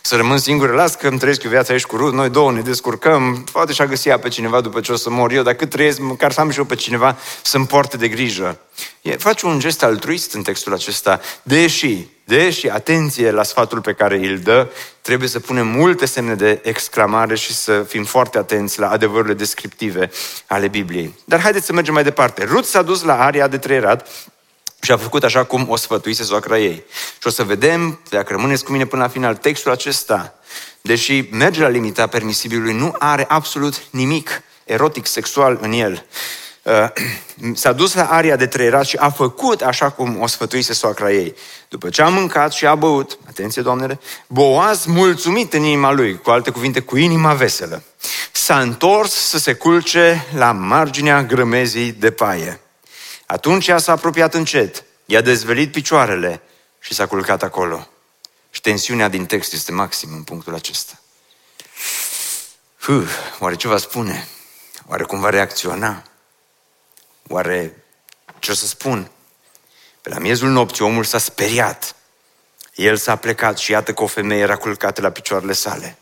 să 0.00 0.16
rămân 0.16 0.38
singur, 0.38 0.74
las 0.74 0.94
că 0.94 1.08
îmi 1.08 1.18
trăiesc 1.18 1.42
eu 1.42 1.50
viața 1.50 1.72
aici 1.72 1.84
cu 1.84 1.96
Ruth, 1.96 2.14
noi 2.14 2.30
două 2.30 2.52
ne 2.52 2.60
descurcăm, 2.60 3.44
poate 3.52 3.72
și-a 3.72 3.86
găsit 3.86 4.16
pe 4.16 4.28
cineva 4.28 4.60
după 4.60 4.80
ce 4.80 4.92
o 4.92 4.96
să 4.96 5.10
mor 5.10 5.32
eu, 5.32 5.42
dar 5.42 5.54
cât 5.54 5.70
trăiesc, 5.70 5.98
măcar 5.98 6.32
să 6.32 6.40
am 6.40 6.50
și 6.50 6.58
eu 6.58 6.64
pe 6.64 6.74
cineva 6.74 7.16
să-mi 7.42 7.66
poarte 7.66 7.96
de 7.96 8.08
grijă. 8.08 8.58
E, 9.02 9.16
face 9.16 9.46
un 9.46 9.58
gest 9.58 9.82
altruist 9.82 10.34
în 10.34 10.42
textul 10.42 10.72
acesta, 10.72 11.20
deși, 11.42 12.06
deși, 12.24 12.68
atenție 12.68 13.30
la 13.30 13.42
sfatul 13.42 13.80
pe 13.80 13.92
care 13.92 14.16
îl 14.16 14.38
dă, 14.38 14.68
trebuie 15.02 15.28
să 15.28 15.40
punem 15.40 15.66
multe 15.66 16.06
semne 16.06 16.34
de 16.34 16.60
exclamare 16.62 17.34
și 17.34 17.54
să 17.54 17.84
fim 17.88 18.04
foarte 18.04 18.38
atenți 18.38 18.78
la 18.78 18.90
adevărurile 18.90 19.34
descriptive 19.34 20.10
ale 20.46 20.68
Bibliei. 20.68 21.14
Dar 21.24 21.40
haideți 21.40 21.66
să 21.66 21.72
mergem 21.72 21.94
mai 21.94 22.04
departe. 22.04 22.44
Ruth 22.44 22.66
s-a 22.66 22.82
dus 22.82 23.02
la 23.02 23.24
aria 23.24 23.48
de 23.48 23.58
trăierat 23.58 24.08
și 24.82 24.92
a 24.92 24.96
făcut 24.96 25.24
așa 25.24 25.44
cum 25.44 25.66
o 25.68 25.76
sfătuise 25.76 26.22
soacra 26.22 26.58
ei. 26.58 26.84
Și 27.20 27.26
o 27.26 27.30
să 27.30 27.44
vedem, 27.44 28.00
dacă 28.10 28.32
rămâneți 28.32 28.64
cu 28.64 28.72
mine 28.72 28.86
până 28.86 29.02
la 29.02 29.08
final, 29.08 29.36
textul 29.36 29.70
acesta, 29.70 30.34
deși 30.80 31.24
merge 31.30 31.60
la 31.60 31.68
limita 31.68 32.06
permisibilului, 32.06 32.74
nu 32.74 32.94
are 32.98 33.24
absolut 33.28 33.82
nimic 33.90 34.42
erotic, 34.64 35.06
sexual 35.06 35.58
în 35.60 35.72
el. 35.72 36.06
Uh, 36.62 36.72
s-a 37.54 37.72
dus 37.72 37.94
la 37.94 38.04
aria 38.04 38.36
de 38.36 38.46
trăierat 38.46 38.84
și 38.84 38.96
a 38.96 39.10
făcut 39.10 39.60
așa 39.60 39.90
cum 39.90 40.20
o 40.20 40.26
sfătuise 40.26 40.72
soacra 40.72 41.12
ei. 41.12 41.34
După 41.68 41.88
ce 41.88 42.02
a 42.02 42.08
mâncat 42.08 42.52
și 42.52 42.66
a 42.66 42.74
băut, 42.74 43.18
atenție 43.28 43.62
doamnele, 43.62 44.00
Boaz 44.26 44.84
mulțumit 44.84 45.52
în 45.52 45.62
inima 45.62 45.92
lui, 45.92 46.18
cu 46.18 46.30
alte 46.30 46.50
cuvinte, 46.50 46.80
cu 46.80 46.96
inima 46.96 47.34
veselă, 47.34 47.82
s-a 48.32 48.60
întors 48.60 49.12
să 49.12 49.38
se 49.38 49.52
culce 49.52 50.26
la 50.34 50.52
marginea 50.52 51.22
grămezii 51.22 51.92
de 51.92 52.10
paie. 52.10 52.60
Atunci 53.32 53.66
ea 53.66 53.78
s-a 53.78 53.92
apropiat 53.92 54.34
încet, 54.34 54.84
i-a 55.04 55.20
dezvelit 55.20 55.72
picioarele 55.72 56.42
și 56.80 56.94
s-a 56.94 57.06
culcat 57.06 57.42
acolo. 57.42 57.88
Și 58.50 58.60
tensiunea 58.60 59.08
din 59.08 59.26
text 59.26 59.52
este 59.52 59.72
maxim 59.72 60.12
în 60.12 60.22
punctul 60.22 60.54
acesta. 60.54 61.00
Huh, 62.80 63.08
oare 63.38 63.56
ce 63.56 63.68
va 63.68 63.76
spune? 63.76 64.28
Oare 64.86 65.04
cum 65.04 65.20
va 65.20 65.30
reacționa? 65.30 66.02
Oare 67.28 67.84
ce 68.38 68.50
o 68.50 68.54
să 68.54 68.66
spun? 68.66 69.10
Pe 70.00 70.08
la 70.08 70.18
miezul 70.18 70.48
nopții 70.48 70.84
omul 70.84 71.04
s-a 71.04 71.18
speriat. 71.18 71.96
El 72.74 72.96
s-a 72.96 73.16
plecat 73.16 73.58
și 73.58 73.70
iată 73.70 73.94
că 73.94 74.02
o 74.02 74.06
femeie 74.06 74.40
era 74.40 74.56
culcată 74.56 75.00
la 75.00 75.10
picioarele 75.10 75.52
sale. 75.52 75.98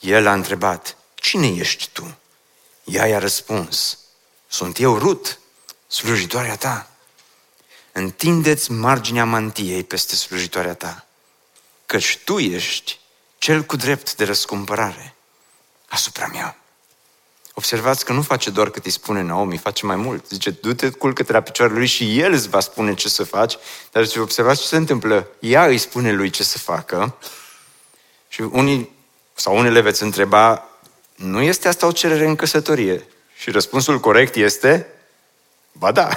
El 0.00 0.26
a 0.26 0.32
întrebat, 0.32 0.96
cine 1.14 1.46
ești 1.46 1.88
tu? 1.92 2.18
Ea 2.84 3.06
i-a 3.06 3.18
răspuns, 3.18 3.98
sunt 4.46 4.78
eu 4.78 4.98
Rut, 4.98 5.38
slujitoarea 5.86 6.56
ta. 6.56 6.88
Întindeți 7.92 8.70
marginea 8.70 9.24
mantiei 9.24 9.84
peste 9.84 10.16
slujitoarea 10.16 10.74
ta, 10.74 11.06
căci 11.86 12.18
tu 12.24 12.38
ești 12.38 12.98
cel 13.38 13.62
cu 13.62 13.76
drept 13.76 14.14
de 14.16 14.24
răscumpărare 14.24 15.14
asupra 15.88 16.26
mea. 16.26 16.58
Observați 17.54 18.04
că 18.04 18.12
nu 18.12 18.22
face 18.22 18.50
doar 18.50 18.70
cât 18.70 18.84
îi 18.84 18.90
spune 18.90 19.22
Naomi, 19.22 19.58
face 19.58 19.86
mai 19.86 19.96
mult. 19.96 20.28
Zice, 20.28 20.50
du-te, 20.50 20.90
culcă-te 20.90 21.32
la 21.32 21.40
picioarele 21.40 21.78
lui 21.78 21.86
și 21.86 22.18
el 22.18 22.32
îți 22.32 22.48
va 22.48 22.60
spune 22.60 22.94
ce 22.94 23.08
să 23.08 23.24
faci. 23.24 23.56
Dar 23.92 24.04
zice, 24.04 24.20
observați 24.20 24.60
ce 24.60 24.66
se 24.66 24.76
întâmplă. 24.76 25.28
Ea 25.38 25.66
îi 25.66 25.78
spune 25.78 26.12
lui 26.12 26.30
ce 26.30 26.42
să 26.42 26.58
facă. 26.58 27.16
Și 28.28 28.40
unii 28.40 28.90
sau 29.34 29.56
unele 29.56 29.80
veți 29.80 30.02
întreba, 30.02 30.68
nu 31.14 31.40
este 31.40 31.68
asta 31.68 31.86
o 31.86 31.92
cerere 31.92 32.26
în 32.26 32.36
căsătorie? 32.36 33.06
Și 33.36 33.50
răspunsul 33.50 34.00
corect 34.00 34.34
este, 34.34 34.86
Ba 35.78 35.92
da. 35.92 36.08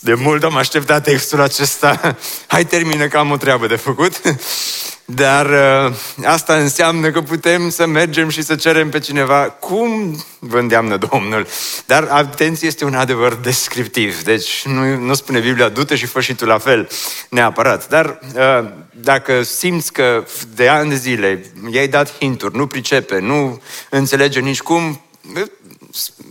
De 0.00 0.14
mult 0.14 0.42
am 0.44 0.56
așteptat 0.56 1.02
textul 1.02 1.40
acesta. 1.40 2.16
Hai, 2.46 2.64
termină 2.64 3.06
că 3.06 3.18
am 3.18 3.30
o 3.30 3.36
treabă 3.36 3.66
de 3.66 3.76
făcut. 3.76 4.20
Dar 5.04 5.46
uh, 5.46 5.94
asta 6.24 6.56
înseamnă 6.56 7.10
că 7.10 7.22
putem 7.22 7.70
să 7.70 7.86
mergem 7.86 8.28
și 8.28 8.42
să 8.42 8.54
cerem 8.54 8.90
pe 8.90 8.98
cineva 8.98 9.50
cum 9.50 10.22
vă 10.38 10.58
îndeamnă 10.58 10.96
Domnul. 10.96 11.46
Dar 11.86 12.08
atenție, 12.10 12.66
este 12.66 12.84
un 12.84 12.94
adevăr 12.94 13.34
descriptiv. 13.34 14.22
Deci 14.22 14.62
nu, 14.66 14.96
nu 14.96 15.14
spune 15.14 15.38
Biblia, 15.38 15.68
du-te 15.68 15.96
și 15.96 16.06
fă 16.06 16.20
și 16.20 16.34
tu 16.34 16.46
la 16.46 16.58
fel, 16.58 16.88
neapărat. 17.28 17.88
Dar 17.88 18.18
uh, 18.34 18.70
dacă 18.90 19.42
simți 19.42 19.92
că 19.92 20.24
de 20.54 20.68
ani 20.68 20.88
de 20.88 20.96
zile 20.96 21.52
i-ai 21.70 21.88
dat 21.88 22.18
hinturi, 22.18 22.56
nu 22.56 22.66
pricepe, 22.66 23.18
nu 23.18 23.62
înțelege 23.90 24.40
nici 24.40 24.60
cum, 24.60 25.00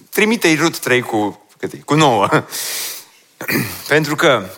trimite-i 0.09 0.55
Rut 0.55 0.79
3 0.79 1.01
cu, 1.01 1.47
cât 1.57 1.73
e? 1.73 1.77
cu 1.77 1.93
9. 1.93 2.27
Pentru 3.87 4.15
că, 4.15 4.49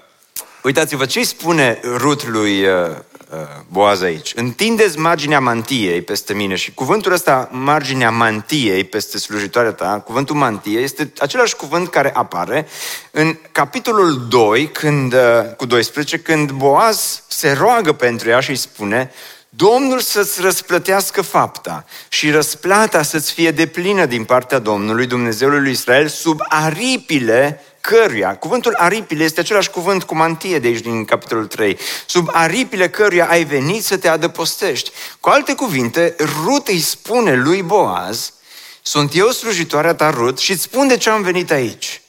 uitați-vă 0.63 1.05
ce 1.05 1.23
spune 1.23 1.79
Rut 1.83 2.27
lui 2.27 2.65
uh, 2.65 2.89
uh, 3.31 3.37
Boaz 3.67 4.01
aici. 4.01 4.31
Întindeți 4.35 4.97
marginea 4.97 5.39
mantiei 5.39 6.01
peste 6.01 6.33
mine 6.33 6.55
și 6.55 6.73
cuvântul 6.73 7.11
ăsta, 7.11 7.49
marginea 7.51 8.11
mantiei 8.11 8.83
peste 8.83 9.17
slujitoarea 9.17 9.71
ta, 9.71 10.01
cuvântul 10.05 10.35
mantie, 10.35 10.79
este 10.79 11.13
același 11.19 11.55
cuvânt 11.55 11.89
care 11.89 12.13
apare 12.13 12.67
în 13.11 13.37
capitolul 13.51 14.27
2, 14.27 14.67
când, 14.67 15.13
uh, 15.13 15.19
cu 15.57 15.65
12, 15.65 16.17
când 16.19 16.51
Boaz 16.51 17.23
se 17.27 17.51
roagă 17.51 17.93
pentru 17.93 18.29
ea 18.29 18.39
și 18.39 18.49
îi 18.49 18.55
spune 18.55 19.11
Domnul 19.55 19.99
să-ți 19.99 20.41
răsplătească 20.41 21.21
fapta 21.21 21.85
și 22.07 22.31
răsplata 22.31 23.03
să-ți 23.03 23.31
fie 23.31 23.51
deplină 23.51 24.05
din 24.05 24.23
partea 24.23 24.59
Domnului, 24.59 25.05
Dumnezeului 25.05 25.59
lui 25.59 25.71
Israel, 25.71 26.07
sub 26.07 26.39
aripile 26.47 27.63
căruia, 27.81 28.35
cuvântul 28.35 28.73
aripile 28.77 29.23
este 29.23 29.39
același 29.39 29.69
cuvânt 29.69 30.03
cu 30.03 30.15
mantie 30.15 30.59
de 30.59 30.67
aici 30.67 30.79
din 30.79 31.05
capitolul 31.05 31.47
3, 31.47 31.77
sub 32.05 32.29
aripile 32.31 32.89
căruia 32.89 33.29
ai 33.29 33.43
venit 33.43 33.83
să 33.83 33.97
te 33.97 34.07
adăpostești. 34.07 34.91
Cu 35.19 35.29
alte 35.29 35.55
cuvinte, 35.55 36.15
Rut 36.43 36.67
îi 36.67 36.79
spune 36.79 37.35
lui 37.35 37.61
Boaz, 37.61 38.33
sunt 38.81 39.15
eu 39.15 39.29
slujitoarea 39.29 39.93
ta 39.93 40.09
Rut 40.09 40.37
și 40.37 40.51
îți 40.51 40.61
spun 40.61 40.87
de 40.87 40.97
ce 40.97 41.09
am 41.09 41.21
venit 41.21 41.51
aici. 41.51 42.01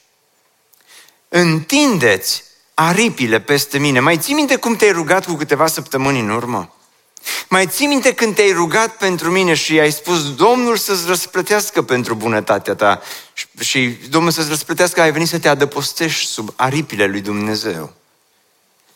Întindeți 1.29 2.43
aripile 2.73 3.39
peste 3.39 3.77
mine. 3.77 3.99
Mai 3.99 4.17
ții 4.17 4.33
minte 4.33 4.55
cum 4.55 4.75
te-ai 4.75 4.91
rugat 4.91 5.25
cu 5.25 5.33
câteva 5.33 5.67
săptămâni 5.67 6.19
în 6.19 6.29
urmă? 6.29 6.71
Mai 7.49 7.67
ții 7.67 7.87
minte 7.87 8.13
când 8.13 8.35
te-ai 8.35 8.51
rugat 8.51 8.97
pentru 8.97 9.31
mine 9.31 9.53
și 9.53 9.79
ai 9.79 9.91
spus 9.91 10.35
Domnul 10.35 10.77
să-ți 10.77 11.07
răsplătească 11.07 11.81
pentru 11.81 12.15
bunătatea 12.15 12.75
ta 12.75 13.01
și 13.59 13.87
Domnul 14.09 14.31
să-ți 14.31 14.49
răsplătească, 14.49 15.01
ai 15.01 15.11
venit 15.11 15.27
să 15.27 15.39
te 15.39 15.47
adăpostești 15.47 16.25
sub 16.25 16.53
aripile 16.55 17.05
lui 17.05 17.21
Dumnezeu. 17.21 17.93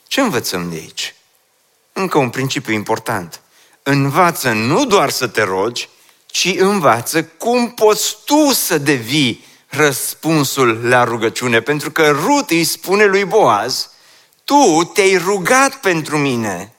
Ce 0.07 0.21
învățăm 0.21 0.69
de 0.69 0.75
aici? 0.75 1.15
Încă 1.93 2.17
un 2.17 2.29
principiu 2.29 2.73
important. 2.73 3.41
Învață 3.84 4.51
nu 4.51 4.86
doar 4.86 5.10
să 5.10 5.27
te 5.27 5.43
rogi, 5.43 5.89
ci 6.25 6.55
învață 6.57 7.23
cum 7.23 7.71
poți 7.71 8.17
tu 8.25 8.51
să 8.53 8.77
devii 8.77 9.45
răspunsul 9.67 10.88
la 10.88 11.03
rugăciune. 11.03 11.62
Pentru 11.62 11.91
că 11.91 12.10
Rut 12.10 12.49
îi 12.49 12.63
spune 12.63 13.05
lui 13.05 13.25
Boaz, 13.25 13.89
tu 14.43 14.91
te-ai 14.93 15.17
rugat 15.17 15.75
pentru 15.75 16.17
mine 16.17 16.73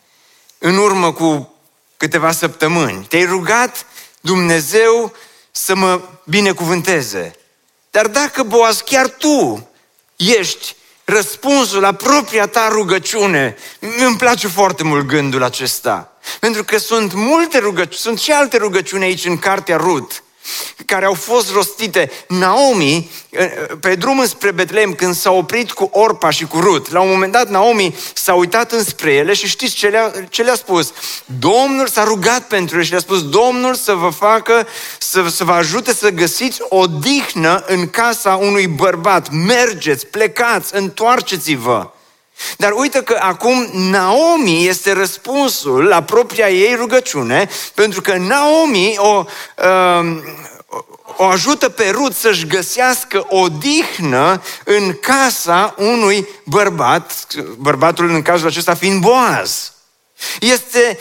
în 0.63 0.77
urmă 0.77 1.13
cu 1.13 1.55
câteva 1.97 2.33
săptămâni. 2.33 3.05
Te-ai 3.09 3.25
rugat 3.25 3.87
Dumnezeu 4.21 5.13
să 5.51 5.75
mă 5.75 6.01
binecuvânteze. 6.25 7.37
Dar 7.91 8.07
dacă, 8.07 8.43
Boaz, 8.43 8.81
chiar 8.81 9.09
tu 9.09 9.69
ești 10.17 10.77
răspunsul 11.05 11.81
la 11.81 11.93
propria 11.93 12.47
ta 12.47 12.69
rugăciune, 12.69 13.57
îmi 14.07 14.17
place 14.17 14.49
foarte 14.49 14.85
mult 14.85 15.07
gândul 15.07 15.43
acesta. 15.43 16.17
Pentru 16.41 16.65
că 16.65 16.79
sunt 16.79 17.13
multe 17.13 17.59
rugăciuni, 17.59 17.97
sunt 17.97 18.19
și 18.19 18.33
alte 18.33 18.57
rugăciuni 18.57 19.05
aici 19.05 19.25
în 19.25 19.39
cartea 19.39 19.77
Rut, 19.77 20.22
care 20.87 21.05
au 21.05 21.15
fost 21.15 21.53
rostite. 21.53 22.11
Naomi, 22.29 23.11
pe 23.81 23.95
drum 23.95 24.27
spre 24.27 24.51
Betlehem, 24.51 24.95
când 24.95 25.15
s-a 25.15 25.31
oprit 25.31 25.73
cu 25.73 25.89
Orpa 25.93 26.31
și 26.31 26.45
cu 26.45 26.61
Rut, 26.61 26.91
la 26.91 27.01
un 27.01 27.11
moment 27.11 27.33
dat 27.33 27.49
Naomi 27.49 27.97
s-a 28.15 28.35
uitat 28.35 28.73
înspre 28.73 29.13
ele 29.13 29.33
și 29.33 29.47
știți 29.47 29.75
ce 29.75 29.89
le-a, 29.89 30.13
ce 30.29 30.43
le-a 30.43 30.55
spus? 30.55 30.93
Domnul 31.25 31.87
s-a 31.87 32.05
rugat 32.05 32.47
pentru 32.47 32.77
ele 32.77 32.85
și 32.85 32.91
le-a 32.91 33.01
spus, 33.01 33.29
Domnul 33.29 33.75
să 33.75 33.93
vă 33.93 34.09
facă, 34.09 34.67
să, 34.99 35.29
să 35.29 35.45
vă 35.45 35.53
ajute 35.53 35.93
să 35.95 36.11
găsiți 36.11 36.61
o 36.69 36.87
dihnă 36.87 37.65
în 37.67 37.91
casa 37.91 38.37
unui 38.37 38.67
bărbat. 38.67 39.31
Mergeți, 39.31 40.07
plecați, 40.07 40.77
întoarceți-vă. 40.77 41.91
Dar 42.57 42.73
uite 42.73 43.03
că 43.03 43.19
acum 43.21 43.69
Naomi 43.73 44.67
este 44.67 44.93
răspunsul 44.93 45.85
la 45.85 46.03
propria 46.03 46.51
ei 46.51 46.75
rugăciune, 46.75 47.49
pentru 47.75 48.01
că 48.01 48.17
Naomi 48.17 48.95
o, 48.99 49.25
uh, 49.57 50.23
o 51.17 51.25
ajută 51.25 51.69
pe 51.69 51.91
Rut 51.91 52.15
să-și 52.15 52.47
găsească 52.47 53.27
o 53.29 53.49
dihnă 53.49 54.43
în 54.65 54.97
casa 55.01 55.75
unui 55.79 56.29
bărbat, 56.45 57.27
bărbatul 57.59 58.09
în 58.11 58.23
cazul 58.23 58.49
acesta 58.49 58.75
fiind 58.75 59.01
Boaz. 59.01 59.73
Este, 60.41 60.99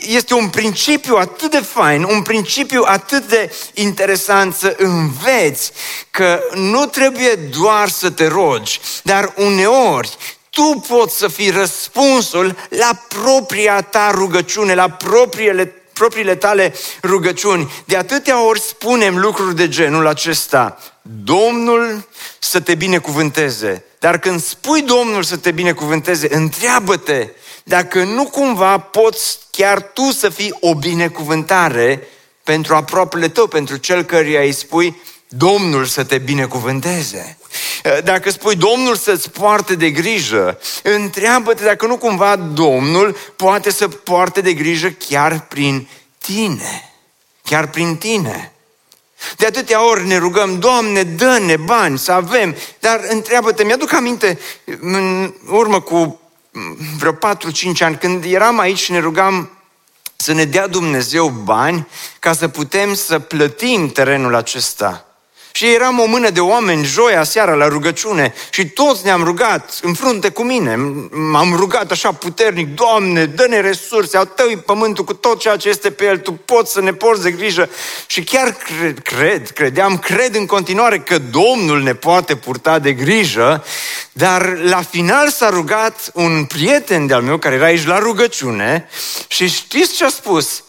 este 0.00 0.34
un 0.34 0.48
principiu 0.48 1.16
atât 1.16 1.50
de 1.50 1.60
fain, 1.60 2.02
un 2.02 2.22
principiu 2.22 2.82
atât 2.86 3.28
de 3.28 3.54
interesant 3.74 4.54
să 4.54 4.74
înveți 4.78 5.72
că 6.10 6.40
nu 6.54 6.86
trebuie 6.86 7.34
doar 7.34 7.88
să 7.88 8.10
te 8.10 8.26
rogi, 8.26 8.80
dar 9.02 9.32
uneori 9.36 10.16
tu 10.58 10.84
poți 10.88 11.16
să 11.16 11.28
fii 11.28 11.50
răspunsul 11.50 12.56
la 12.68 13.04
propria 13.08 13.80
ta 13.80 14.10
rugăciune, 14.10 14.74
la 14.74 14.88
propriile, 14.88 15.66
propriile 15.92 16.34
tale 16.34 16.74
rugăciuni. 17.02 17.72
De 17.84 17.96
atâtea 17.96 18.44
ori 18.44 18.60
spunem 18.60 19.18
lucruri 19.18 19.56
de 19.56 19.68
genul 19.68 20.06
acesta. 20.06 20.78
Domnul 21.02 22.08
să 22.38 22.60
te 22.60 22.74
binecuvânteze. 22.74 23.84
Dar 23.98 24.18
când 24.18 24.42
spui 24.42 24.82
Domnul 24.82 25.22
să 25.22 25.36
te 25.36 25.50
binecuvânteze, 25.50 26.34
întreabă-te 26.34 27.28
dacă 27.64 28.04
nu 28.04 28.24
cumva 28.24 28.78
poți 28.78 29.38
chiar 29.50 29.82
tu 29.82 30.10
să 30.10 30.28
fii 30.28 30.56
o 30.60 30.74
binecuvântare 30.74 32.08
pentru 32.42 32.74
aproapele 32.74 33.28
tău, 33.28 33.46
pentru 33.46 33.76
cel 33.76 34.02
căruia 34.02 34.40
îi 34.40 34.52
spui 34.52 35.02
Domnul 35.28 35.84
să 35.84 36.04
te 36.04 36.18
binecuvânteze. 36.18 37.37
Dacă 38.04 38.30
spui 38.30 38.56
Domnul 38.56 38.96
să-ți 38.96 39.30
poarte 39.30 39.74
de 39.74 39.90
grijă, 39.90 40.58
întreabă-te 40.82 41.64
dacă 41.64 41.86
nu 41.86 41.96
cumva 41.96 42.36
Domnul 42.36 43.16
poate 43.36 43.70
să 43.70 43.88
poarte 43.88 44.40
de 44.40 44.52
grijă 44.52 44.88
chiar 44.88 45.46
prin 45.48 45.88
tine. 46.18 46.92
Chiar 47.44 47.66
prin 47.66 47.96
tine. 47.96 48.52
De 49.36 49.46
atâtea 49.46 49.86
ori 49.86 50.06
ne 50.06 50.16
rugăm, 50.16 50.58
Doamne, 50.58 51.02
dă-ne 51.02 51.56
bani 51.56 51.98
să 51.98 52.12
avem, 52.12 52.56
dar 52.80 53.00
întreabă-te, 53.08 53.64
mi-aduc 53.64 53.92
aminte, 53.92 54.38
în 54.80 55.32
urmă 55.48 55.80
cu 55.80 56.20
vreo 56.98 57.12
4-5 57.12 57.16
ani, 57.78 57.98
când 57.98 58.24
eram 58.24 58.58
aici 58.58 58.78
și 58.78 58.92
ne 58.92 58.98
rugam 58.98 59.50
să 60.16 60.32
ne 60.32 60.44
dea 60.44 60.66
Dumnezeu 60.66 61.28
bani 61.28 61.88
ca 62.18 62.32
să 62.32 62.48
putem 62.48 62.94
să 62.94 63.18
plătim 63.18 63.88
terenul 63.88 64.34
acesta. 64.34 65.07
Și 65.58 65.66
eram 65.66 65.98
o 65.98 66.04
mână 66.04 66.30
de 66.30 66.40
oameni 66.40 66.84
joia 66.84 67.24
seara 67.24 67.54
la 67.54 67.68
rugăciune 67.68 68.34
și 68.50 68.68
toți 68.68 69.04
ne-am 69.04 69.24
rugat 69.24 69.78
în 69.82 69.94
frunte 69.94 70.28
cu 70.28 70.42
mine. 70.42 70.76
M-am 71.10 71.54
rugat 71.56 71.90
așa 71.90 72.12
puternic, 72.12 72.74
Doamne, 72.74 73.24
dă-ne 73.24 73.60
resurse, 73.60 74.16
au 74.16 74.24
tău 74.24 74.46
pământul 74.66 75.04
cu 75.04 75.14
tot 75.14 75.38
ceea 75.38 75.56
ce 75.56 75.68
este 75.68 75.90
pe 75.90 76.04
el, 76.04 76.18
Tu 76.18 76.32
poți 76.32 76.72
să 76.72 76.80
ne 76.80 76.92
porți 76.92 77.22
de 77.22 77.30
grijă. 77.30 77.68
Și 78.06 78.22
chiar 78.22 78.52
cred, 78.52 78.98
cred, 78.98 79.50
credeam, 79.50 79.98
cred 79.98 80.34
în 80.34 80.46
continuare 80.46 80.98
că 80.98 81.18
Domnul 81.18 81.82
ne 81.82 81.94
poate 81.94 82.36
purta 82.36 82.78
de 82.78 82.92
grijă, 82.92 83.64
dar 84.12 84.58
la 84.62 84.82
final 84.82 85.30
s-a 85.30 85.48
rugat 85.48 86.10
un 86.14 86.44
prieten 86.44 87.06
de-al 87.06 87.22
meu 87.22 87.38
care 87.38 87.54
era 87.54 87.64
aici 87.64 87.86
la 87.86 87.98
rugăciune 87.98 88.88
și 89.28 89.48
știți 89.48 89.94
ce 89.94 90.04
a 90.04 90.08
spus? 90.08 90.62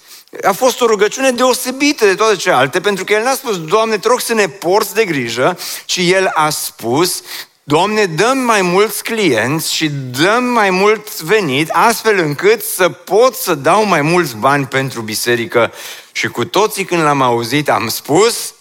A 0.43 0.51
fost 0.51 0.81
o 0.81 0.85
rugăciune 0.85 1.31
deosebită 1.31 2.05
de 2.05 2.15
toate 2.15 2.35
celelalte, 2.35 2.79
pentru 2.79 3.03
că 3.03 3.13
el 3.13 3.23
n-a 3.23 3.33
spus, 3.33 3.59
Doamne, 3.59 3.97
te 3.97 4.07
rog 4.07 4.19
să 4.19 4.33
ne 4.33 4.47
porți 4.47 4.93
de 4.93 5.05
grijă, 5.05 5.57
ci 5.85 5.97
el 5.97 6.31
a 6.33 6.49
spus, 6.49 7.21
Doamne, 7.63 8.05
dăm 8.05 8.37
mai 8.37 8.61
mulți 8.61 9.03
clienți 9.03 9.73
și 9.73 9.89
dăm 9.89 10.43
mai 10.43 10.69
mult 10.69 11.21
venit, 11.21 11.69
astfel 11.69 12.17
încât 12.17 12.63
să 12.63 12.89
pot 12.89 13.35
să 13.35 13.55
dau 13.55 13.85
mai 13.85 14.01
mulți 14.01 14.35
bani 14.35 14.65
pentru 14.65 15.01
biserică. 15.01 15.73
Și 16.11 16.27
cu 16.27 16.45
toții 16.45 16.85
când 16.85 17.01
l-am 17.01 17.21
auzit 17.21 17.69
am 17.69 17.87
spus, 17.87 18.53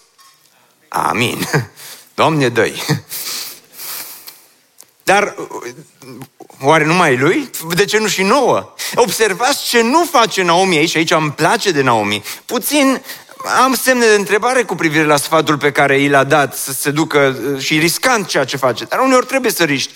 Amin. 0.89 1.49
Doamne, 2.15 2.49
dă 2.49 2.71
Dar 5.09 5.35
Oare 6.61 6.85
numai 6.85 7.17
lui? 7.17 7.49
De 7.75 7.85
ce 7.85 7.97
nu 7.97 8.07
și 8.07 8.23
nouă? 8.23 8.73
Observați 8.95 9.65
ce 9.65 9.81
nu 9.81 10.07
face 10.11 10.43
Naomi 10.43 10.77
aici, 10.77 10.95
aici 10.95 11.11
îmi 11.11 11.31
place 11.31 11.71
de 11.71 11.81
Naomi. 11.81 12.23
Puțin 12.45 13.01
am 13.63 13.73
semne 13.73 14.05
de 14.05 14.15
întrebare 14.15 14.63
cu 14.63 14.75
privire 14.75 15.03
la 15.03 15.17
sfatul 15.17 15.57
pe 15.57 15.71
care 15.71 15.99
i 15.99 16.09
l-a 16.09 16.23
dat 16.23 16.55
să 16.55 16.71
se 16.71 16.91
ducă 16.91 17.37
uh, 17.53 17.59
și 17.59 17.79
riscant 17.79 18.27
ceea 18.27 18.43
ce 18.43 18.57
face. 18.57 18.85
Dar 18.85 18.99
uneori 18.99 19.25
trebuie 19.25 19.51
să 19.51 19.63
riști. 19.63 19.93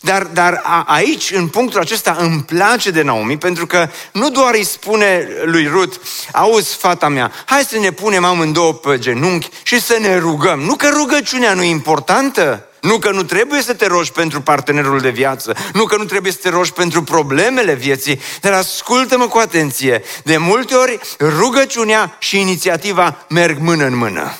Dar, 0.00 0.22
dar 0.22 0.60
a, 0.64 0.84
aici, 0.88 1.30
în 1.30 1.48
punctul 1.48 1.80
acesta, 1.80 2.16
îmi 2.18 2.42
place 2.42 2.90
de 2.90 3.02
Naomi 3.02 3.38
pentru 3.38 3.66
că 3.66 3.88
nu 4.12 4.30
doar 4.30 4.54
îi 4.54 4.64
spune 4.64 5.28
lui 5.44 5.66
Rut, 5.66 6.00
auzi, 6.32 6.76
fata 6.76 7.08
mea, 7.08 7.32
hai 7.44 7.62
să 7.62 7.78
ne 7.78 7.90
punem 7.90 8.24
amândouă 8.24 8.72
pe 8.72 8.98
genunchi 8.98 9.48
și 9.62 9.80
să 9.80 9.96
ne 10.00 10.18
rugăm. 10.18 10.60
Nu 10.60 10.74
că 10.74 10.88
rugăciunea 10.88 11.54
nu 11.54 11.62
e 11.62 11.68
importantă, 11.68 12.68
nu 12.86 12.98
că 12.98 13.10
nu 13.10 13.22
trebuie 13.22 13.62
să 13.62 13.74
te 13.74 13.86
rogi 13.86 14.12
pentru 14.12 14.40
partenerul 14.40 15.00
de 15.00 15.10
viață, 15.10 15.56
nu 15.72 15.84
că 15.84 15.96
nu 15.96 16.04
trebuie 16.04 16.32
să 16.32 16.38
te 16.42 16.48
rogi 16.48 16.72
pentru 16.72 17.02
problemele 17.02 17.74
vieții, 17.74 18.20
dar 18.40 18.52
ascultă-mă 18.52 19.28
cu 19.28 19.38
atenție. 19.38 20.02
De 20.24 20.36
multe 20.36 20.74
ori 20.74 20.98
rugăciunea 21.20 22.16
și 22.18 22.40
inițiativa 22.40 23.24
merg 23.28 23.58
mână 23.58 23.84
în 23.84 23.96
mână. 23.96 24.38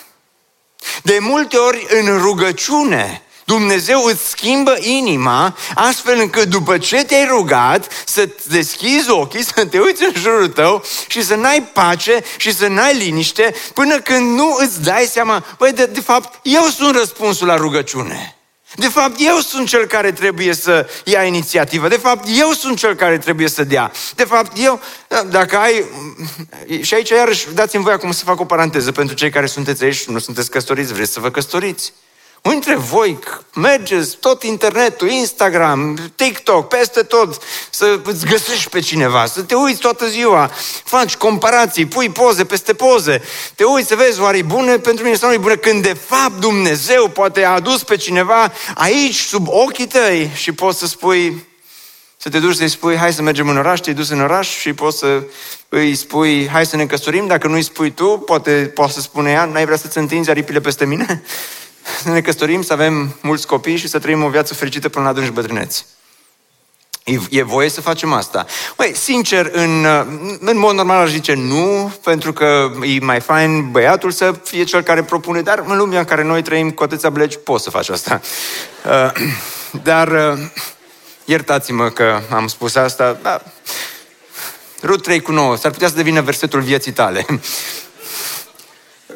De 1.02 1.18
multe 1.20 1.56
ori 1.56 1.86
în 1.88 2.18
rugăciune 2.18 3.20
Dumnezeu 3.44 4.04
îți 4.04 4.28
schimbă 4.28 4.76
inima 4.80 5.56
astfel 5.74 6.18
încât 6.18 6.48
după 6.48 6.78
ce 6.78 7.04
te-ai 7.04 7.26
rugat 7.26 7.92
să 8.06 8.28
deschizi 8.48 9.10
ochii, 9.10 9.44
să 9.44 9.64
te 9.64 9.78
uiți 9.78 10.04
în 10.04 10.12
jurul 10.20 10.48
tău 10.48 10.84
și 11.06 11.24
să 11.24 11.34
n-ai 11.34 11.62
pace 11.62 12.24
și 12.36 12.54
să 12.54 12.66
n-ai 12.66 12.94
liniște 12.94 13.54
până 13.74 14.00
când 14.00 14.36
nu 14.36 14.56
îți 14.60 14.82
dai 14.82 15.04
seama, 15.04 15.44
băi, 15.58 15.72
de, 15.72 15.86
de 15.86 16.00
fapt, 16.00 16.38
eu 16.42 16.62
sunt 16.62 16.96
răspunsul 16.96 17.46
la 17.46 17.56
rugăciune. 17.56 18.35
De 18.76 18.88
fapt, 18.88 19.14
eu 19.18 19.38
sunt 19.38 19.68
cel 19.68 19.86
care 19.86 20.12
trebuie 20.12 20.54
să 20.54 20.88
ia 21.04 21.24
inițiativă. 21.24 21.88
De 21.88 21.96
fapt, 21.96 22.28
eu 22.38 22.52
sunt 22.52 22.78
cel 22.78 22.94
care 22.94 23.18
trebuie 23.18 23.48
să 23.48 23.64
dea. 23.64 23.92
De 24.14 24.24
fapt, 24.24 24.52
eu, 24.58 24.80
dacă 25.30 25.56
ai... 25.56 25.84
Și 26.80 26.94
aici, 26.94 27.08
iarăși, 27.08 27.46
dați-mi 27.54 27.82
voi 27.82 27.92
acum 27.92 28.12
să 28.12 28.24
fac 28.24 28.40
o 28.40 28.44
paranteză 28.44 28.92
pentru 28.92 29.14
cei 29.14 29.30
care 29.30 29.46
sunteți 29.46 29.84
aici 29.84 29.94
și 29.94 30.10
nu 30.10 30.18
sunteți 30.18 30.50
căsătoriți, 30.50 30.92
vreți 30.92 31.12
să 31.12 31.20
vă 31.20 31.30
căsătoriți. 31.30 31.92
Unii 32.46 32.60
dintre 32.60 32.82
voi 32.82 33.18
mergeți 33.54 34.16
tot 34.16 34.42
internetul, 34.42 35.08
Instagram, 35.08 35.98
TikTok, 36.14 36.68
peste 36.68 37.02
tot, 37.02 37.42
să 37.70 38.00
îți 38.04 38.26
găsești 38.26 38.70
pe 38.70 38.80
cineva, 38.80 39.26
să 39.26 39.42
te 39.42 39.54
uiți 39.54 39.80
toată 39.80 40.08
ziua, 40.08 40.50
faci 40.84 41.16
comparații, 41.16 41.86
pui 41.86 42.10
poze 42.10 42.44
peste 42.44 42.74
poze, 42.74 43.22
te 43.54 43.64
uiți 43.64 43.88
să 43.88 43.94
vezi 43.94 44.20
oare 44.20 44.36
e 44.36 44.42
bună 44.42 44.78
pentru 44.78 45.04
mine 45.04 45.16
sau 45.16 45.28
nu 45.28 45.34
e 45.34 45.38
bună, 45.38 45.56
când 45.56 45.82
de 45.82 45.96
fapt 46.06 46.40
Dumnezeu 46.40 47.08
poate 47.08 47.44
a 47.44 47.50
adus 47.50 47.82
pe 47.82 47.96
cineva 47.96 48.52
aici, 48.74 49.20
sub 49.20 49.46
ochii 49.48 49.86
tăi 49.86 50.30
și 50.34 50.52
poți 50.52 50.78
să 50.78 50.86
spui, 50.86 51.46
să 52.16 52.28
te 52.28 52.38
duci 52.38 52.56
să-i 52.56 52.68
spui, 52.68 52.96
hai 52.96 53.12
să 53.12 53.22
mergem 53.22 53.48
în 53.48 53.56
oraș, 53.56 53.80
te-ai 53.80 53.96
dus 53.96 54.08
în 54.08 54.20
oraș 54.20 54.48
și 54.58 54.72
poți 54.72 54.98
să 54.98 55.22
îi 55.68 55.94
spui, 55.94 56.48
hai 56.48 56.66
să 56.66 56.76
ne 56.76 56.86
căsătorim, 56.86 57.26
dacă 57.26 57.48
nu 57.48 57.54
îi 57.54 57.62
spui 57.62 57.90
tu, 57.90 58.06
poate 58.06 58.70
poate 58.74 58.92
să 58.92 59.00
spune 59.00 59.30
ea, 59.30 59.44
n-ai 59.44 59.64
vrea 59.64 59.76
să-ți 59.76 59.98
întinzi 59.98 60.30
aripile 60.30 60.60
peste 60.60 60.84
mine? 60.84 61.22
Să 62.02 62.08
ne 62.10 62.20
căsătorim, 62.20 62.62
să 62.62 62.72
avem 62.72 63.16
mulți 63.20 63.46
copii 63.46 63.76
și 63.76 63.88
să 63.88 63.98
trăim 63.98 64.22
o 64.22 64.28
viață 64.28 64.54
fericită 64.54 64.88
până 64.88 65.04
la 65.04 65.10
adânci 65.10 65.30
bătrâneți. 65.30 65.86
E, 67.04 67.18
e 67.30 67.42
voie 67.42 67.68
să 67.68 67.80
facem 67.80 68.12
asta. 68.12 68.46
Măi, 68.76 68.94
sincer, 68.94 69.50
în, 69.52 69.84
în 70.40 70.58
mod 70.58 70.74
normal 70.74 71.02
aș 71.02 71.10
zice 71.10 71.34
nu, 71.34 71.92
pentru 72.02 72.32
că 72.32 72.70
e 72.82 72.98
mai 73.00 73.20
fain 73.20 73.70
băiatul 73.70 74.10
să 74.10 74.34
fie 74.44 74.64
cel 74.64 74.82
care 74.82 75.02
propune, 75.02 75.40
dar 75.40 75.64
în 75.66 75.76
lumea 75.76 75.98
în 75.98 76.04
care 76.04 76.22
noi 76.22 76.42
trăim 76.42 76.70
cu 76.70 76.82
atâția 76.82 77.10
blegi, 77.10 77.38
poți 77.38 77.64
să 77.64 77.70
faci 77.70 77.88
asta. 77.88 78.20
Uh, 78.84 79.12
dar 79.88 80.08
uh, 80.08 80.38
iertați-mă 81.24 81.88
că 81.88 82.20
am 82.30 82.46
spus 82.46 82.74
asta, 82.74 83.18
da, 83.22 83.42
Rut 84.82 85.02
3 85.02 85.20
cu 85.20 85.32
9, 85.32 85.56
s-ar 85.56 85.70
putea 85.70 85.88
să 85.88 85.94
devină 85.94 86.20
versetul 86.20 86.60
vieții 86.60 86.92
tale. 86.92 87.26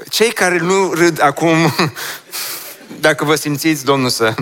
Cei 0.08 0.32
care 0.32 0.58
nu 0.58 0.92
râd 0.92 1.22
acum, 1.22 1.56
dacă 3.00 3.24
vă 3.24 3.34
simțiți, 3.34 3.84
Domnul 3.84 4.08
să 4.08 4.34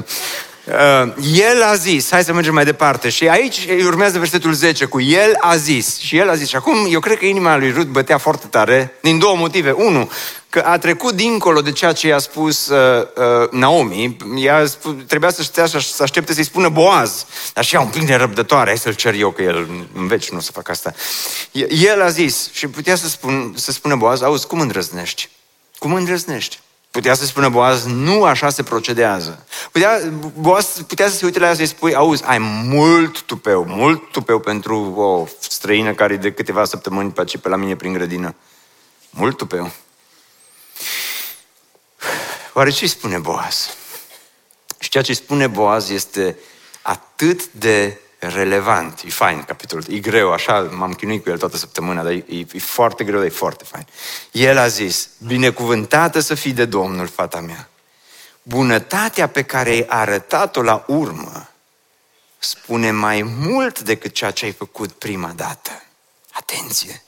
Uh, 0.68 1.12
el 1.32 1.62
a 1.62 1.74
zis, 1.74 2.10
hai 2.10 2.24
să 2.24 2.32
mergem 2.32 2.54
mai 2.54 2.64
departe. 2.64 3.08
Și 3.08 3.28
aici 3.28 3.68
urmează 3.84 4.18
versetul 4.18 4.52
10 4.52 4.84
cu 4.84 5.00
El 5.00 5.36
a 5.40 5.56
zis. 5.56 5.98
Și 5.98 6.16
El 6.16 6.28
a 6.28 6.34
zis. 6.34 6.48
Și 6.48 6.56
acum 6.56 6.86
eu 6.90 7.00
cred 7.00 7.18
că 7.18 7.24
inima 7.24 7.56
lui 7.56 7.70
Rut 7.70 7.86
bătea 7.86 8.18
foarte 8.18 8.46
tare 8.46 8.92
din 9.00 9.18
două 9.18 9.36
motive. 9.36 9.70
Unu, 9.70 10.10
că 10.48 10.58
a 10.58 10.78
trecut 10.78 11.14
dincolo 11.14 11.60
de 11.60 11.72
ceea 11.72 11.92
ce 11.92 12.06
i-a 12.06 12.18
spus 12.18 12.68
uh, 12.68 13.06
uh, 13.16 13.50
Naomi. 13.50 14.16
Ea 14.36 14.66
spus, 14.66 14.94
trebuia 15.06 15.30
să, 15.30 15.42
stea, 15.42 15.66
să 15.66 16.02
aștepte 16.02 16.34
să-i 16.34 16.44
spună 16.44 16.68
Boaz. 16.68 17.26
Dar 17.54 17.64
și 17.64 17.74
ea 17.74 17.80
un 17.80 17.88
pic 17.88 18.06
de 18.06 18.14
răbdătoare. 18.14 18.68
Hai 18.68 18.78
să-l 18.78 18.94
cer 18.94 19.14
eu, 19.14 19.30
că 19.30 19.42
el 19.42 19.68
în 19.94 20.06
veci 20.06 20.30
nu 20.30 20.36
o 20.36 20.40
să 20.40 20.52
fac 20.52 20.68
asta. 20.68 20.94
El 21.68 22.02
a 22.02 22.08
zis 22.08 22.50
și 22.52 22.66
putea 22.66 22.96
să, 22.96 23.08
spun, 23.08 23.52
să 23.56 23.72
spună 23.72 23.96
Boaz, 23.96 24.22
auzi, 24.22 24.46
cum 24.46 24.60
îndrăznești? 24.60 25.28
Cum 25.78 25.94
îndrăznești? 25.94 26.58
Putea 26.98 27.14
să 27.14 27.24
spună 27.24 27.48
Boaz, 27.48 27.84
nu 27.84 28.24
așa 28.24 28.50
se 28.50 28.62
procedează. 28.62 29.46
Putea, 29.72 30.00
Boaz 30.34 30.82
putea 30.86 31.08
să 31.08 31.16
se 31.16 31.24
uite 31.24 31.38
la 31.38 31.46
ea 31.46 31.54
să-i 31.54 31.66
spui, 31.66 31.94
auzi, 31.94 32.22
ai 32.26 32.38
mult 32.64 33.20
tupeu, 33.20 33.64
mult 33.64 34.10
tupeu 34.10 34.38
pentru 34.38 34.92
o 34.96 35.26
străină 35.40 35.94
care 35.94 36.16
de 36.16 36.32
câteva 36.32 36.64
săptămâni 36.64 37.10
pe 37.10 37.24
pe 37.42 37.48
la 37.48 37.56
mine 37.56 37.76
prin 37.76 37.92
grădină. 37.92 38.34
Mult 39.10 39.36
tupeu. 39.36 39.70
Oare 42.52 42.70
ce 42.70 42.86
spune 42.86 43.18
Boaz? 43.18 43.68
Și 44.78 44.88
ceea 44.88 45.02
ce 45.02 45.14
spune 45.14 45.46
Boaz 45.46 45.90
este 45.90 46.38
atât 46.82 47.46
de 47.46 48.00
relevant. 48.18 49.02
E 49.04 49.10
fain 49.10 49.42
capitolul. 49.42 49.84
E 49.88 49.98
greu, 49.98 50.32
așa 50.32 50.60
m-am 50.60 50.92
chinuit 50.92 51.22
cu 51.22 51.30
el 51.30 51.38
toată 51.38 51.56
săptămâna, 51.56 52.02
dar 52.02 52.12
e, 52.12 52.24
e 52.52 52.58
foarte 52.58 53.04
greu, 53.04 53.18
dar 53.18 53.26
e 53.26 53.30
foarte 53.30 53.64
fain. 53.64 53.86
El 54.30 54.58
a 54.58 54.68
zis, 54.68 55.08
binecuvântată 55.26 56.20
să 56.20 56.34
fii 56.34 56.52
de 56.52 56.64
Domnul, 56.64 57.06
fata 57.06 57.40
mea. 57.40 57.68
Bunătatea 58.42 59.28
pe 59.28 59.42
care 59.42 59.70
ai 59.70 59.86
arătat-o 59.88 60.62
la 60.62 60.84
urmă 60.86 61.48
spune 62.38 62.90
mai 62.90 63.22
mult 63.22 63.80
decât 63.80 64.12
ceea 64.12 64.30
ce 64.30 64.44
ai 64.44 64.52
făcut 64.52 64.92
prima 64.92 65.32
dată. 65.36 65.82
Atenție! 66.30 67.02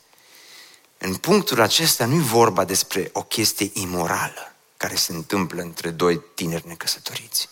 În 0.99 1.15
punctul 1.15 1.61
acesta 1.61 2.05
nu 2.05 2.15
e 2.15 2.19
vorba 2.19 2.65
despre 2.65 3.11
o 3.13 3.23
chestie 3.23 3.71
imorală 3.73 4.55
care 4.77 4.95
se 4.95 5.13
întâmplă 5.13 5.63
între 5.63 5.91
doi 5.91 6.21
tineri 6.35 6.67
necăsătoriți. 6.67 7.49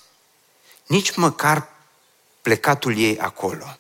Nici 0.87 1.17
măcar 1.17 1.69
plecatul 2.49 2.99
ei 2.99 3.19
acolo. 3.19 3.79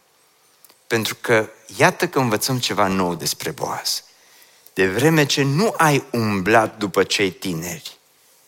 Pentru 0.86 1.14
că 1.14 1.48
iată 1.76 2.08
că 2.08 2.18
învățăm 2.18 2.58
ceva 2.58 2.86
nou 2.86 3.14
despre 3.14 3.50
Boaz. 3.50 4.02
De 4.72 4.88
vreme 4.88 5.26
ce 5.26 5.42
nu 5.42 5.74
ai 5.76 6.04
umblat 6.10 6.76
după 6.76 7.04
cei 7.04 7.30
tineri, 7.30 7.98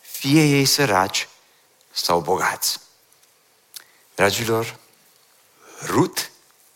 fie 0.01 0.43
ei 0.43 0.65
săraci 0.65 1.29
sau 1.91 2.21
bogați. 2.21 2.81
Dragilor, 4.15 4.77
Rut 5.87 6.31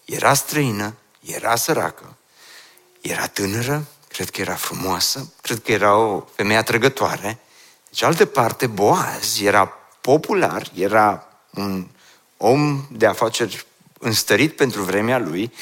era 0.05 0.35
străină, 0.35 0.95
era 1.21 1.57
săracă, 1.57 2.17
era 3.01 3.27
tânără, 3.27 3.87
cred 4.09 4.31
că 4.31 4.41
era 4.41 4.55
frumoasă, 4.55 5.33
cred 5.41 5.63
că 5.63 5.73
era 5.73 5.97
o 5.97 6.25
femeie 6.35 6.59
atrăgătoare. 6.59 7.39
De 7.85 7.91
cealaltă 7.91 8.27
parte, 8.27 8.67
Boaz 8.67 9.41
era 9.41 9.67
popular, 10.01 10.71
era 10.75 11.27
un 11.51 11.89
om 12.45 12.87
de 12.91 13.07
afaceri 13.07 13.67
înstărit 13.99 14.57
pentru 14.57 14.83
vremea 14.83 15.19
lui. 15.19 15.53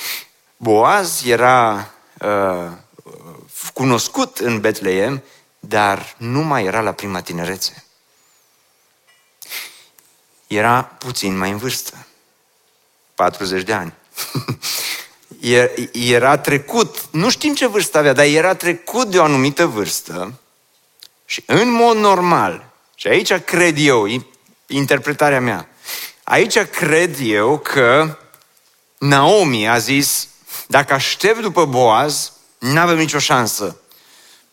Boaz 0.57 1.23
era 1.27 1.91
uh, 2.19 2.71
cunoscut 3.75 4.39
în 4.39 4.61
Betleem, 4.61 5.23
dar 5.61 6.15
nu 6.19 6.41
mai 6.41 6.65
era 6.65 6.81
la 6.81 6.93
prima 6.93 7.21
tinerețe. 7.21 7.85
Era 10.47 10.83
puțin 10.83 11.37
mai 11.37 11.51
în 11.51 11.57
vârstă. 11.57 12.07
40 13.15 13.63
de 13.63 13.73
ani. 13.73 13.93
era 15.93 16.39
trecut, 16.39 17.09
nu 17.11 17.31
știm 17.31 17.55
ce 17.55 17.67
vârstă 17.67 17.99
avea, 17.99 18.13
dar 18.13 18.25
era 18.25 18.55
trecut 18.55 19.11
de 19.11 19.19
o 19.19 19.23
anumită 19.23 19.67
vârstă 19.67 20.41
și 21.25 21.43
în 21.47 21.71
mod 21.71 21.97
normal, 21.97 22.71
și 22.95 23.09
aici 23.09 23.33
cred 23.33 23.77
eu, 23.79 24.07
interpretarea 24.67 25.41
mea, 25.41 25.69
Aici 26.25 26.59
cred 26.59 27.17
eu 27.21 27.59
că 27.59 28.19
Naomi 28.99 29.69
a 29.69 29.79
zis, 29.79 30.29
dacă 30.67 30.93
aștept 30.93 31.41
după 31.41 31.65
Boaz, 31.65 32.33
nu 32.59 32.81
avem 32.81 32.97
nicio 32.97 33.19
șansă. 33.19 33.77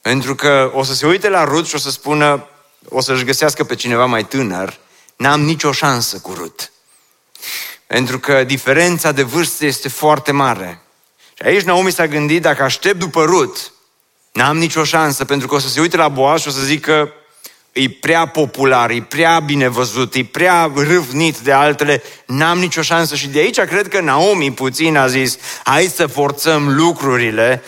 Pentru 0.01 0.35
că 0.35 0.71
o 0.73 0.83
să 0.83 0.93
se 0.93 1.05
uite 1.05 1.29
la 1.29 1.43
Rut 1.43 1.67
și 1.67 1.75
o 1.75 1.77
să 1.77 1.89
spună, 1.89 2.47
o 2.89 3.01
să-și 3.01 3.23
găsească 3.23 3.63
pe 3.63 3.75
cineva 3.75 4.05
mai 4.05 4.25
tânăr, 4.25 4.79
n-am 5.15 5.41
nicio 5.41 5.71
șansă 5.71 6.19
cu 6.19 6.33
Rut. 6.33 6.71
Pentru 7.87 8.19
că 8.19 8.43
diferența 8.43 9.11
de 9.11 9.23
vârstă 9.23 9.65
este 9.65 9.89
foarte 9.89 10.31
mare. 10.31 10.81
Și 11.33 11.43
aici 11.43 11.63
Naomi 11.63 11.91
s-a 11.91 12.07
gândit, 12.07 12.41
dacă 12.41 12.63
aștept 12.63 12.99
după 12.99 13.23
Rut, 13.23 13.71
n-am 14.31 14.57
nicio 14.57 14.83
șansă, 14.83 15.25
pentru 15.25 15.47
că 15.47 15.55
o 15.55 15.59
să 15.59 15.69
se 15.69 15.79
uite 15.79 15.97
la 15.97 16.07
Boaz 16.07 16.41
și 16.41 16.47
o 16.47 16.51
să 16.51 16.61
zică, 16.61 17.13
e 17.71 17.89
prea 17.89 18.25
popular, 18.25 18.89
e 18.89 19.05
prea 19.09 19.39
bine 19.39 19.67
văzut, 19.67 20.13
e 20.13 20.23
prea 20.23 20.71
râvnit 20.75 21.37
de 21.37 21.51
altele, 21.51 22.03
n-am 22.25 22.59
nicio 22.59 22.81
șansă. 22.81 23.15
Și 23.15 23.27
de 23.27 23.39
aici 23.39 23.59
cred 23.59 23.87
că 23.87 24.01
Naomi 24.01 24.51
puțin 24.51 24.97
a 24.97 25.07
zis, 25.07 25.37
hai 25.63 25.83
să 25.83 26.07
forțăm 26.07 26.75
lucrurile, 26.75 27.63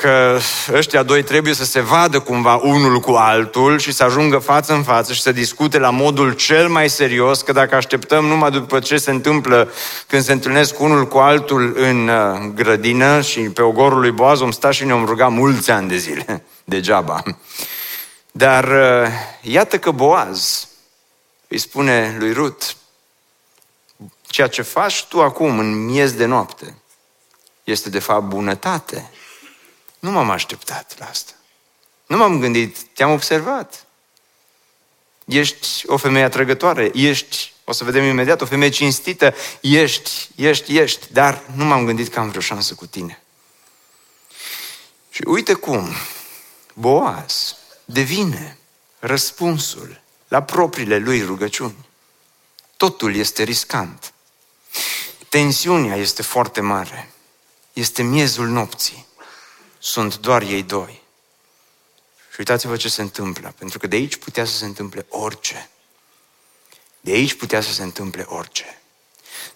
că 0.00 0.38
ăștia 0.72 1.02
doi 1.02 1.22
trebuie 1.22 1.54
să 1.54 1.64
se 1.64 1.80
vadă 1.80 2.18
cumva 2.18 2.54
unul 2.54 3.00
cu 3.00 3.10
altul 3.10 3.78
și 3.78 3.92
să 3.92 4.04
ajungă 4.04 4.38
față 4.38 4.72
în 4.72 4.82
față 4.82 5.12
și 5.12 5.20
să 5.20 5.32
discute 5.32 5.78
la 5.78 5.90
modul 5.90 6.32
cel 6.32 6.68
mai 6.68 6.88
serios, 6.88 7.42
că 7.42 7.52
dacă 7.52 7.74
așteptăm 7.74 8.24
numai 8.24 8.50
după 8.50 8.78
ce 8.78 8.96
se 8.96 9.10
întâmplă 9.10 9.72
când 10.06 10.22
se 10.22 10.32
întâlnesc 10.32 10.80
unul 10.80 11.06
cu 11.06 11.18
altul 11.18 11.74
în 11.76 12.08
uh, 12.08 12.50
grădină 12.54 13.20
și 13.20 13.40
pe 13.40 13.62
ogorul 13.62 14.00
lui 14.00 14.10
Boaz, 14.10 14.40
om 14.40 14.50
sta 14.50 14.70
și 14.70 14.84
ne-om 14.84 15.04
ruga 15.04 15.28
mulți 15.28 15.70
ani 15.70 15.88
de 15.88 15.96
zile, 15.96 16.44
degeaba. 16.64 17.22
Dar 18.32 18.64
uh, 18.64 19.12
iată 19.42 19.78
că 19.78 19.90
Boaz 19.90 20.68
îi 21.48 21.58
spune 21.58 22.16
lui 22.18 22.32
Rut, 22.32 22.76
ceea 24.22 24.48
ce 24.48 24.62
faci 24.62 25.04
tu 25.04 25.22
acum 25.22 25.58
în 25.58 25.84
miez 25.84 26.12
de 26.12 26.24
noapte 26.24 26.74
este 27.64 27.88
de 27.88 27.98
fapt 27.98 28.24
bunătate. 28.24 29.10
Nu 29.98 30.10
m-am 30.10 30.30
așteptat 30.30 30.94
la 30.98 31.06
asta. 31.06 31.32
Nu 32.06 32.16
m-am 32.16 32.40
gândit, 32.40 32.82
te-am 32.82 33.10
observat. 33.12 33.86
Ești 35.24 35.82
o 35.86 35.96
femeie 35.96 36.24
atrăgătoare, 36.24 36.90
ești, 36.94 37.52
o 37.64 37.72
să 37.72 37.84
vedem 37.84 38.04
imediat, 38.04 38.40
o 38.40 38.46
femeie 38.46 38.70
cinstită, 38.70 39.34
ești, 39.60 40.28
ești, 40.36 40.78
ești, 40.78 41.12
dar 41.12 41.42
nu 41.54 41.64
m-am 41.64 41.84
gândit 41.84 42.08
că 42.08 42.18
am 42.18 42.28
vreo 42.28 42.40
șansă 42.40 42.74
cu 42.74 42.86
tine. 42.86 43.22
Și 45.10 45.22
uite 45.26 45.52
cum, 45.52 45.88
Boaz 46.74 47.54
devine 47.92 48.58
răspunsul 48.98 50.00
la 50.28 50.42
propriile 50.42 50.98
lui 50.98 51.22
rugăciuni. 51.22 51.88
Totul 52.76 53.14
este 53.14 53.42
riscant. 53.42 54.12
Tensiunea 55.28 55.96
este 55.96 56.22
foarte 56.22 56.60
mare. 56.60 57.10
Este 57.72 58.02
miezul 58.02 58.46
nopții. 58.46 59.06
Sunt 59.78 60.18
doar 60.18 60.42
ei 60.42 60.62
doi. 60.62 61.02
Și 62.30 62.36
uitați-vă 62.38 62.76
ce 62.76 62.88
se 62.88 63.02
întâmplă, 63.02 63.54
pentru 63.58 63.78
că 63.78 63.86
de 63.86 63.96
aici 63.96 64.16
putea 64.16 64.44
să 64.44 64.52
se 64.52 64.64
întâmple 64.64 65.06
orice. 65.08 65.70
De 67.00 67.10
aici 67.10 67.34
putea 67.34 67.60
să 67.60 67.72
se 67.72 67.82
întâmple 67.82 68.24
orice. 68.28 68.80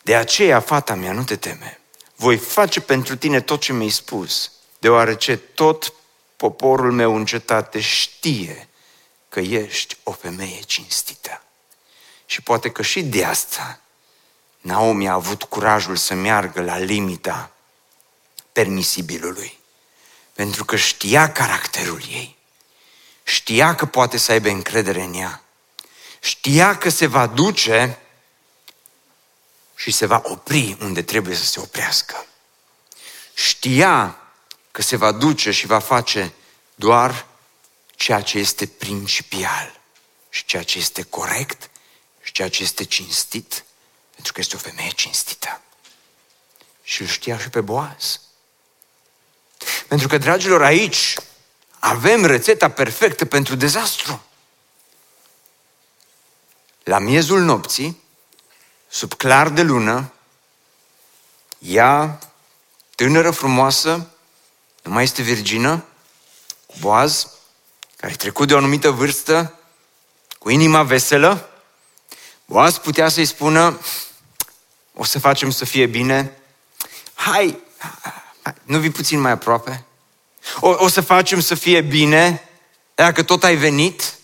De 0.03 0.17
aceea, 0.17 0.61
fata 0.61 0.95
mea, 0.95 1.13
nu 1.13 1.25
te 1.25 1.37
teme. 1.37 1.81
Voi 2.17 2.37
face 2.37 2.81
pentru 2.81 3.17
tine 3.17 3.41
tot 3.41 3.61
ce 3.61 3.73
mi-ai 3.73 3.91
spus, 3.91 4.53
deoarece 4.79 5.37
tot 5.37 5.93
poporul 6.37 6.93
meu 6.93 7.17
în 7.17 7.25
cetate 7.25 7.81
știe 7.81 8.69
că 9.29 9.41
ești 9.41 9.97
o 10.03 10.13
femeie 10.13 10.61
cinstită. 10.61 11.43
Și 12.27 12.43
poate 12.43 12.71
că 12.71 12.83
și 12.83 13.03
de 13.03 13.25
asta 13.25 13.81
Naomi 14.61 15.09
a 15.09 15.13
avut 15.13 15.43
curajul 15.43 15.97
să 15.97 16.15
meargă 16.15 16.63
la 16.63 16.79
limita 16.79 17.51
permisibilului. 18.53 19.59
Pentru 20.33 20.65
că 20.65 20.77
știa 20.77 21.33
caracterul 21.33 22.03
ei. 22.11 22.37
Știa 23.23 23.75
că 23.75 23.87
poate 23.87 24.17
să 24.17 24.33
aibă 24.33 24.49
încredere 24.49 25.03
în 25.03 25.15
ea. 25.15 25.43
Știa 26.21 26.79
că 26.79 26.89
se 26.89 27.07
va 27.07 27.27
duce 27.27 27.99
și 29.75 29.91
se 29.91 30.07
va 30.07 30.23
opri 30.25 30.77
unde 30.81 31.03
trebuie 31.03 31.37
să 31.37 31.45
se 31.45 31.61
oprească. 31.61 32.27
Știa 33.35 34.19
că 34.75 34.83
se 34.83 34.97
va 34.97 35.13
duce 35.13 35.51
și 35.51 35.67
va 35.67 35.79
face 35.79 36.35
doar 36.75 37.27
ceea 37.97 38.21
ce 38.21 38.39
este 38.39 38.67
principial 38.67 39.81
și 40.29 40.45
ceea 40.45 40.63
ce 40.63 40.79
este 40.79 41.03
corect 41.03 41.71
și 42.23 42.33
ceea 42.33 42.49
ce 42.51 42.63
este 42.63 42.85
cinstit, 42.85 43.65
pentru 44.15 44.33
că 44.33 44.41
este 44.41 44.57
o 44.57 44.59
femeie 44.59 44.91
cinstită. 44.91 45.61
și 46.83 47.01
îl 47.01 47.07
știa 47.07 47.39
și 47.39 47.49
pe 47.49 47.61
Boaz. 47.61 48.21
Pentru 49.89 50.09
că, 50.09 50.19
dragilor, 50.19 50.63
aici 50.63 51.15
avem 51.79 52.25
rețeta 52.25 52.71
perfectă 52.71 53.25
pentru 53.25 53.55
dezastru. 53.55 54.23
La 56.83 56.99
miezul 56.99 57.41
nopții, 57.41 58.03
sub 58.89 59.13
clar 59.15 59.49
de 59.49 59.63
lună, 59.63 60.13
ea, 61.59 62.19
tânără, 62.95 63.31
frumoasă, 63.31 64.09
nu 64.85 64.93
mai 64.93 65.03
este 65.03 65.23
virgină, 65.23 65.85
cu 66.67 66.75
boaz, 66.81 67.29
care 67.97 68.13
a 68.13 68.17
trecut 68.17 68.49
de 68.49 68.55
o 68.55 68.57
anumită 68.57 68.91
vârstă, 68.91 69.59
cu 70.39 70.51
inima 70.51 70.83
veselă, 70.83 71.49
Boaz 72.45 72.79
putea 72.79 73.09
să-i 73.09 73.25
spună, 73.25 73.81
o 74.95 75.05
să 75.05 75.19
facem 75.19 75.51
să 75.51 75.65
fie 75.65 75.87
bine, 75.87 76.39
hai, 77.15 77.59
hai 78.43 78.55
nu 78.63 78.79
vii 78.79 78.91
puțin 78.91 79.21
mai 79.21 79.31
aproape? 79.31 79.85
O, 80.61 80.69
o 80.79 80.89
să 80.89 81.01
facem 81.01 81.41
să 81.41 81.55
fie 81.55 81.81
bine, 81.81 82.49
dacă 82.95 83.23
tot 83.23 83.45
ai 83.45 83.57
venit? 83.57 84.15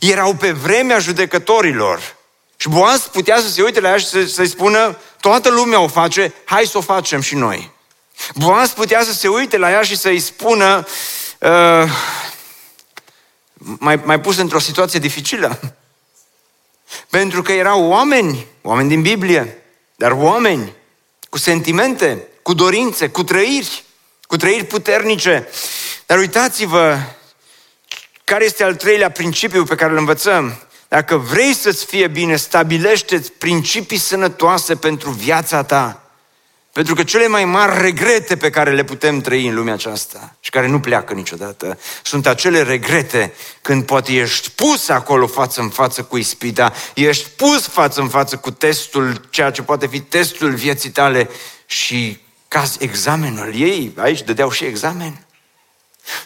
Erau 0.00 0.34
pe 0.34 0.52
vremea 0.52 0.98
judecătorilor. 0.98 2.16
Și 2.56 2.68
Boaz 2.68 3.06
putea 3.06 3.40
să 3.40 3.48
se 3.48 3.62
uite 3.62 3.80
la 3.80 3.88
ea 3.88 3.98
și 3.98 4.06
să, 4.06 4.26
să-i 4.26 4.48
spună, 4.48 4.98
toată 5.20 5.48
lumea 5.48 5.80
o 5.80 5.88
face, 5.88 6.34
hai 6.44 6.66
să 6.66 6.78
o 6.78 6.80
facem 6.80 7.20
și 7.20 7.34
noi. 7.34 7.76
Boaz 8.34 8.70
putea 8.70 9.04
să 9.04 9.12
se 9.12 9.28
uite 9.28 9.56
la 9.56 9.70
ea 9.70 9.82
și 9.82 9.96
să-i 9.96 10.20
spună, 10.20 10.86
uh, 11.38 11.90
mai, 13.78 14.00
mai 14.04 14.20
pus 14.20 14.36
într-o 14.36 14.58
situație 14.58 14.98
dificilă. 14.98 15.60
Pentru 17.10 17.42
că 17.42 17.52
erau 17.52 17.88
oameni, 17.88 18.46
oameni 18.62 18.88
din 18.88 19.02
Biblie, 19.02 19.62
dar 19.96 20.10
oameni 20.10 20.72
cu 21.28 21.38
sentimente, 21.38 22.26
cu 22.42 22.54
dorințe, 22.54 23.08
cu 23.08 23.22
trăiri, 23.22 23.84
cu 24.26 24.36
trăiri 24.36 24.64
puternice. 24.64 25.48
Dar 26.06 26.18
uitați-vă 26.18 26.98
care 28.24 28.44
este 28.44 28.64
al 28.64 28.74
treilea 28.74 29.10
principiu 29.10 29.64
pe 29.64 29.74
care 29.74 29.92
îl 29.92 29.98
învățăm. 29.98 30.62
Dacă 30.88 31.16
vrei 31.16 31.54
să-ți 31.54 31.84
fie 31.84 32.06
bine, 32.06 32.36
stabilește-ți 32.36 33.32
principii 33.32 33.98
sănătoase 33.98 34.76
pentru 34.76 35.10
viața 35.10 35.62
ta. 35.62 36.07
Pentru 36.78 36.96
că 36.96 37.04
cele 37.04 37.26
mai 37.26 37.44
mari 37.44 37.82
regrete 37.82 38.36
pe 38.36 38.50
care 38.50 38.74
le 38.74 38.84
putem 38.84 39.20
trăi 39.20 39.46
în 39.46 39.54
lumea 39.54 39.72
aceasta 39.72 40.36
și 40.40 40.50
care 40.50 40.66
nu 40.66 40.80
pleacă 40.80 41.14
niciodată, 41.14 41.78
sunt 42.02 42.26
acele 42.26 42.62
regrete 42.62 43.34
când 43.62 43.84
poate 43.84 44.12
ești 44.12 44.50
pus 44.50 44.88
acolo 44.88 45.26
față 45.26 45.60
în 45.60 45.68
față 45.68 46.02
cu 46.02 46.16
ispita, 46.16 46.72
ești 46.94 47.28
pus 47.28 47.66
față 47.66 48.00
în 48.00 48.08
față 48.08 48.36
cu 48.36 48.50
testul, 48.50 49.26
ceea 49.30 49.50
ce 49.50 49.62
poate 49.62 49.86
fi 49.86 50.00
testul 50.00 50.54
vieții 50.54 50.90
tale 50.90 51.30
și 51.66 52.18
caz 52.48 52.76
examenul 52.78 53.52
ei, 53.54 53.92
aici 53.96 54.22
dădeau 54.22 54.50
și 54.50 54.64
examen. 54.64 55.26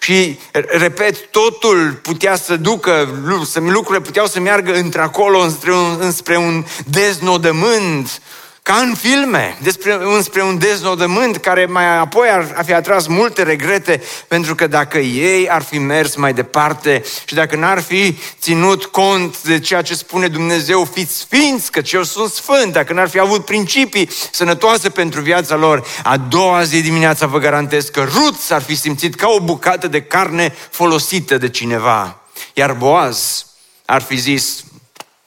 Și, 0.01 0.39
repet, 0.69 1.31
totul 1.31 1.93
putea 1.93 2.37
să 2.37 2.57
ducă, 2.57 3.21
lucrurile 3.55 4.05
puteau 4.05 4.27
să 4.27 4.41
meargă 4.41 4.75
într-acolo 4.75 5.39
înspre 5.39 5.75
un, 5.75 5.97
înspre 6.01 6.37
un 6.37 6.65
deznodământ, 6.87 8.21
ca 8.63 8.75
în 8.75 8.95
filme, 8.95 9.59
despre, 9.63 9.99
înspre 10.01 10.43
un 10.43 10.59
deznodământ 10.59 11.37
care 11.37 11.67
mai 11.67 11.99
apoi 11.99 12.29
ar 12.29 12.63
fi 12.65 12.73
atras 12.73 13.07
multe 13.07 13.43
regrete, 13.43 14.03
pentru 14.29 14.55
că 14.55 14.67
dacă 14.67 14.99
ei 14.99 15.49
ar 15.51 15.63
fi 15.63 15.79
mers 15.79 16.17
mai 16.17 16.35
departe 16.35 17.03
și 17.25 17.35
dacă 17.35 17.57
n-ar 17.57 17.81
fi 17.81 18.19
ținut 18.41 18.85
cont 18.85 19.43
de 19.43 19.59
ceea 19.59 19.83
ce 19.83 19.95
spune 19.95 20.29
Dumnezeu, 20.29 20.85
fiți 20.85 21.17
sfinți, 21.17 21.71
că 21.71 21.81
eu 21.93 22.03
sunt 22.03 22.31
sfânt, 22.31 22.73
dacă 22.73 22.93
n-ar 22.93 23.09
fi 23.09 23.19
avut 23.19 23.45
principii 23.45 24.11
sănătoase 24.33 24.89
pentru 24.89 25.21
viața 25.21 25.57
lor, 25.57 25.87
a 26.03 26.17
doua 26.17 26.63
zi 26.63 26.83
dimineața 26.83 27.27
vă 27.27 27.39
garantez 27.39 27.89
că 27.89 28.01
Rut 28.03 28.39
s-ar 28.39 28.63
fi 28.63 28.75
simțit 28.75 29.15
ca 29.15 29.29
o 29.29 29.41
bucată 29.41 29.87
de 29.87 30.03
carne 30.03 30.55
folosită 30.71 31.39
de 31.39 31.49
cineva. 31.49 32.21
Iar 32.53 32.73
Boaz 32.73 33.47
ar 33.85 34.03
fi 34.03 34.17
zis, 34.17 34.65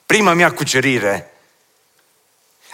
prima 0.06 0.32
mea 0.32 0.52
cucerire, 0.52 1.30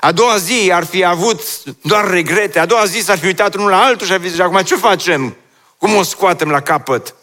a 0.05 0.13
doua 0.13 0.37
zi 0.37 0.71
ar 0.73 0.85
fi 0.85 1.05
avut 1.05 1.65
doar 1.81 2.09
regrete, 2.09 2.59
a 2.59 2.67
doua 2.67 2.85
zi 2.85 3.01
s-ar 3.01 3.19
fi 3.19 3.27
uitat 3.27 3.55
unul 3.55 3.71
la 3.71 3.83
altul 3.83 4.07
și 4.07 4.13
ar 4.13 4.21
fi 4.21 4.29
zis, 4.29 4.39
acum 4.39 4.63
ce 4.63 4.77
facem? 4.77 5.37
Cum 5.79 5.95
o 5.95 6.03
scoatem 6.03 6.51
la 6.51 6.61
capăt? 6.61 7.15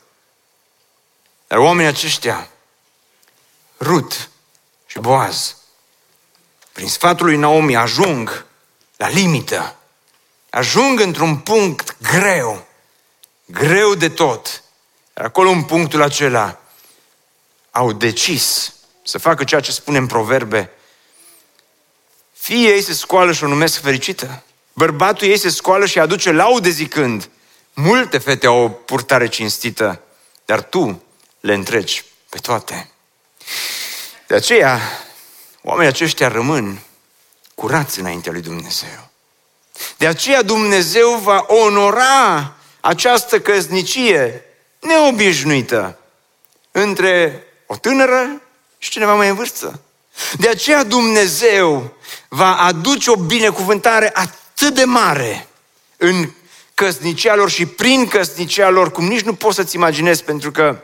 Dar 1.47 1.57
oamenii 1.57 1.91
aceștia, 1.91 2.49
Rut 3.80 4.30
și 4.86 4.99
Boaz, 4.99 5.55
prin 6.71 6.88
sfatul 6.88 7.25
lui 7.25 7.38
Naomi, 7.38 7.75
ajung 7.75 8.45
la 8.97 9.09
limită. 9.09 9.75
Ajung 10.49 10.99
într-un 10.99 11.38
punct 11.38 11.95
greu, 12.01 12.67
greu 13.45 13.95
de 13.95 14.09
tot. 14.09 14.63
Dar 15.13 15.25
acolo, 15.25 15.49
în 15.49 15.63
punctul 15.63 16.01
acela, 16.01 16.59
au 17.71 17.91
decis 17.91 18.73
să 19.03 19.17
facă 19.17 19.43
ceea 19.43 19.61
ce 19.61 19.71
spune 19.71 19.97
în 19.97 20.07
proverbe, 20.07 20.73
fie 22.50 22.74
ei 22.74 22.82
se 22.82 22.93
scoală 22.93 23.32
și 23.32 23.43
o 23.43 23.47
numesc 23.47 23.82
fericită. 23.82 24.43
Bărbatul 24.74 25.28
ei 25.28 25.38
se 25.38 25.50
scoală 25.50 25.86
și 25.86 26.00
aduce 26.00 26.32
laude 26.32 26.70
zicând, 26.70 27.30
multe 27.74 28.18
fete 28.18 28.47
au 28.47 28.64
o 28.64 28.70
purtare 28.70 29.28
cinstită, 29.28 30.02
dar 30.45 30.62
tu 30.62 31.04
le 31.39 31.54
întreci 31.54 32.06
pe 32.30 32.38
toate. 32.38 32.89
De 34.28 34.36
aceea, 34.36 34.80
oamenii 35.62 35.91
aceștia 35.91 36.28
rămân 36.28 36.80
curați 37.56 38.00
înaintea 38.00 38.32
lui 38.32 38.41
Dumnezeu. 38.41 39.10
De 39.97 40.08
aceea 40.08 40.41
Dumnezeu 40.41 41.10
va 41.18 41.45
onora 41.47 42.56
această 42.80 43.39
căsnicie 43.39 44.43
neobișnuită 44.80 46.00
între 46.72 47.43
o 47.66 47.76
tânără 47.76 48.41
și 48.78 48.89
cineva 48.89 49.16
mai 49.16 49.30
în 49.30 49.36
vârstă. 49.36 49.82
De 50.38 50.50
aceea 50.50 50.84
Dumnezeu 50.84 51.97
va 52.30 52.55
aduce 52.55 53.11
o 53.11 53.15
binecuvântare 53.15 54.11
atât 54.13 54.73
de 54.75 54.84
mare 54.84 55.47
în 55.97 56.30
căsnicia 56.73 57.36
lor 57.36 57.49
și 57.49 57.65
prin 57.65 58.07
căsnicia 58.07 58.69
lor, 58.69 58.91
cum 58.91 59.05
nici 59.05 59.21
nu 59.21 59.34
poți 59.34 59.55
să-ți 59.55 59.75
imaginezi, 59.75 60.23
pentru 60.23 60.51
că 60.51 60.77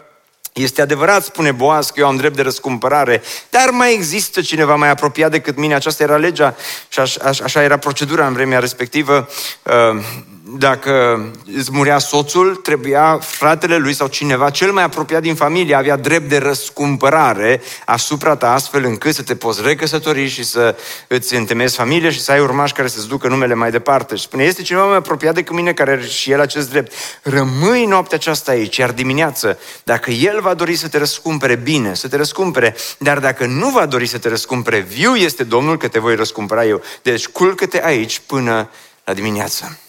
este 0.53 0.81
adevărat, 0.81 1.23
spune 1.23 1.51
Boaz, 1.51 1.89
că 1.89 1.99
eu 1.99 2.07
am 2.07 2.15
drept 2.15 2.35
de 2.35 2.41
răscumpărare, 2.41 3.21
dar 3.49 3.69
mai 3.69 3.93
există 3.93 4.41
cineva 4.41 4.75
mai 4.75 4.89
apropiat 4.89 5.31
decât 5.31 5.57
mine. 5.57 5.75
Aceasta 5.75 6.03
era 6.03 6.17
legea 6.17 6.55
și 6.87 6.99
așa 7.43 7.63
era 7.63 7.77
procedura 7.77 8.27
în 8.27 8.33
vremea 8.33 8.59
respectivă. 8.59 9.29
Uh, 9.63 10.03
dacă 10.47 11.25
îți 11.57 11.69
murea 11.71 11.97
soțul, 11.97 12.55
trebuia 12.55 13.17
fratele 13.21 13.77
lui 13.77 13.93
sau 13.93 14.07
cineva 14.07 14.49
cel 14.49 14.71
mai 14.71 14.83
apropiat 14.83 15.21
din 15.21 15.35
familie 15.35 15.75
avea 15.75 15.95
drept 15.95 16.29
de 16.29 16.37
răscumpărare 16.37 17.61
asupra 17.85 18.35
ta, 18.35 18.53
astfel 18.53 18.83
încât 18.83 19.13
să 19.13 19.23
te 19.23 19.35
poți 19.35 19.61
recăsători 19.63 20.27
și 20.27 20.43
să 20.43 20.75
îți 21.07 21.35
întemeiezi 21.35 21.75
familie 21.75 22.11
și 22.11 22.21
să 22.21 22.31
ai 22.31 22.39
urmași 22.39 22.73
care 22.73 22.87
să-ți 22.87 23.07
ducă 23.07 23.27
numele 23.27 23.53
mai 23.53 23.71
departe. 23.71 24.15
Și 24.15 24.23
spune, 24.23 24.43
este 24.43 24.61
cineva 24.61 24.85
mai 24.85 24.97
apropiat 24.97 25.33
decât 25.33 25.55
mine 25.55 25.73
care 25.73 25.91
are 25.91 26.05
și 26.07 26.31
el 26.31 26.41
acest 26.41 26.69
drept. 26.69 26.93
Rămâi 27.23 27.85
noaptea 27.85 28.17
aceasta 28.17 28.51
aici, 28.51 28.77
iar 28.77 28.91
dimineață, 28.91 29.59
dacă 29.83 30.11
el 30.11 30.41
va 30.41 30.53
dori 30.53 30.75
să 30.75 30.87
te 30.87 30.97
răscumpere, 30.97 31.55
bine, 31.55 31.93
să 31.93 32.07
te 32.07 32.15
răscumpere, 32.15 32.75
dar 32.97 33.19
dacă 33.19 33.45
nu 33.45 33.69
va 33.69 33.85
dori 33.85 34.05
să 34.05 34.17
te 34.17 34.29
răscumpere, 34.29 34.79
viu 34.79 35.15
este 35.15 35.43
Domnul 35.43 35.77
că 35.77 35.87
te 35.87 35.99
voi 35.99 36.15
răscumpăra 36.15 36.65
eu. 36.65 36.81
Deci 37.01 37.27
culcă-te 37.27 37.81
aici 37.83 38.21
până 38.25 38.69
la 39.03 39.13
dimineață. 39.13 39.79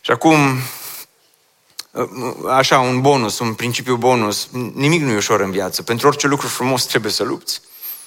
Și 0.00 0.10
acum, 0.10 0.38
așa, 2.48 2.78
un 2.78 3.00
bonus, 3.00 3.38
un 3.38 3.54
principiu 3.54 3.96
bonus, 3.96 4.48
nimic 4.74 5.02
nu 5.02 5.10
e 5.10 5.16
ușor 5.16 5.40
în 5.40 5.50
viață. 5.50 5.82
Pentru 5.82 6.06
orice 6.06 6.26
lucru 6.26 6.46
frumos 6.46 6.84
trebuie 6.84 7.12
să 7.12 7.22
lupți. 7.22 7.60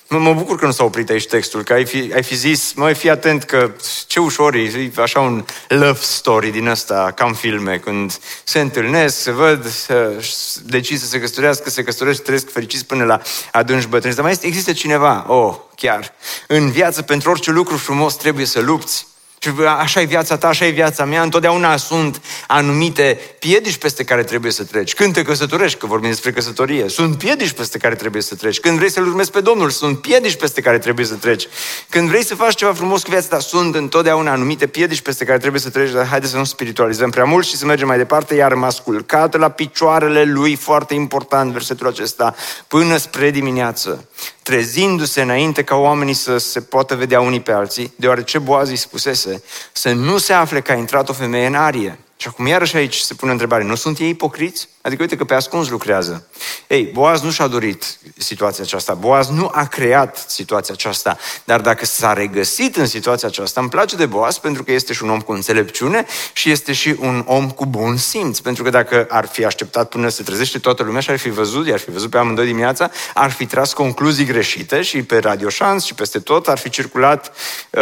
Mă, 0.08 0.20
mă 0.20 0.34
bucur 0.34 0.58
că 0.60 0.66
nu 0.66 0.72
s-a 0.72 0.84
oprit 0.84 1.10
aici 1.10 1.28
textul, 1.28 1.64
că 1.64 1.74
ai 1.74 1.86
fi, 1.86 2.12
ai 2.14 2.24
fi 2.24 2.36
zis, 2.36 2.74
măi, 2.74 2.94
fii 2.94 3.10
atent 3.10 3.44
că 3.44 3.72
ce 4.08 4.20
ușor 4.20 4.54
e, 4.54 4.60
e 4.60 4.92
așa 4.98 5.20
un 5.20 5.46
love 5.68 6.00
story 6.02 6.50
din 6.50 6.68
ăsta, 6.68 7.12
ca 7.16 7.26
în 7.26 7.34
filme, 7.34 7.78
când 7.78 8.20
se 8.44 8.60
întâlnesc, 8.60 9.22
se 9.22 9.32
văd, 9.32 9.68
se, 9.68 10.26
decid 10.66 11.00
să 11.00 11.06
se 11.06 11.20
căsătorească, 11.20 11.70
se 11.70 11.84
căsătoresc 11.84 12.18
și 12.18 12.24
trăiesc 12.24 12.52
fericiți 12.52 12.86
până 12.86 13.04
la 13.04 13.22
adânci 13.52 13.88
bătrâni. 13.88 14.16
Dar 14.16 14.24
mai 14.24 14.34
este, 14.34 14.48
există 14.48 14.74
cineva, 14.74 15.26
oh, 15.28 15.56
chiar, 15.76 16.14
în 16.48 16.72
viață, 16.72 17.02
pentru 17.02 17.30
orice 17.30 17.52
lucru 17.52 17.78
frumos 17.78 18.16
trebuie 18.16 18.46
să 18.46 18.60
lupți. 18.60 19.08
Și 19.44 19.52
așa 19.80 20.02
e 20.02 20.06
viața 20.06 20.38
ta, 20.38 20.48
așa 20.48 20.66
e 20.66 20.70
viața 20.70 21.06
mea, 21.06 21.22
întotdeauna 21.22 21.78
sunt 21.78 22.22
anumite 22.48 23.20
piedici 23.40 23.78
peste 23.78 24.04
care 24.04 24.24
trebuie 24.24 24.52
să 24.52 24.64
treci. 24.64 24.94
Când 24.94 25.14
te 25.14 25.22
căsătorești, 25.22 25.80
că 25.80 25.86
vorbim 25.86 26.10
despre 26.10 26.32
căsătorie, 26.32 26.90
sunt 26.90 27.18
piedici 27.18 27.52
peste 27.52 27.78
care 27.78 27.96
trebuie 27.96 28.22
să 28.22 28.36
treci. 28.36 28.60
Când 28.60 28.78
vrei 28.78 28.92
să-L 28.92 29.08
urmezi 29.08 29.32
pe 29.32 29.40
Domnul, 29.40 29.70
sunt 29.70 30.02
piedici 30.02 30.36
peste 30.36 30.62
care 30.62 30.80
trebuie 30.80 31.06
să 31.06 31.14
treci. 31.14 31.48
Când 31.90 32.08
vrei 32.10 32.24
să 32.24 32.36
faci 32.36 32.56
ceva 32.56 32.74
frumos 32.74 33.04
cu 33.04 33.10
viața 33.10 33.28
ta, 33.28 33.40
sunt 33.40 33.76
întotdeauna 33.76 34.32
anumite 34.32 34.68
piedici 34.68 35.02
peste 35.02 35.26
care 35.26 35.38
trebuie 35.38 35.62
să 35.62 35.70
treci, 35.70 35.92
dar 35.92 36.08
haideți 36.08 36.32
să 36.32 36.38
nu 36.38 36.44
spiritualizăm 36.44 37.10
prea 37.10 37.24
mult 37.24 37.46
și 37.46 37.56
să 37.56 37.66
mergem 37.66 37.88
mai 37.88 37.98
departe, 37.98 38.36
iar 38.36 38.54
m-a 38.54 38.68
asculcat 38.68 39.38
la 39.38 39.50
picioarele 39.50 40.24
lui, 40.24 40.56
foarte 40.56 40.94
important 40.94 41.52
versetul 41.52 41.88
acesta, 41.88 42.36
până 42.68 42.98
spre 42.98 43.32
dimineață. 43.32 44.08
Trezindu-se 44.44 45.22
înainte 45.22 45.64
ca 45.64 45.76
oamenii 45.76 46.14
să 46.14 46.38
se 46.38 46.62
poată 46.62 46.96
vedea 46.96 47.20
unii 47.20 47.42
pe 47.42 47.52
alții, 47.52 47.94
deoarece 47.96 48.40
Boaz 48.40 48.70
îi 48.70 48.76
spusese 48.76 49.44
să 49.72 49.92
nu 49.92 50.18
se 50.18 50.34
afle 50.34 50.62
că 50.62 50.72
a 50.72 50.76
intrat 50.76 51.10
o 51.10 51.14
femeie 51.14 51.46
în 51.46 51.56
arie. 51.56 52.00
Și 52.18 52.28
acum 52.28 52.46
iarăși 52.46 52.76
aici 52.76 52.96
se 52.96 53.14
pune 53.14 53.32
întrebare, 53.32 53.64
nu 53.64 53.76
sunt 53.76 54.00
ei 54.00 54.10
ipocriți? 54.10 54.68
Adică 54.86 55.02
uite 55.02 55.16
că 55.16 55.24
pe 55.24 55.34
ascuns 55.34 55.70
lucrează. 55.70 56.28
Ei, 56.68 56.84
Boaz 56.84 57.22
nu 57.22 57.32
și-a 57.32 57.48
dorit 57.48 57.98
situația 58.18 58.64
aceasta, 58.64 58.94
Boaz 58.94 59.30
nu 59.30 59.50
a 59.54 59.66
creat 59.66 60.26
situația 60.28 60.74
aceasta, 60.74 61.18
dar 61.44 61.62
dacă 61.62 61.86
s-a 61.86 62.14
regăsit 62.14 62.76
în 62.76 62.86
situația 62.86 63.28
aceasta, 63.28 63.62
îmi 63.62 63.70
place 63.70 63.96
de 63.96 64.06
Boaz 64.06 64.38
pentru 64.38 64.64
că 64.64 64.72
este 64.72 64.94
și 64.94 65.04
un 65.04 65.10
om 65.10 65.22
cu 65.22 65.32
înțelepciune 65.32 66.06
și 66.34 66.50
este 66.52 66.74
și 66.74 66.96
un 67.00 67.24
om 67.28 67.50
cu 67.50 67.66
bun 67.66 67.98
simț, 67.98 68.40
pentru 68.40 68.64
că 68.64 68.70
dacă 68.70 69.06
ar 69.10 69.26
fi 69.26 69.46
așteptat 69.46 69.90
până 69.90 70.10
se 70.10 70.24
trezește 70.24 70.60
toată 70.60 70.84
lumea 70.84 71.02
și 71.02 71.10
ar 71.10 71.18
fi 71.18 71.30
văzut, 71.30 71.72
ar 71.72 71.80
fi 71.80 71.92
văzut 71.92 72.10
pe 72.10 72.18
amândoi 72.18 72.46
dimineața, 72.46 72.92
ar 73.14 73.32
fi 73.32 73.46
tras 73.46 73.74
concluzii 73.74 74.26
greșite 74.26 74.82
și 74.82 75.04
pe 75.04 75.18
Radio 75.18 75.50
Șans 75.50 75.84
și 75.84 75.94
peste 75.94 76.20
tot 76.20 76.48
ar 76.48 76.58
fi 76.58 76.70
circulat 76.70 77.34
uh, 77.70 77.82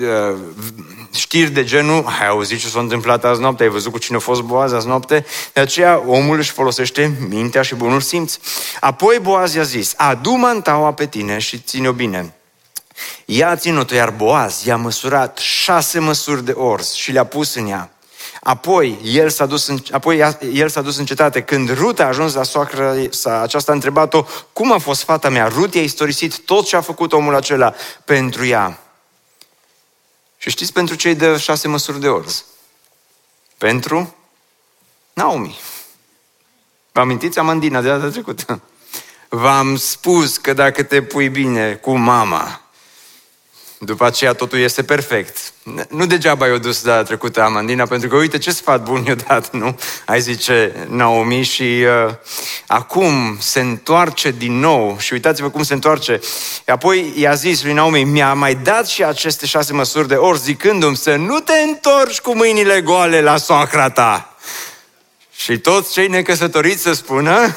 uh, 0.00 0.36
știri 1.14 1.50
de 1.50 1.64
genul, 1.64 2.04
ai 2.20 2.28
auzit 2.28 2.58
ce 2.58 2.68
s-a 2.68 2.80
întâmplat 2.80 3.24
azi 3.24 3.40
noapte, 3.40 3.62
ai 3.62 3.68
văzut 3.68 3.92
cu 3.92 3.98
cine 3.98 4.16
a 4.16 4.20
fost 4.20 4.42
Boaz 4.42 4.72
azi 4.72 4.86
noapte, 4.86 5.26
de 5.52 5.60
aceea 5.60 6.02
omul 6.06 6.31
își 6.38 6.50
folosește 6.50 7.16
mintea 7.28 7.62
și 7.62 7.74
bunul 7.74 8.00
simț. 8.00 8.36
Apoi 8.80 9.18
Boaz 9.18 9.54
i-a 9.54 9.62
zis, 9.62 9.94
adu 9.96 10.32
mantaua 10.32 10.92
pe 10.92 11.06
tine 11.06 11.38
și 11.38 11.58
ține-o 11.58 11.92
bine. 11.92 12.34
Ia 13.24 13.56
ținut-o, 13.56 13.94
iar 13.94 14.10
Boaz 14.10 14.64
i-a 14.64 14.76
măsurat 14.76 15.38
șase 15.38 15.98
măsuri 15.98 16.44
de 16.44 16.52
ors 16.52 16.92
și 16.92 17.12
le-a 17.12 17.24
pus 17.24 17.54
în 17.54 17.68
ea. 17.68 17.90
Apoi 18.40 19.00
el 19.04 19.30
s-a 19.30 19.46
dus 19.46 19.66
în, 19.66 19.78
apoi 19.90 20.36
el 20.52 20.68
s-a 20.68 20.80
dus 20.80 20.96
în 20.96 21.04
cetate. 21.04 21.42
Când 21.42 21.74
Rut 21.74 22.00
a 22.00 22.04
ajuns 22.04 22.34
la 22.34 22.42
soacră, 22.42 23.08
aceasta 23.40 23.72
a 23.72 23.74
întrebat-o, 23.74 24.24
cum 24.52 24.72
a 24.72 24.78
fost 24.78 25.02
fata 25.02 25.28
mea? 25.28 25.46
Rut 25.46 25.74
i-a 25.74 25.82
istorisit 25.82 26.38
tot 26.38 26.66
ce 26.66 26.76
a 26.76 26.80
făcut 26.80 27.12
omul 27.12 27.34
acela 27.34 27.74
pentru 28.04 28.46
ea. 28.46 28.78
Și 30.38 30.50
știți 30.50 30.72
pentru 30.72 30.94
ce 30.94 31.08
îi 31.08 31.14
dă 31.14 31.36
șase 31.36 31.68
măsuri 31.68 32.00
de 32.00 32.08
orz? 32.08 32.44
Pentru 33.58 34.14
Naomi. 35.12 35.58
Vă 36.92 37.00
amintiți 37.00 37.38
Amandina 37.38 37.80
de 37.80 37.88
data 37.88 38.08
trecută? 38.08 38.60
V-am 39.28 39.76
spus 39.76 40.36
că 40.36 40.52
dacă 40.52 40.82
te 40.82 41.02
pui 41.02 41.28
bine 41.28 41.74
cu 41.74 41.96
mama, 41.96 42.60
după 43.78 44.04
aceea 44.04 44.32
totul 44.32 44.58
este 44.58 44.82
perfect. 44.82 45.52
Nu 45.88 46.06
degeaba 46.06 46.46
i-o 46.46 46.58
dus 46.58 46.82
data 46.82 47.02
trecută 47.02 47.42
Amandina, 47.42 47.86
pentru 47.86 48.08
că 48.08 48.16
uite 48.16 48.38
ce 48.38 48.52
sfat 48.52 48.82
bun 48.82 49.04
i-a 49.04 49.14
dat, 49.14 49.52
nu? 49.52 49.78
Ai 50.06 50.20
zice 50.20 50.86
Naomi 50.88 51.42
și 51.42 51.62
uh, 51.62 52.14
acum 52.66 53.36
se 53.40 53.60
întoarce 53.60 54.30
din 54.30 54.58
nou 54.58 54.96
și 54.98 55.12
uitați-vă 55.12 55.50
cum 55.50 55.62
se 55.62 55.74
întoarce. 55.74 56.20
Apoi 56.66 57.12
i-a 57.16 57.34
zis 57.34 57.62
lui 57.62 57.72
Naomi, 57.72 58.04
mi-a 58.04 58.34
mai 58.34 58.54
dat 58.54 58.86
și 58.86 59.04
aceste 59.04 59.46
șase 59.46 59.72
măsuri 59.72 60.08
de 60.08 60.14
ori 60.14 60.38
zicându-mi 60.38 60.96
să 60.96 61.16
nu 61.16 61.40
te 61.40 61.52
întorci 61.52 62.20
cu 62.20 62.36
mâinile 62.36 62.80
goale 62.80 63.20
la 63.20 63.36
soacra 63.36 63.90
ta. 63.90 64.31
Și 65.34 65.58
toți 65.58 65.92
cei 65.92 66.08
necăsătoriți 66.08 66.82
să 66.82 66.92
spună... 66.92 67.56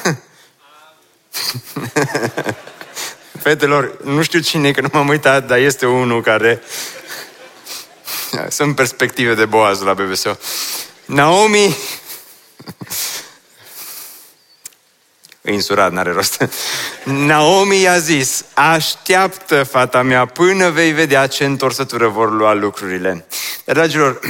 Fetelor, 3.42 3.96
nu 4.04 4.22
știu 4.22 4.40
cine, 4.40 4.70
că 4.70 4.80
nu 4.80 4.88
m-am 4.92 5.08
uitat, 5.08 5.46
dar 5.46 5.58
este 5.58 5.86
unul 5.86 6.22
care... 6.22 6.62
Sunt 8.48 8.74
perspective 8.74 9.34
de 9.34 9.44
boaz 9.44 9.80
la 9.80 9.94
BBSO. 9.94 10.38
Naomi... 11.04 11.76
E 15.46 15.52
insurat, 15.52 15.92
n-are 15.92 16.12
rost. 16.12 16.48
Naomi 17.04 17.80
i-a 17.80 17.98
zis, 17.98 18.44
așteaptă, 18.54 19.62
fata 19.62 20.02
mea, 20.02 20.26
până 20.26 20.70
vei 20.70 20.92
vedea 20.92 21.26
ce 21.26 21.44
întorsătură 21.44 22.08
vor 22.08 22.32
lua 22.32 22.52
lucrurile. 22.52 23.26
Dragilor, 23.64 24.20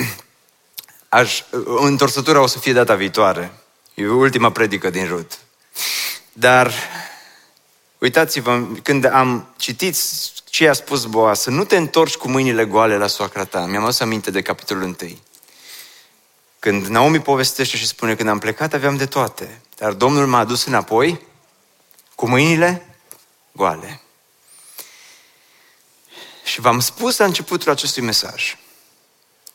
aș, 1.17 1.43
întorsătura 1.65 2.41
o 2.41 2.47
să 2.47 2.59
fie 2.59 2.73
data 2.73 2.95
viitoare. 2.95 3.53
E 3.95 4.09
ultima 4.09 4.53
predică 4.53 4.91
din 4.91 5.07
Rut. 5.07 5.39
Dar 6.33 6.73
uitați-vă, 7.99 8.67
când 8.83 9.05
am 9.05 9.49
citit 9.57 9.97
ce 10.45 10.69
a 10.69 10.73
spus 10.73 11.05
Boa, 11.05 11.35
să 11.35 11.51
nu 11.51 11.65
te 11.65 11.77
întorci 11.77 12.17
cu 12.17 12.29
mâinile 12.29 12.65
goale 12.65 12.97
la 12.97 13.07
soacra 13.07 13.45
ta. 13.45 13.67
Mi-am 13.67 13.83
adus 13.83 14.01
aminte 14.01 14.31
de 14.31 14.43
capitolul 14.43 14.83
1. 14.83 14.97
Când 16.59 16.87
Naomi 16.87 17.21
povestește 17.21 17.77
și 17.77 17.87
spune, 17.87 18.15
când 18.15 18.29
am 18.29 18.39
plecat 18.39 18.73
aveam 18.73 18.97
de 18.97 19.07
toate, 19.07 19.61
dar 19.77 19.93
Domnul 19.93 20.27
m-a 20.27 20.39
adus 20.39 20.65
înapoi 20.65 21.27
cu 22.15 22.29
mâinile 22.29 22.97
goale. 23.53 24.01
Și 26.45 26.61
v-am 26.61 26.81
spus 26.81 27.17
la 27.17 27.25
începutul 27.25 27.71
acestui 27.71 28.03
mesaj, 28.03 28.57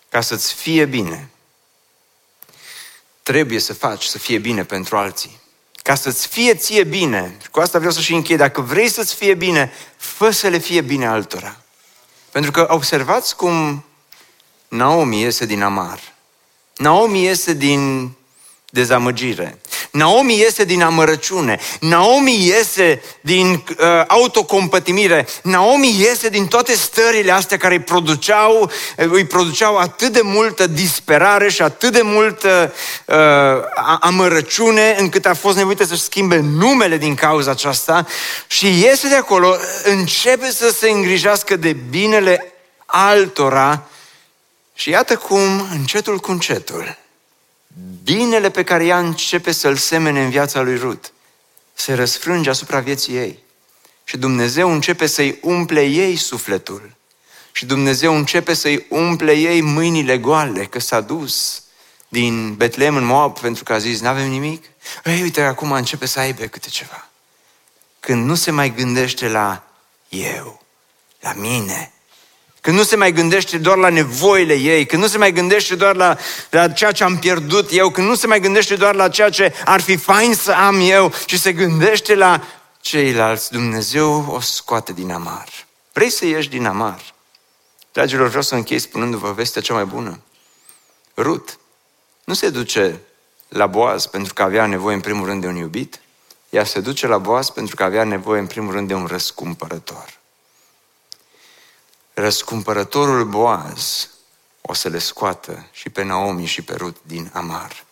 ca 0.09 0.22
să-ți 0.22 0.53
fie 0.53 0.86
bine, 0.86 1.30
trebuie 3.24 3.59
să 3.59 3.74
faci 3.74 4.03
să 4.03 4.17
fie 4.17 4.38
bine 4.38 4.63
pentru 4.63 4.97
alții. 4.97 5.39
Ca 5.84 5.95
să-ți 5.95 6.28
fie 6.28 6.55
ție 6.55 6.84
bine, 6.84 7.38
și 7.41 7.49
cu 7.49 7.59
asta 7.59 7.78
vreau 7.78 7.93
să 7.93 8.01
și 8.01 8.13
închei, 8.13 8.38
dacă 8.38 8.61
vrei 8.61 8.89
să-ți 8.89 9.15
fie 9.15 9.34
bine, 9.34 9.72
fă 9.97 10.30
să 10.30 10.47
le 10.47 10.57
fie 10.57 10.82
bine 10.82 11.07
altora. 11.07 11.61
Pentru 12.32 12.51
că 12.51 12.65
observați 12.69 13.36
cum 13.36 13.86
Naomi 14.67 15.22
iese 15.22 15.45
din 15.45 15.61
amar. 15.61 15.99
Naomi 16.76 17.24
iese 17.24 17.53
din 17.53 18.11
dezamăgire. 18.74 19.57
Naomi 19.91 20.39
iese 20.39 20.63
din 20.63 20.82
amărăciune. 20.82 21.59
Naomi 21.80 22.45
iese 22.45 23.01
din 23.22 23.51
uh, 23.51 24.03
autocompătimire. 24.07 25.28
Naomi 25.43 25.99
iese 25.99 26.30
din 26.30 26.47
toate 26.47 26.74
stările 26.74 27.32
astea 27.32 27.57
care 27.57 27.74
îi 27.74 27.82
produceau, 27.82 28.61
uh, 28.61 29.05
îi 29.09 29.26
produceau 29.26 29.78
atât 29.78 30.11
de 30.11 30.22
multă 30.24 30.67
disperare 30.67 31.49
și 31.49 31.61
atât 31.61 31.91
de 31.91 32.01
multă 32.01 32.74
uh, 33.05 33.15
amărăciune 33.99 34.95
încât 34.99 35.26
a 35.26 35.34
fost 35.34 35.57
nevoită 35.57 35.86
să-și 35.86 36.01
schimbe 36.01 36.38
numele 36.38 36.97
din 36.97 37.15
cauza 37.15 37.51
aceasta 37.51 38.07
și 38.47 38.80
iese 38.80 39.07
de 39.07 39.15
acolo, 39.15 39.55
începe 39.84 40.51
să 40.51 40.72
se 40.72 40.89
îngrijească 40.89 41.55
de 41.55 41.74
binele 41.89 42.53
altora 42.86 43.84
și 44.74 44.89
iată 44.89 45.15
cum, 45.15 45.67
încetul 45.72 46.17
cu 46.17 46.32
încetul, 46.32 47.01
binele 48.03 48.49
pe 48.49 48.63
care 48.63 48.86
ea 48.86 48.99
începe 48.99 49.51
să-l 49.51 49.76
semene 49.76 50.24
în 50.24 50.30
viața 50.30 50.61
lui 50.61 50.78
Rut 50.78 51.13
se 51.74 51.93
răsfrânge 51.93 52.49
asupra 52.49 52.80
vieții 52.80 53.15
ei. 53.15 53.39
Și 54.03 54.17
Dumnezeu 54.17 54.72
începe 54.72 55.05
să-i 55.05 55.39
umple 55.41 55.86
ei 55.86 56.15
sufletul. 56.15 56.95
Și 57.51 57.65
Dumnezeu 57.65 58.15
începe 58.15 58.53
să-i 58.53 58.86
umple 58.89 59.34
ei 59.34 59.61
mâinile 59.61 60.17
goale, 60.17 60.65
că 60.65 60.80
s-a 60.80 61.01
dus 61.01 61.63
din 62.07 62.55
Betlehem 62.55 62.95
în 62.95 63.03
Moab 63.03 63.39
pentru 63.39 63.63
că 63.63 63.74
a 63.74 63.78
zis, 63.78 63.99
n-avem 63.99 64.30
nimic. 64.30 64.65
Ei, 65.05 65.22
uite, 65.22 65.41
acum 65.41 65.72
începe 65.72 66.05
să 66.05 66.19
aibă 66.19 66.43
câte 66.43 66.69
ceva. 66.69 67.09
Când 67.99 68.26
nu 68.26 68.36
se 68.36 68.51
mai 68.51 68.74
gândește 68.74 69.28
la 69.28 69.63
eu, 70.09 70.61
la 71.19 71.34
mine, 71.34 71.91
când 72.62 72.78
nu 72.78 72.84
se 72.84 72.95
mai 72.95 73.12
gândește 73.12 73.57
doar 73.57 73.78
la 73.78 73.89
nevoile 73.89 74.53
ei, 74.53 74.86
când 74.86 75.01
nu 75.01 75.07
se 75.07 75.18
mai 75.18 75.32
gândește 75.32 75.76
doar 75.76 75.95
la, 75.95 76.18
la 76.49 76.70
ceea 76.70 76.91
ce 76.91 77.03
am 77.03 77.18
pierdut 77.18 77.70
eu, 77.72 77.89
când 77.89 78.07
nu 78.07 78.16
se 78.16 78.28
mai 78.28 78.39
gândește 78.39 78.76
doar 78.76 78.95
la 78.95 79.09
ceea 79.09 79.30
ce 79.30 79.53
ar 79.66 79.82
fi 79.82 79.97
fain 79.97 80.34
să 80.36 80.51
am 80.51 80.80
eu, 80.82 81.14
ci 81.26 81.36
se 81.36 81.53
gândește 81.53 82.16
la 82.16 82.43
ceilalți, 82.82 83.51
Dumnezeu 83.51 84.26
o 84.30 84.39
scoate 84.39 84.93
din 84.93 85.12
amar. 85.12 85.49
Vrei 85.93 86.09
să 86.09 86.26
ieși 86.26 86.49
din 86.49 86.66
amar? 86.66 87.14
Dragilor, 87.91 88.28
vreau 88.28 88.43
să 88.43 88.55
închei 88.55 88.80
spunându-vă 88.80 89.32
vestea 89.32 89.62
cea 89.62 89.74
mai 89.74 89.86
bună. 89.86 90.20
Rut 91.18 91.57
nu 92.24 92.34
se 92.34 92.49
duce 92.49 92.99
la 93.47 93.68
Boaz 93.68 94.05
pentru 94.05 94.34
că 94.34 94.43
avea 94.43 94.66
nevoie 94.66 94.95
în 94.95 95.01
primul 95.01 95.26
rând 95.26 95.41
de 95.41 95.47
un 95.47 95.55
iubit, 95.55 95.99
ea 96.49 96.64
se 96.64 96.80
duce 96.80 97.07
la 97.07 97.18
Boaz 97.18 97.49
pentru 97.49 97.76
că 97.76 97.84
avea 97.84 98.03
nevoie 98.03 98.39
în 98.39 98.47
primul 98.47 98.74
rând 98.74 98.88
de 98.88 98.93
un 98.93 99.05
răscumpărător 99.05 100.20
răscumpărătorul 102.22 103.26
Boaz 103.26 104.09
o 104.61 104.74
să 104.74 104.89
le 104.89 104.99
scoată 104.99 105.67
și 105.72 105.89
pe 105.89 106.03
Naomi 106.03 106.45
și 106.45 106.61
pe 106.61 106.74
Rut 106.74 106.97
din 107.01 107.32
Amar. 107.34 107.86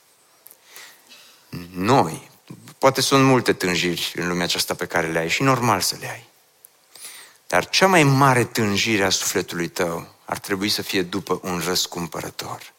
Noi, 1.71 2.31
poate 2.77 3.01
sunt 3.01 3.23
multe 3.23 3.53
tânjiri 3.53 4.13
în 4.15 4.27
lumea 4.27 4.43
aceasta 4.43 4.73
pe 4.73 4.85
care 4.85 5.07
le 5.11 5.19
ai 5.19 5.29
și 5.29 5.43
normal 5.43 5.81
să 5.81 5.95
le 5.99 6.09
ai. 6.09 6.27
Dar 7.47 7.69
cea 7.69 7.87
mai 7.87 8.03
mare 8.03 8.45
tânjire 8.45 9.03
a 9.03 9.09
sufletului 9.09 9.67
tău 9.67 10.07
ar 10.25 10.37
trebui 10.37 10.69
să 10.69 10.81
fie 10.81 11.01
după 11.01 11.39
un 11.43 11.61
răscumpărător. 11.65 12.73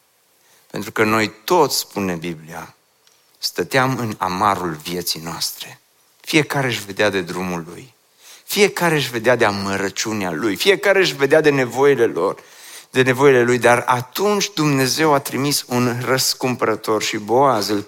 Pentru 0.67 0.91
că 0.91 1.03
noi 1.03 1.33
toți, 1.43 1.77
spune 1.77 2.15
Biblia, 2.15 2.75
stăteam 3.37 3.97
în 3.97 4.15
amarul 4.17 4.73
vieții 4.73 5.21
noastre. 5.21 5.79
Fiecare 6.19 6.67
își 6.67 6.85
vedea 6.85 7.09
de 7.09 7.21
drumul 7.21 7.63
lui. 7.67 7.93
Fiecare 8.51 8.95
își 8.95 9.09
vedea 9.09 9.35
de 9.35 9.45
amărăciunea 9.45 10.31
lui, 10.31 10.55
fiecare 10.55 10.99
își 10.99 11.15
vedea 11.15 11.41
de 11.41 11.49
nevoile 11.49 12.05
lor, 12.05 12.43
de 12.89 13.01
nevoile 13.01 13.41
lui, 13.41 13.57
dar 13.57 13.83
atunci 13.85 14.49
Dumnezeu 14.53 15.13
a 15.13 15.19
trimis 15.19 15.63
un 15.67 16.01
răscumpărător 16.05 17.03
și 17.03 17.17
Boaz 17.17 17.67
îl 17.67 17.81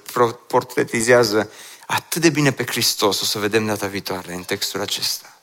portretizează 0.48 1.52
atât 1.88 2.22
de 2.22 2.30
bine 2.30 2.52
pe 2.52 2.66
Hristos, 2.66 3.22
o 3.22 3.26
să 3.26 3.40
vedem 3.40 3.66
data 3.66 3.88
viitoare 3.88 4.34
în 4.34 4.44
textul 4.44 4.82
acesta. 4.82 5.38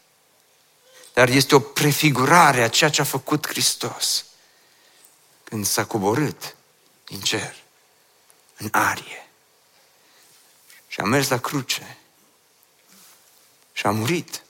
dar 1.12 1.28
este 1.28 1.54
o 1.54 1.58
prefigurare 1.60 2.62
a 2.62 2.68
ceea 2.68 2.90
ce 2.90 3.00
a 3.00 3.04
făcut 3.04 3.48
Hristos 3.48 4.24
când 5.44 5.66
s-a 5.66 5.84
coborât 5.84 6.56
din 7.06 7.20
cer 7.20 7.56
în 8.56 8.68
arie. 8.70 9.28
Și 10.86 11.00
a 11.00 11.04
mers 11.04 11.28
la 11.28 11.38
cruce 11.38 11.96
și 13.72 13.86
a 13.86 13.90
murit 13.90 14.42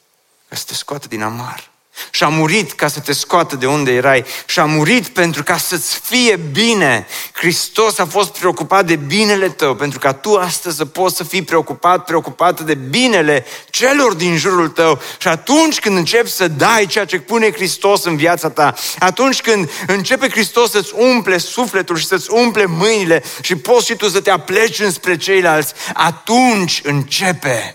ca 0.51 0.57
să 0.57 0.65
te 0.67 0.75
scoată 0.75 1.09
din 1.09 1.23
amar 1.23 1.71
și 2.11 2.25
a 2.25 2.29
murit 2.29 2.73
ca 2.73 2.89
să 2.89 3.01
te 3.01 3.13
scoată 3.13 3.57
de 3.57 3.67
unde 3.67 3.93
erai 3.93 4.25
și 4.47 4.59
a 4.59 4.65
murit 4.65 5.09
pentru 5.09 5.43
ca 5.43 5.57
să-ți 5.57 6.01
fie 6.05 6.37
bine. 6.53 7.07
Hristos 7.33 7.99
a 7.99 8.07
fost 8.07 8.39
preocupat 8.39 8.87
de 8.87 8.97
binele 8.97 9.49
tău, 9.49 9.75
pentru 9.75 9.99
ca 9.99 10.13
tu 10.13 10.35
astăzi 10.35 10.77
să 10.77 10.85
poți 10.85 11.17
să 11.17 11.25
fii 11.25 11.43
preocupat, 11.43 12.05
preocupată 12.05 12.63
de 12.63 12.75
binele 12.75 13.45
celor 13.71 14.15
din 14.15 14.37
jurul 14.37 14.69
tău. 14.69 15.01
Și 15.19 15.29
atunci 15.29 15.81
când 15.81 15.97
începi 15.97 16.31
să 16.31 16.49
dai 16.49 16.87
ceea 16.87 17.05
ce 17.05 17.19
pune 17.19 17.53
Hristos 17.53 18.05
în 18.05 18.17
viața 18.17 18.51
ta, 18.51 18.75
atunci 18.99 19.41
când 19.41 19.71
începe 19.87 20.29
Hristos 20.29 20.71
să-ți 20.71 20.93
umple 20.95 21.39
sufletul 21.39 21.97
și 21.97 22.07
să-ți 22.07 22.31
umple 22.31 22.67
mâinile 22.67 23.23
și 23.41 23.57
poți 23.57 23.87
și 23.87 23.95
tu 23.95 24.09
să 24.09 24.21
te 24.21 24.31
apleci 24.31 24.81
înspre 24.81 25.17
ceilalți, 25.17 25.73
atunci 25.95 26.81
începe 26.85 27.75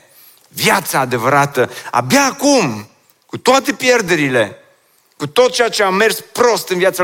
viața 0.55 0.99
adevărată. 0.99 1.69
Abia 1.91 2.23
acum, 2.23 2.89
cu 3.25 3.37
toate 3.37 3.73
pierderile, 3.73 4.57
cu 5.17 5.27
tot 5.27 5.51
ceea 5.51 5.69
ce 5.69 5.83
a 5.83 5.89
mers 5.89 6.23
prost 6.31 6.69
în 6.69 6.77
viața 6.77 7.03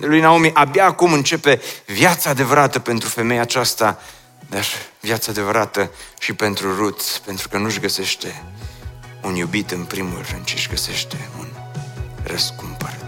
lui 0.00 0.20
Naomi, 0.20 0.50
abia 0.54 0.84
acum 0.84 1.12
începe 1.12 1.60
viața 1.86 2.30
adevărată 2.30 2.78
pentru 2.78 3.08
femeia 3.08 3.40
aceasta, 3.40 4.00
dar 4.48 4.64
viața 5.00 5.30
adevărată 5.30 5.90
și 6.18 6.32
pentru 6.32 6.76
Ruth, 6.76 7.04
pentru 7.24 7.48
că 7.48 7.58
nu-și 7.58 7.80
găsește 7.80 8.42
un 9.22 9.34
iubit 9.34 9.70
în 9.70 9.84
primul 9.84 10.24
rând, 10.30 10.44
ci 10.44 10.52
își 10.52 10.68
găsește 10.68 11.28
un 11.38 11.46
răscumpărător. 12.22 13.07